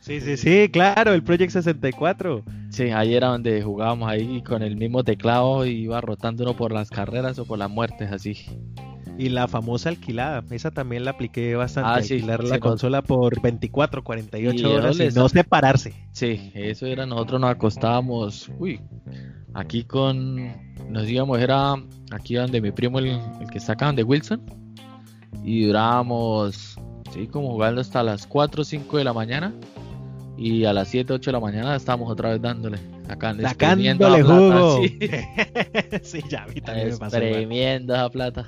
Sí, 0.00 0.20
sí, 0.20 0.36
sí, 0.36 0.68
claro, 0.70 1.14
el 1.14 1.22
Project 1.22 1.52
64. 1.52 2.42
Sí, 2.68 2.90
ahí 2.90 3.14
era 3.14 3.28
donde 3.28 3.62
jugábamos 3.62 4.08
ahí 4.10 4.42
con 4.42 4.62
el 4.62 4.76
mismo 4.76 5.02
teclado 5.02 5.64
y 5.64 5.84
iba 5.84 6.00
rotando 6.02 6.42
uno 6.42 6.54
por 6.54 6.72
las 6.72 6.90
carreras 6.90 7.38
o 7.38 7.46
por 7.46 7.58
las 7.58 7.70
muertes, 7.70 8.12
así. 8.12 8.36
Y 9.18 9.28
la 9.28 9.46
famosa 9.48 9.90
alquilada, 9.90 10.44
esa 10.50 10.70
también 10.70 11.04
la 11.04 11.12
apliqué 11.12 11.54
bastante. 11.54 11.90
Ah, 11.90 11.94
alquilar 11.94 12.42
la 12.44 12.58
consola 12.58 13.02
por 13.02 13.40
24, 13.40 14.02
48 14.02 14.72
horas 14.72 14.98
y 14.98 15.08
no 15.14 15.28
separarse. 15.28 15.94
Sí, 16.12 16.50
eso 16.54 16.86
era, 16.86 17.06
nosotros 17.06 17.40
nos 17.40 17.50
acostábamos, 17.50 18.50
uy, 18.58 18.80
aquí 19.52 19.84
con, 19.84 20.52
nos 20.90 21.08
íbamos, 21.08 21.38
era 21.38 21.74
aquí 22.10 22.34
donde 22.34 22.60
mi 22.60 22.72
primo, 22.72 22.98
el, 22.98 23.20
el 23.40 23.50
que 23.50 23.58
está 23.58 23.74
acá, 23.74 23.92
de 23.92 24.02
Wilson, 24.02 24.42
y 25.44 25.66
durábamos, 25.66 26.76
sí, 27.12 27.26
como 27.28 27.52
jugando 27.52 27.80
hasta 27.80 28.02
las 28.02 28.26
4 28.26 28.62
o 28.62 28.64
5 28.64 28.98
de 28.98 29.04
la 29.04 29.12
mañana 29.12 29.52
y 30.36 30.64
a 30.64 30.72
las 30.72 30.88
7, 30.88 31.12
8 31.12 31.30
de 31.30 31.32
la 31.32 31.40
mañana 31.40 31.76
estamos 31.76 32.10
otra 32.10 32.30
vez 32.30 32.42
dándole. 32.42 32.78
Acá 33.08 33.34
Sacándole 33.40 34.22
jugo. 34.22 34.82
sí. 36.02 36.20
ya 36.28 36.44
a 36.44 36.46
mí 36.46 36.60
también 36.60 36.90
me 36.90 36.96
pasó. 36.96 37.18
esa 37.18 38.10
plata. 38.10 38.46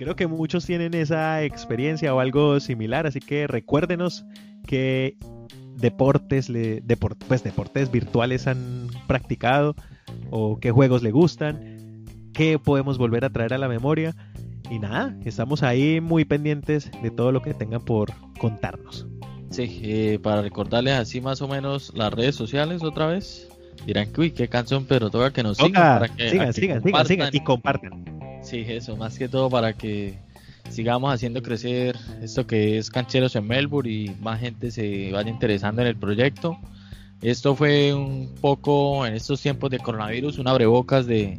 Creo 0.00 0.16
que 0.16 0.26
muchos 0.26 0.64
tienen 0.64 0.94
esa 0.94 1.42
experiencia 1.42 2.14
o 2.14 2.20
algo 2.20 2.58
similar, 2.58 3.06
así 3.06 3.20
que 3.20 3.46
recuérdenos 3.46 4.24
que 4.66 5.18
deportes, 5.76 6.48
le, 6.48 6.82
pues 7.28 7.44
deportes 7.44 7.90
virtuales 7.90 8.46
han 8.46 8.86
practicado 9.06 9.76
o 10.30 10.58
qué 10.58 10.70
juegos 10.70 11.02
le 11.02 11.10
gustan, 11.10 12.06
qué 12.32 12.58
podemos 12.58 12.96
volver 12.96 13.26
a 13.26 13.28
traer 13.28 13.52
a 13.52 13.58
la 13.58 13.68
memoria. 13.68 14.16
Y 14.70 14.78
nada, 14.78 15.14
estamos 15.26 15.62
ahí 15.62 16.00
muy 16.00 16.24
pendientes 16.24 16.90
de 17.02 17.10
todo 17.10 17.30
lo 17.30 17.42
que 17.42 17.52
tengan 17.52 17.84
por 17.84 18.10
contarnos. 18.38 19.06
Sí, 19.50 19.82
eh, 19.82 20.18
para 20.22 20.40
recordarles 20.40 20.94
así 20.94 21.20
más 21.20 21.42
o 21.42 21.48
menos 21.48 21.92
las 21.94 22.10
redes 22.10 22.36
sociales 22.36 22.82
otra 22.82 23.06
vez. 23.06 23.50
Dirán 23.84 24.10
que 24.10 24.20
uy, 24.22 24.30
qué 24.30 24.48
canción, 24.48 24.86
pero 24.86 25.10
toca 25.10 25.30
que 25.30 25.42
nos 25.42 25.58
sigan. 25.58 25.72
Para 25.72 26.08
que, 26.08 26.30
sigan, 26.30 26.54
sigan, 26.54 26.82
sigan, 26.82 27.06
sigan, 27.06 27.30
y 27.34 27.40
compartan. 27.40 28.20
Sí, 28.42 28.64
eso, 28.68 28.96
más 28.96 29.18
que 29.18 29.28
todo 29.28 29.48
para 29.50 29.72
que 29.74 30.18
sigamos 30.70 31.12
haciendo 31.12 31.42
crecer 31.42 31.96
esto 32.22 32.46
que 32.46 32.78
es 32.78 32.90
Cancheros 32.90 33.36
en 33.36 33.46
Melbourne 33.46 33.90
y 33.90 34.16
más 34.20 34.40
gente 34.40 34.70
se 34.70 35.10
vaya 35.12 35.30
interesando 35.30 35.82
en 35.82 35.88
el 35.88 35.96
proyecto. 35.96 36.58
Esto 37.22 37.54
fue 37.54 37.92
un 37.92 38.34
poco 38.40 39.06
en 39.06 39.14
estos 39.14 39.40
tiempos 39.42 39.70
de 39.70 39.78
coronavirus, 39.78 40.38
un 40.38 40.48
abrebocas 40.48 41.06
de, 41.06 41.38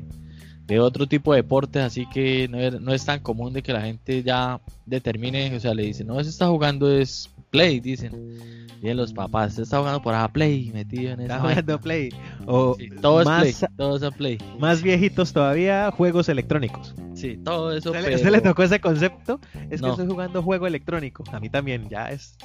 de 0.68 0.80
otro 0.80 1.08
tipo 1.08 1.34
de 1.34 1.41
deportes, 1.41 1.82
así 1.82 2.06
que 2.06 2.47
no 2.47 2.60
es, 2.60 2.80
no 2.80 2.93
es, 2.93 3.04
tan 3.04 3.20
común 3.20 3.52
de 3.54 3.64
que 3.64 3.74
la 3.74 3.82
gente 3.82 4.22
ya 4.22 4.62
determine, 4.86 5.56
o 5.56 5.60
sea, 5.60 5.74
le 5.74 5.84
dice, 5.84 6.04
no, 6.04 6.24
se 6.24 6.30
está 6.30 6.47
jugando 6.47 6.91
es 6.91 7.30
Play, 7.52 7.80
dicen. 7.80 8.39
Bien 8.82 8.97
los 8.97 9.14
papás, 9.14 9.54
se 9.54 9.62
está 9.62 9.78
jugando 9.78 10.02
por 10.02 10.16
a 10.16 10.28
Play, 10.28 10.72
metido 10.74 11.12
en 11.12 11.20
esa. 11.20 11.36
Está 11.36 11.39
jugando 11.39 11.80
Play. 11.80 12.10
O 12.47 12.76
todo 12.99 13.24
más, 13.24 13.45
es 13.45 13.60
Play, 13.60 13.70
todo 13.78 14.08
es 14.08 14.16
Play. 14.16 14.38
Más 14.58 14.82
viejitos 14.82 15.34
todavía, 15.34 15.91
juegos 15.91 16.30
electrónicos. 16.30 16.95
Sí, 17.14 17.38
todo 17.43 17.72
eso. 17.76 17.91
¿Usted, 17.91 18.04
pero... 18.04 18.32
le 18.32 18.41
tocó 18.41 18.64
ese 18.64 18.82
concepto? 18.82 19.39
Es 19.70 19.82
que 19.82 19.89
estoy 19.89 20.08
jugando 20.08 20.41
juego 20.41 20.66
electrónico. 20.66 21.24
A 21.32 21.39
mí 21.39 21.49
también, 21.49 21.89
ya 21.89 22.10
es, 22.10 22.36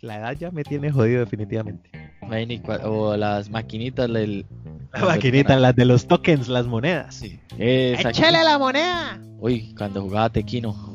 la 0.00 0.16
edad 0.16 0.36
ya 0.38 0.50
me 0.50 0.64
tiene 0.64 0.90
jodido 0.90 1.20
definitivamente. 1.20 1.90
O 2.84 3.14
las 3.16 3.50
maquinitas, 3.50 4.08
el, 4.08 4.46
la 4.94 5.04
maquinita, 5.04 5.56
las 5.58 5.76
de 5.76 5.84
los 5.84 6.06
tokens, 6.06 6.48
las 6.48 6.66
monedas. 6.66 7.16
Sí. 7.16 7.38
¡Échale 7.58 8.42
la 8.42 8.56
moneda! 8.58 9.20
Uy, 9.40 9.74
cuando 9.76 10.00
jugaba 10.00 10.30
Tequino. 10.30 10.91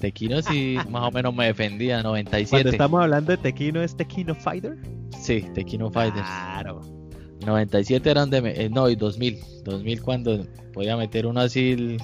Tequino 0.00 0.42
sí 0.42 0.76
más 0.88 1.08
o 1.08 1.10
menos 1.10 1.34
me 1.34 1.46
defendía, 1.46 2.02
97. 2.02 2.50
Cuando 2.50 2.70
estamos 2.70 3.02
hablando 3.02 3.32
de 3.32 3.38
Tequino, 3.38 3.82
¿es 3.82 3.96
Tequino 3.96 4.34
Fighter? 4.34 4.76
Sí, 5.18 5.44
Tequino 5.54 5.90
Fighter. 5.90 6.22
Claro. 6.22 6.80
97 7.44 8.10
eran 8.10 8.30
de... 8.30 8.38
Eh, 8.38 8.68
no, 8.70 8.88
y 8.88 8.96
2000. 8.96 9.38
2000 9.64 10.02
cuando 10.02 10.46
podía 10.72 10.96
meter 10.96 11.26
uno 11.26 11.40
así, 11.40 11.98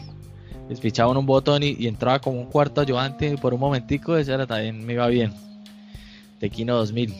les 0.69 0.81
pichaban 0.81 1.17
un 1.17 1.27
botón 1.27 1.63
y, 1.63 1.87
entraba 1.87 2.21
como 2.21 2.41
un 2.41 2.47
cuarto 2.47 2.81
ayudante 2.81 3.37
por 3.39 3.55
un 3.55 3.61
momentico, 3.61 4.17
ese 4.17 4.33
era 4.33 4.47
también 4.47 4.85
me 4.85 4.95
iba 4.95 5.07
bien. 5.09 5.33
Tequino 6.39 6.77
2000. 6.77 7.15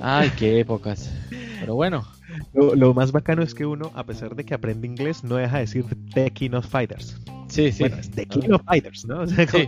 Ay, 0.00 0.30
qué 0.38 0.60
épocas. 0.60 1.12
Pero 1.60 1.74
bueno. 1.74 2.06
Lo, 2.52 2.94
más 2.94 3.10
bacano 3.10 3.42
es 3.42 3.54
que 3.54 3.66
uno, 3.66 3.90
a 3.94 4.04
pesar 4.04 4.36
de 4.36 4.44
que 4.44 4.54
aprende 4.54 4.86
inglés, 4.86 5.24
no 5.24 5.36
deja 5.36 5.56
de 5.56 5.62
decir 5.62 5.84
Tequino 6.14 6.62
Fighters. 6.62 7.16
Sí, 7.48 7.72
sí. 7.72 7.82
Bueno, 7.82 7.96
es 7.96 8.10
Tequino 8.10 8.58
Fighters, 8.60 9.06
¿no? 9.06 9.20
O 9.22 9.26
sea, 9.26 9.46
sí, 9.46 9.66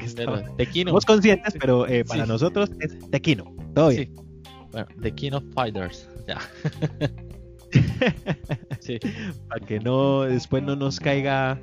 Tequino. 0.57 0.91
Somos 0.91 1.05
conscientes, 1.05 1.55
pero 1.59 1.87
eh, 1.87 2.05
para 2.05 2.27
nosotros 2.27 2.71
es 2.81 2.99
Tequino. 3.11 3.55
Todo 3.75 3.89
bien. 3.89 4.15
Bueno, 4.73 4.87
Tequino 5.03 5.43
Fighters. 5.55 6.09
Ya. 6.29 6.39
sí. 8.81 8.99
Para 9.49 9.67
que 9.67 9.81
no, 9.81 10.23
después 10.23 10.63
no 10.63 10.77
nos 10.77 11.01
caiga 11.01 11.59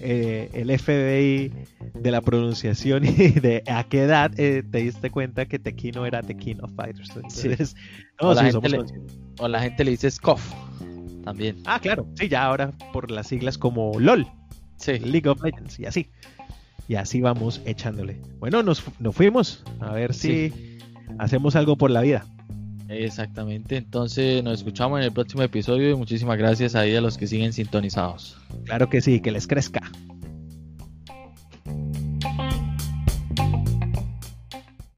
eh, 0.00 0.48
el 0.52 0.78
FBI 0.78 1.52
de 1.94 2.10
la 2.10 2.20
pronunciación 2.20 3.04
y 3.04 3.30
de 3.30 3.62
a 3.66 3.84
qué 3.84 4.02
edad 4.02 4.32
eh, 4.38 4.62
te 4.68 4.78
diste 4.78 5.10
cuenta 5.10 5.46
que 5.46 5.58
Tequino 5.58 6.06
era 6.06 6.22
Tequino 6.22 6.68
Fighters. 6.68 7.10
Entonces, 7.16 7.74
no, 8.20 8.30
o, 8.30 8.34
la 8.34 8.44
gente 8.44 8.68
le, 8.68 8.84
o 9.38 9.48
la 9.48 9.60
gente 9.60 9.84
le 9.84 9.90
dice 9.92 10.10
SCOF 10.10 10.54
también. 11.24 11.56
Ah, 11.66 11.80
claro. 11.80 12.06
Sí, 12.14 12.28
ya 12.28 12.44
ahora 12.44 12.72
por 12.92 13.10
las 13.10 13.26
siglas 13.26 13.58
como 13.58 13.92
LOL. 13.98 14.26
Sí. 14.78 14.98
League 14.98 15.28
of 15.28 15.42
Legends 15.42 15.78
y 15.78 15.86
así. 15.86 16.08
Y 16.88 16.94
así 16.94 17.20
vamos 17.20 17.60
echándole. 17.66 18.18
Bueno, 18.38 18.62
nos, 18.62 18.80
fuimos. 19.12 19.62
A 19.80 19.92
ver 19.92 20.14
si 20.14 20.78
hacemos 21.18 21.54
algo 21.54 21.76
por 21.76 21.90
la 21.90 22.00
vida. 22.00 22.24
Exactamente. 22.88 23.76
Entonces 23.76 24.42
nos 24.42 24.60
escuchamos 24.60 24.98
en 24.98 25.04
el 25.04 25.12
próximo 25.12 25.42
episodio 25.42 25.90
y 25.90 25.94
muchísimas 25.94 26.38
gracias 26.38 26.74
ahí 26.74 26.96
a 26.96 27.02
los 27.02 27.18
que 27.18 27.26
siguen 27.26 27.52
sintonizados. 27.52 28.38
Claro 28.64 28.88
que 28.88 29.02
sí, 29.02 29.20
que 29.20 29.30
les 29.30 29.46
crezca. 29.46 29.82